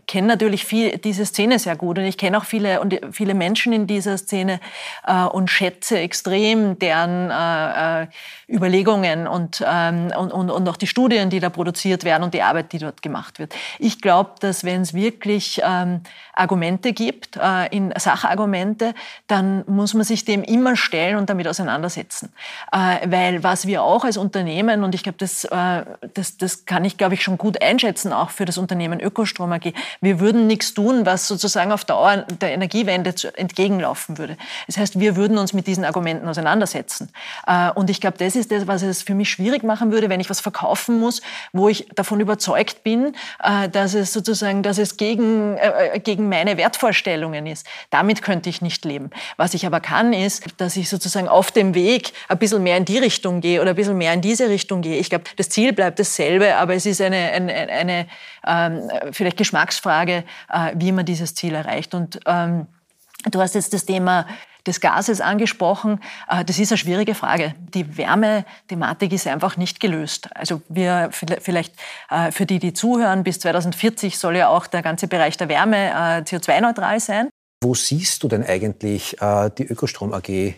kenne 0.08 0.28
natürlich 0.28 0.64
viel, 0.64 0.98
diese 0.98 1.26
Szene 1.26 1.60
sehr 1.60 1.76
gut 1.76 1.98
und 1.98 2.06
ich 2.06 2.18
kenne 2.18 2.38
auch 2.38 2.46
viele, 2.46 2.80
und 2.80 3.00
viele 3.12 3.34
Menschen 3.34 3.74
in 3.74 3.88
dieser 3.88 4.18
Szene 4.18 4.60
äh, 5.06 5.24
und 5.24 5.50
schätze 5.50 6.00
extrem 6.00 6.80
deren 6.80 7.30
äh, 7.30 8.04
äh 8.04 8.08
Überlegungen 8.48 9.28
und, 9.28 9.64
ähm, 9.68 10.12
und, 10.16 10.32
und, 10.32 10.52
und 10.52 10.70
auch 10.70 10.78
die 10.78 10.86
Studien, 10.86 11.32
die 11.32 11.40
da 11.40 11.50
produziert 11.50 12.04
werden 12.04 12.22
und 12.22 12.36
die 12.36 12.44
Arbeit, 12.44 12.74
die 12.74 12.78
dort 12.78 13.02
gemacht 13.02 13.40
wird. 13.40 13.56
Ich 13.80 14.02
glaube, 14.02 14.34
dass 14.40 14.64
wenn 14.64 14.82
es 14.82 14.94
wirklich 14.94 15.62
ähm, 15.66 16.02
Argumente 16.34 16.94
gibt, 16.94 17.38
äh, 17.38 17.76
in 17.76 17.92
Sachargumente, 17.98 18.94
dann 19.26 19.64
muss 19.68 19.96
man 19.96 20.04
sich 20.04 20.26
dem 20.26 20.44
immer 20.44 20.76
stellen 20.76 21.18
und 21.18 21.30
damit 21.30 21.48
auseinandersetzen. 21.48 22.32
Äh, 22.72 23.10
weil 23.10 23.44
was 23.44 23.66
wir 23.66 23.82
auch 23.82 24.04
als 24.04 24.18
Unternehmen, 24.18 24.84
und 24.84 24.94
ich 24.94 25.02
glaube, 25.02 25.18
das, 25.18 25.46
äh, 25.46 25.84
das, 26.14 26.38
das 26.38 26.66
kann 26.66 26.86
ich, 26.86 26.98
glaube 26.98 27.16
ich, 27.16 27.24
schon 27.24 27.40
gut 27.40 27.62
einschätzen, 27.64 28.14
auch 28.14 28.30
für 28.30 28.46
das 28.46 28.60
Unternehmen 28.60 29.00
Ökostrom 29.00 29.52
AG, 29.54 29.65
wir 30.02 30.20
würden 30.20 30.48
nichts 30.48 30.74
tun, 30.74 31.06
was 31.06 31.28
sozusagen 31.28 31.72
auf 31.72 31.86
Dauer 31.86 32.26
der 32.42 32.52
Energiewende 32.52 33.14
entgegenlaufen 33.36 34.18
würde. 34.18 34.38
Das 34.68 34.78
heißt, 34.78 35.00
wir 35.00 35.16
würden 35.16 35.38
uns 35.38 35.54
mit 35.54 35.68
diesen 35.68 35.86
Argumenten 35.86 36.28
auseinandersetzen. 36.28 37.10
Äh, 37.48 37.72
und 37.72 37.90
ich 37.90 38.02
glaube, 38.02 38.18
das 38.18 38.36
ist 38.36 38.52
das, 38.52 38.68
was 38.68 38.82
es 38.82 39.02
für 39.02 39.16
mich 39.16 39.30
schwierig 39.30 39.64
machen 39.64 39.92
würde, 39.92 40.10
wenn 40.10 40.20
ich 40.20 40.30
was 40.30 40.40
verkaufen 40.40 41.00
muss, 41.00 41.22
wo 41.54 41.70
ich 41.70 41.88
davon 41.96 42.20
überzeugt 42.20 42.84
bin, 42.84 43.16
äh, 43.44 43.70
dass 43.70 43.94
es 43.94 44.14
sozusagen, 44.14 44.64
dass 44.64 44.78
es 44.78 44.98
gegen, 44.98 45.58
äh, 45.58 46.00
gegen 46.00 46.30
meine 46.30 46.58
Wertvorstellungen 46.58 47.48
ist. 47.48 47.66
Damit 47.90 48.22
könnte 48.22 48.50
ich 48.50 48.62
nicht 48.62 48.86
leben. 48.86 49.10
Was 49.38 49.54
ich 49.54 49.66
aber 49.66 49.80
kann, 49.80 50.14
ist, 50.14 50.44
dass 50.58 50.76
ich 50.76 50.90
sozusagen 50.90 51.28
auf 51.28 51.52
dem 51.52 51.74
Weg 51.74 52.14
ein 52.28 52.38
bisschen 52.38 52.64
mehr 52.64 52.78
in 52.78 52.86
die 52.86 52.98
Richtung 52.98 53.42
gehe 53.42 53.62
oder 53.62 53.72
ein 53.72 53.76
bisschen 53.76 53.98
mehr 53.98 54.14
in 54.14 54.22
diese 54.22 54.50
Richtung 54.50 54.82
gehe. 54.82 54.98
Ich 54.98 55.10
glaube, 55.10 55.26
das 55.38 55.50
Ziel 55.50 55.74
bleibt 55.74 56.00
dasselbe, 56.00 56.56
aber 56.56 56.76
es 56.76 56.86
ist 56.86 57.02
eine, 57.02 57.18
eine, 57.32 57.54
eine 57.54 58.08
ähm, 58.48 58.90
vielleicht 59.12 59.38
Geschmacksfrage, 59.56 60.24
wie 60.76 60.92
man 60.92 61.06
dieses 61.06 61.34
Ziel 61.34 61.54
erreicht. 61.54 61.94
Und 61.94 62.20
ähm, 62.26 62.68
du 63.30 63.40
hast 63.40 63.56
jetzt 63.56 63.74
das 63.74 63.86
Thema 63.86 64.26
des 64.66 64.82
Gases 64.82 65.22
angesprochen. 65.22 66.00
Äh, 66.30 66.44
das 66.46 66.60
ist 66.60 66.72
eine 66.72 66.78
schwierige 66.78 67.16
Frage. 67.16 67.56
Die 67.74 67.98
Wärmethematik 67.98 69.14
ist 69.14 69.28
einfach 69.28 69.58
nicht 69.58 69.80
gelöst. 69.80 70.30
Also 70.36 70.62
wir 70.70 71.10
vielleicht 71.12 71.74
äh, 72.10 72.32
für 72.32 72.46
die, 72.46 72.60
die 72.60 72.74
zuhören, 72.74 73.24
bis 73.24 73.40
2040 73.40 74.18
soll 74.18 74.38
ja 74.38 74.50
auch 74.50 74.68
der 74.68 74.82
ganze 74.82 75.08
Bereich 75.08 75.38
der 75.38 75.50
Wärme 75.50 75.90
äh, 75.90 76.22
CO2-neutral 76.22 77.00
sein. 77.00 77.30
Wo 77.64 77.74
siehst 77.74 78.22
du 78.22 78.28
denn 78.28 78.44
eigentlich 78.44 79.18
die 79.58 79.64
Ökostrom 79.64 80.14
AG 80.14 80.54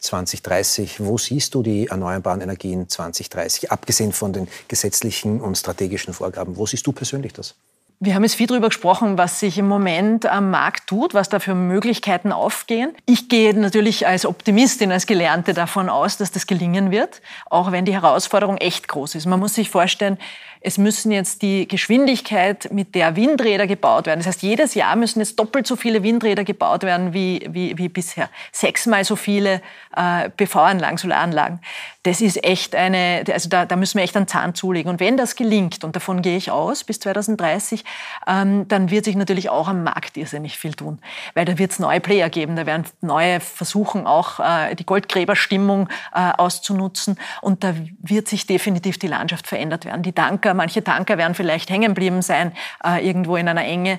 2030? 0.00 1.00
Wo 1.00 1.16
siehst 1.16 1.54
du 1.54 1.62
die 1.62 1.86
erneuerbaren 1.86 2.42
Energien 2.42 2.86
2030, 2.86 3.70
abgesehen 3.70 4.12
von 4.12 4.34
den 4.34 4.48
gesetzlichen 4.68 5.40
und 5.40 5.56
strategischen 5.56 6.12
Vorgaben? 6.12 6.56
Wo 6.56 6.66
siehst 6.66 6.86
du 6.86 6.92
persönlich 6.92 7.32
das? 7.32 7.54
Wir 8.02 8.14
haben 8.14 8.22
jetzt 8.22 8.36
viel 8.36 8.46
darüber 8.46 8.68
gesprochen, 8.68 9.18
was 9.18 9.40
sich 9.40 9.58
im 9.58 9.68
Moment 9.68 10.24
am 10.24 10.50
Markt 10.50 10.86
tut, 10.86 11.12
was 11.12 11.28
da 11.28 11.38
für 11.38 11.54
Möglichkeiten 11.54 12.32
aufgehen. 12.32 12.94
Ich 13.04 13.28
gehe 13.28 13.52
natürlich 13.52 14.06
als 14.06 14.24
Optimistin, 14.24 14.90
als 14.90 15.06
Gelernte 15.06 15.52
davon 15.52 15.90
aus, 15.90 16.16
dass 16.16 16.32
das 16.32 16.46
gelingen 16.46 16.90
wird, 16.90 17.20
auch 17.50 17.72
wenn 17.72 17.84
die 17.84 17.92
Herausforderung 17.92 18.56
echt 18.56 18.88
groß 18.88 19.16
ist. 19.16 19.26
Man 19.26 19.38
muss 19.38 19.52
sich 19.52 19.68
vorstellen, 19.68 20.16
es 20.62 20.76
müssen 20.76 21.10
jetzt 21.10 21.40
die 21.40 21.66
Geschwindigkeit, 21.66 22.70
mit 22.70 22.94
der 22.94 23.16
Windräder 23.16 23.66
gebaut 23.66 24.06
werden. 24.06 24.20
Das 24.20 24.26
heißt, 24.26 24.42
jedes 24.42 24.74
Jahr 24.74 24.94
müssen 24.94 25.20
jetzt 25.20 25.38
doppelt 25.38 25.66
so 25.66 25.74
viele 25.74 26.02
Windräder 26.02 26.44
gebaut 26.44 26.82
werden 26.82 27.14
wie, 27.14 27.46
wie, 27.50 27.78
wie 27.78 27.88
bisher. 27.88 28.28
Sechsmal 28.52 29.04
so 29.04 29.16
viele 29.16 29.62
äh, 29.96 30.28
PV-Anlagen, 30.28 30.98
Solaranlagen. 30.98 31.60
Das 32.02 32.20
ist 32.20 32.44
echt 32.44 32.74
eine, 32.74 33.24
also 33.32 33.48
da, 33.48 33.64
da 33.64 33.76
müssen 33.76 33.98
wir 33.98 34.04
echt 34.04 34.16
einen 34.16 34.28
Zahn 34.28 34.54
zulegen. 34.54 34.90
Und 34.90 35.00
wenn 35.00 35.16
das 35.16 35.34
gelingt, 35.34 35.82
und 35.82 35.96
davon 35.96 36.20
gehe 36.20 36.36
ich 36.36 36.50
aus, 36.50 36.84
bis 36.84 37.00
2030, 37.00 37.84
ähm, 38.26 38.68
dann 38.68 38.90
wird 38.90 39.06
sich 39.06 39.16
natürlich 39.16 39.48
auch 39.48 39.68
am 39.68 39.82
Markt 39.82 40.18
irrsinnig 40.18 40.58
viel 40.58 40.74
tun. 40.74 40.98
Weil 41.34 41.46
da 41.46 41.58
wird 41.58 41.72
es 41.72 41.78
neue 41.78 42.00
Player 42.00 42.28
geben, 42.28 42.56
da 42.56 42.66
werden 42.66 42.84
neue 43.00 43.40
versuchen, 43.40 44.06
auch 44.06 44.40
äh, 44.40 44.74
die 44.74 44.84
Goldgräberstimmung 44.84 45.88
äh, 46.14 46.32
auszunutzen. 46.36 47.18
Und 47.40 47.64
da 47.64 47.74
wird 47.98 48.28
sich 48.28 48.46
definitiv 48.46 48.98
die 48.98 49.06
Landschaft 49.06 49.46
verändert 49.46 49.86
werden. 49.86 50.02
Die 50.02 50.12
Tanker 50.12 50.49
Tanker, 50.50 50.54
manche 50.54 50.84
Tanker 50.84 51.18
werden 51.18 51.34
vielleicht 51.34 51.70
hängen 51.70 51.94
geblieben 51.94 52.22
sein, 52.22 52.52
äh, 52.84 53.06
irgendwo 53.06 53.36
in 53.36 53.48
einer 53.48 53.64
Enge. 53.64 53.98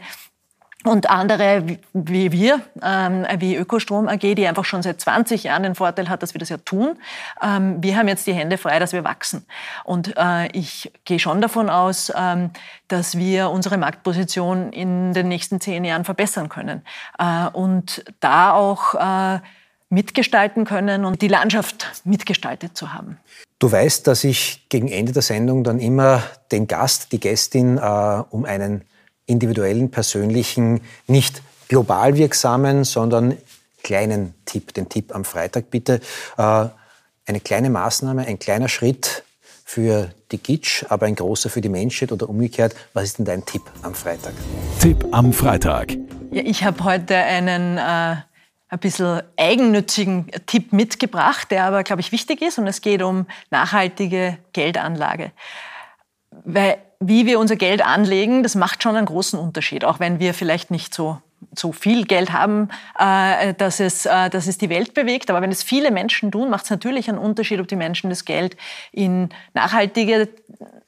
Und 0.84 1.12
andere 1.12 1.78
wie 1.94 2.32
wir, 2.32 2.60
ähm, 2.82 3.24
wie 3.38 3.56
Ökostrom 3.56 4.08
AG, 4.08 4.34
die 4.34 4.48
einfach 4.48 4.66
schon 4.66 4.82
seit 4.82 5.00
20 5.00 5.44
Jahren 5.44 5.62
den 5.62 5.76
Vorteil 5.76 6.10
hat, 6.10 6.24
dass 6.24 6.34
wir 6.34 6.40
das 6.40 6.50
ja 6.50 6.58
tun. 6.58 6.98
Ähm, 7.40 7.84
wir 7.84 7.96
haben 7.96 8.08
jetzt 8.08 8.26
die 8.26 8.34
Hände 8.34 8.58
frei, 8.58 8.80
dass 8.80 8.92
wir 8.92 9.04
wachsen. 9.04 9.46
Und 9.84 10.18
äh, 10.18 10.48
ich 10.54 10.92
gehe 11.06 11.20
schon 11.20 11.40
davon 11.40 11.70
aus, 11.70 12.12
ähm, 12.16 12.50
dass 12.88 13.16
wir 13.16 13.52
unsere 13.52 13.78
Marktposition 13.78 14.74
in 14.74 15.14
den 15.14 15.28
nächsten 15.28 15.62
zehn 15.62 15.86
Jahren 15.86 16.04
verbessern 16.04 16.50
können. 16.50 16.82
Äh, 17.20 17.48
und 17.50 18.04
da 18.20 18.54
auch 18.54 18.96
äh, 18.96 19.40
mitgestalten 19.92 20.66
können 20.66 21.06
und 21.06 21.22
die 21.22 21.28
Landschaft 21.28 22.02
mitgestaltet 22.06 22.76
zu 22.76 22.94
haben. 22.94 23.18
Du 23.60 23.72
weißt, 23.72 24.08
dass 24.08 24.24
ich 24.24 24.66
gegen 24.70 24.88
Ende 24.88 25.12
der 25.12 25.22
Sendung 25.22 25.64
dann 25.64 25.80
immer 25.80 26.24
den 26.52 26.68
Gast, 26.68 27.12
die 27.12 27.20
Gästin 27.20 27.78
äh, 27.78 27.82
um 28.30 28.46
einen 28.46 28.84
individuellen, 29.28 29.92
persönlichen, 29.92 30.82
nicht 31.08 31.44
global 31.68 32.18
wirksamen, 32.18 32.84
sondern 32.84 33.38
kleinen 33.84 34.34
Tipp, 34.46 34.74
den 34.74 34.90
Tipp 34.90 35.14
am 35.14 35.26
Freitag 35.26 35.70
bitte. 35.70 36.02
Äh, 36.38 36.66
eine 37.26 37.40
kleine 37.40 37.70
Maßnahme, 37.70 38.26
ein 38.26 38.40
kleiner 38.40 38.68
Schritt 38.68 39.24
für 39.64 40.12
die 40.32 40.38
Gitsch, 40.38 40.84
aber 40.90 41.06
ein 41.06 41.16
großer 41.16 41.50
für 41.50 41.62
die 41.62 41.70
Menschheit 41.70 42.12
oder 42.12 42.28
umgekehrt. 42.28 42.76
Was 42.94 43.04
ist 43.04 43.20
denn 43.20 43.26
dein 43.26 43.46
Tipp 43.46 43.62
am 43.84 43.94
Freitag? 43.94 44.34
Tipp 44.80 45.06
am 45.12 45.32
Freitag. 45.32 45.94
Ja, 46.32 46.44
ich 46.44 46.64
habe 46.64 46.84
heute 46.84 47.16
einen 47.16 47.78
äh, 47.78 48.16
ein 48.72 48.80
bisschen 48.80 49.22
eigennützigen 49.38 50.32
Tipp 50.48 50.72
mitgebracht, 50.72 51.52
der 51.52 51.66
aber, 51.66 51.84
glaube 51.84 52.02
ich, 52.02 52.12
wichtig 52.12 52.42
ist. 52.42 52.58
Und 52.58 52.68
es 52.68 52.82
geht 52.82 53.04
um 53.04 53.28
nachhaltige 53.52 54.38
Geldanlage. 54.54 55.32
Weil 56.46 56.78
wie 57.02 57.26
wir 57.26 57.40
unser 57.40 57.58
Geld 57.58 57.86
anlegen, 57.86 58.44
das 58.44 58.56
macht 58.56 58.82
schon 58.82 58.96
einen 58.96 59.08
großen 59.08 59.38
Unterschied, 59.38 59.84
auch 59.84 60.00
wenn 60.00 60.20
wir 60.20 60.34
vielleicht 60.34 60.72
nicht 60.72 60.94
so 60.94 61.22
so 61.56 61.72
viel 61.72 62.06
Geld 62.06 62.32
haben, 62.32 62.70
äh, 63.00 63.56
dass, 63.56 63.80
es, 63.80 64.06
äh, 64.06 64.30
dass 64.30 64.46
es 64.46 64.60
die 64.60 64.70
Welt 64.70 64.94
bewegt. 64.94 65.30
Aber 65.32 65.42
wenn 65.42 65.52
es 65.52 65.64
viele 65.64 65.90
Menschen 65.90 66.32
tun, 66.32 66.52
macht 66.52 66.66
es 66.66 66.70
natürlich 66.70 67.10
einen 67.10 67.18
Unterschied, 67.18 67.60
ob 67.60 67.68
die 67.68 67.76
Menschen 67.76 68.12
das 68.12 68.26
Geld 68.26 68.56
in 68.92 69.30
nachhaltige 69.56 70.30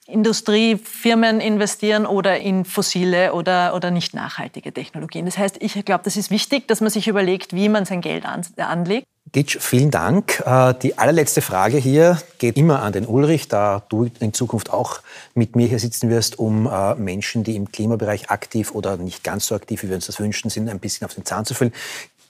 Industriefirmen 0.07 1.39
investieren 1.39 2.05
oder 2.05 2.39
in 2.39 2.65
fossile 2.65 3.33
oder, 3.33 3.73
oder 3.73 3.89
nicht 3.89 4.13
nachhaltige 4.13 4.73
Technologien. 4.73 5.25
Das 5.25 5.37
heißt, 5.37 5.57
ich 5.61 5.73
glaube, 5.85 6.03
das 6.03 6.17
ist 6.17 6.29
wichtig, 6.29 6.67
dass 6.67 6.81
man 6.81 6.89
sich 6.89 7.07
überlegt, 7.07 7.53
wie 7.53 7.69
man 7.69 7.85
sein 7.85 8.01
Geld 8.01 8.25
an, 8.25 8.45
anlegt. 8.57 9.07
Gitsch, 9.31 9.57
vielen 9.59 9.89
Dank. 9.89 10.43
Äh, 10.45 10.75
die 10.81 10.97
allerletzte 10.97 11.41
Frage 11.41 11.77
hier 11.77 12.21
geht 12.37 12.57
immer 12.57 12.83
an 12.83 12.93
den 12.93 13.05
Ulrich, 13.05 13.47
da 13.47 13.81
du 13.89 14.09
in 14.19 14.33
Zukunft 14.33 14.71
auch 14.71 14.99
mit 15.33 15.55
mir 15.55 15.67
hier 15.67 15.79
sitzen 15.79 16.09
wirst, 16.09 16.37
um 16.37 16.67
äh, 16.67 16.93
Menschen, 16.95 17.43
die 17.43 17.55
im 17.55 17.71
Klimabereich 17.71 18.29
aktiv 18.29 18.71
oder 18.71 18.97
nicht 18.97 19.23
ganz 19.23 19.47
so 19.47 19.55
aktiv, 19.55 19.81
wie 19.83 19.87
wir 19.87 19.95
uns 19.95 20.05
das 20.05 20.19
wünschen, 20.19 20.49
sind, 20.49 20.69
ein 20.69 20.79
bisschen 20.79 21.05
auf 21.05 21.15
den 21.15 21.25
Zahn 21.25 21.45
zu 21.45 21.55
füllen. 21.55 21.73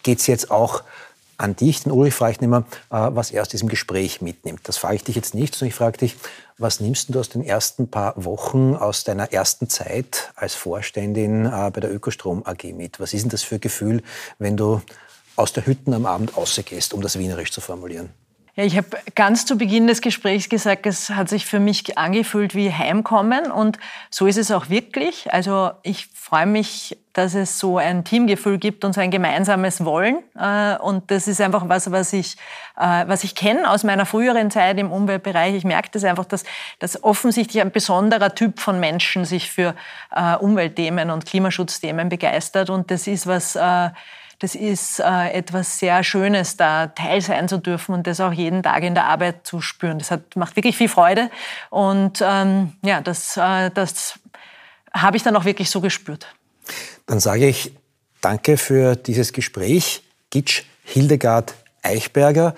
Geht 0.03 0.19
es 0.19 0.27
jetzt 0.27 0.51
auch 0.51 0.83
an 1.37 1.55
dich, 1.55 1.83
den 1.83 1.91
Ulrich, 1.91 2.13
frage 2.13 2.33
ich 2.33 2.41
immer, 2.41 2.59
äh, 2.89 3.09
was 3.09 3.31
er 3.31 3.41
aus 3.41 3.49
diesem 3.49 3.67
Gespräch 3.67 4.21
mitnimmt. 4.21 4.61
Das 4.63 4.77
frage 4.77 4.95
ich 4.95 5.03
dich 5.03 5.15
jetzt 5.15 5.33
nicht, 5.35 5.55
sondern 5.55 5.69
ich 5.69 5.75
frage 5.75 5.97
dich, 5.97 6.15
was 6.57 6.79
nimmst 6.79 7.13
du 7.13 7.19
aus 7.19 7.29
den 7.29 7.43
ersten 7.43 7.89
paar 7.89 8.13
Wochen, 8.23 8.75
aus 8.75 9.03
deiner 9.03 9.31
ersten 9.31 9.69
Zeit 9.69 10.31
als 10.35 10.55
Vorständin 10.55 11.45
äh, 11.45 11.71
bei 11.73 11.81
der 11.81 11.93
Ökostrom 11.93 12.43
AG 12.45 12.73
mit? 12.73 12.99
Was 12.99 13.13
ist 13.13 13.23
denn 13.23 13.29
das 13.29 13.43
für 13.43 13.55
ein 13.55 13.61
Gefühl, 13.61 14.03
wenn 14.39 14.57
du 14.57 14.81
aus 15.35 15.53
der 15.53 15.65
Hütten 15.65 15.93
am 15.93 16.05
Abend 16.05 16.37
rausgehst, 16.37 16.93
um 16.93 17.01
das 17.01 17.17
wienerisch 17.17 17.51
zu 17.51 17.61
formulieren? 17.61 18.11
Ja, 18.55 18.63
ich 18.63 18.77
habe 18.77 18.89
ganz 19.15 19.47
zu 19.47 19.57
Beginn 19.57 19.87
des 19.87 19.99
Gesprächs 19.99 20.47
gesagt, 20.47 20.85
es 20.85 21.09
hat 21.09 21.27
sich 21.27 21.47
für 21.47 21.59
mich 21.59 21.97
angefühlt 21.97 22.53
wie 22.53 22.71
Heimkommen 22.71 23.51
und 23.51 23.79
so 24.11 24.27
ist 24.27 24.37
es 24.37 24.51
auch 24.51 24.69
wirklich. 24.69 25.33
Also 25.33 25.71
ich 25.81 26.05
freue 26.13 26.45
mich, 26.45 26.95
dass 27.13 27.33
es 27.33 27.57
so 27.57 27.79
ein 27.79 28.03
Teamgefühl 28.03 28.59
gibt 28.59 28.85
und 28.85 28.93
so 28.93 29.01
ein 29.01 29.09
gemeinsames 29.09 29.83
Wollen 29.85 30.19
äh, 30.37 30.77
und 30.77 31.09
das 31.09 31.27
ist 31.27 31.41
einfach 31.41 31.67
was, 31.67 31.89
was 31.91 32.13
ich, 32.13 32.35
äh, 32.77 33.07
was 33.07 33.23
ich 33.23 33.33
kenne 33.33 33.67
aus 33.67 33.83
meiner 33.83 34.05
früheren 34.05 34.51
Zeit 34.51 34.77
im 34.77 34.91
Umweltbereich. 34.91 35.55
Ich 35.55 35.63
merke 35.63 35.89
das 35.91 36.03
einfach, 36.03 36.25
dass, 36.25 36.43
dass 36.77 37.03
offensichtlich 37.03 37.59
ein 37.59 37.71
besonderer 37.71 38.35
Typ 38.35 38.59
von 38.59 38.79
Menschen 38.79 39.25
sich 39.25 39.49
für 39.49 39.73
äh, 40.15 40.35
Umweltthemen 40.35 41.09
und 41.09 41.25
Klimaschutzthemen 41.25 42.07
begeistert 42.07 42.69
und 42.69 42.91
das 42.91 43.07
ist 43.07 43.25
was 43.25 43.57
das 44.43 44.55
ist 44.55 44.99
äh, 44.99 45.29
etwas 45.31 45.79
sehr 45.79 46.03
Schönes, 46.03 46.57
da 46.57 46.87
Teil 46.87 47.21
sein 47.21 47.47
zu 47.47 47.59
dürfen 47.59 47.95
und 47.95 48.07
das 48.07 48.19
auch 48.19 48.33
jeden 48.33 48.61
Tag 48.61 48.83
in 48.83 48.93
der 48.93 49.05
Arbeit 49.05 49.47
zu 49.47 49.61
spüren. 49.61 49.99
Das 49.99 50.11
hat, 50.11 50.35
macht 50.35 50.57
wirklich 50.57 50.75
viel 50.75 50.89
Freude 50.89 51.31
und 51.69 52.21
ähm, 52.21 52.73
ja, 52.83 52.99
das, 52.99 53.37
äh, 53.37 53.71
das 53.73 54.19
habe 54.93 55.15
ich 55.15 55.23
dann 55.23 55.37
auch 55.37 55.45
wirklich 55.45 55.69
so 55.69 55.79
gespürt. 55.79 56.27
Dann 57.05 57.21
sage 57.21 57.47
ich 57.47 57.73
danke 58.19 58.57
für 58.57 58.97
dieses 58.97 59.31
Gespräch, 59.31 60.03
Gitsch 60.29 60.63
Hildegard 60.83 61.53
Eichberger. 61.81 62.53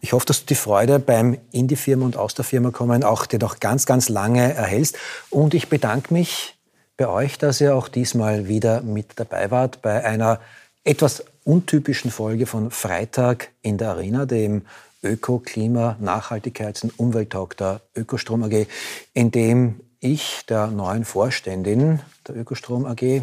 Ich 0.00 0.12
hoffe, 0.14 0.26
dass 0.26 0.40
du 0.40 0.46
die 0.46 0.56
Freude 0.56 0.98
beim 0.98 1.38
in 1.52 1.68
die 1.68 1.76
Firma 1.76 2.04
und 2.04 2.16
aus 2.16 2.34
der 2.34 2.44
Firma 2.44 2.72
kommen 2.72 3.04
auch 3.04 3.26
dir 3.26 3.38
noch 3.38 3.60
ganz, 3.60 3.86
ganz 3.86 4.08
lange 4.08 4.54
erhältst. 4.54 4.98
Und 5.30 5.54
ich 5.54 5.68
bedanke 5.68 6.12
mich 6.12 6.56
bei 6.96 7.06
euch, 7.06 7.38
dass 7.38 7.60
ihr 7.60 7.76
auch 7.76 7.86
diesmal 7.86 8.48
wieder 8.48 8.82
mit 8.82 9.12
dabei 9.20 9.52
wart 9.52 9.82
bei 9.82 10.04
einer 10.04 10.40
etwas 10.84 11.24
untypischen 11.44 12.10
Folge 12.10 12.46
von 12.46 12.70
Freitag 12.70 13.50
in 13.62 13.78
der 13.78 13.90
Arena, 13.90 14.26
dem 14.26 14.62
Öko-, 15.02 15.40
Klima-, 15.40 15.96
Nachhaltigkeits- 16.02 16.82
und 16.82 16.98
Umwelttag 16.98 17.56
der 17.56 17.80
Ökostrom 17.96 18.42
AG, 18.42 18.66
in 19.14 19.30
dem 19.30 19.80
ich 20.00 20.44
der 20.48 20.68
neuen 20.68 21.04
Vorständin 21.04 22.00
der 22.26 22.36
Ökostrom 22.36 22.86
AG, 22.86 23.22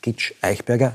Gitsch 0.00 0.32
Eichberger, 0.40 0.94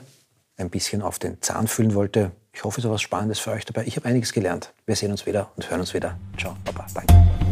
ein 0.57 0.69
bisschen 0.69 1.01
auf 1.01 1.19
den 1.19 1.41
Zahn 1.41 1.67
fühlen 1.67 1.93
wollte. 1.93 2.31
Ich 2.53 2.63
hoffe, 2.63 2.81
es 2.81 2.85
war 2.85 2.93
was 2.93 3.01
Spannendes 3.01 3.39
für 3.39 3.51
euch 3.51 3.65
dabei. 3.65 3.83
Ich 3.85 3.95
habe 3.97 4.07
einiges 4.07 4.33
gelernt. 4.33 4.73
Wir 4.85 4.95
sehen 4.95 5.11
uns 5.11 5.25
wieder 5.25 5.51
und 5.55 5.69
hören 5.69 5.81
uns 5.81 5.93
wieder. 5.93 6.17
Ciao, 6.37 6.55
Baba, 6.65 6.87
danke. 6.93 7.46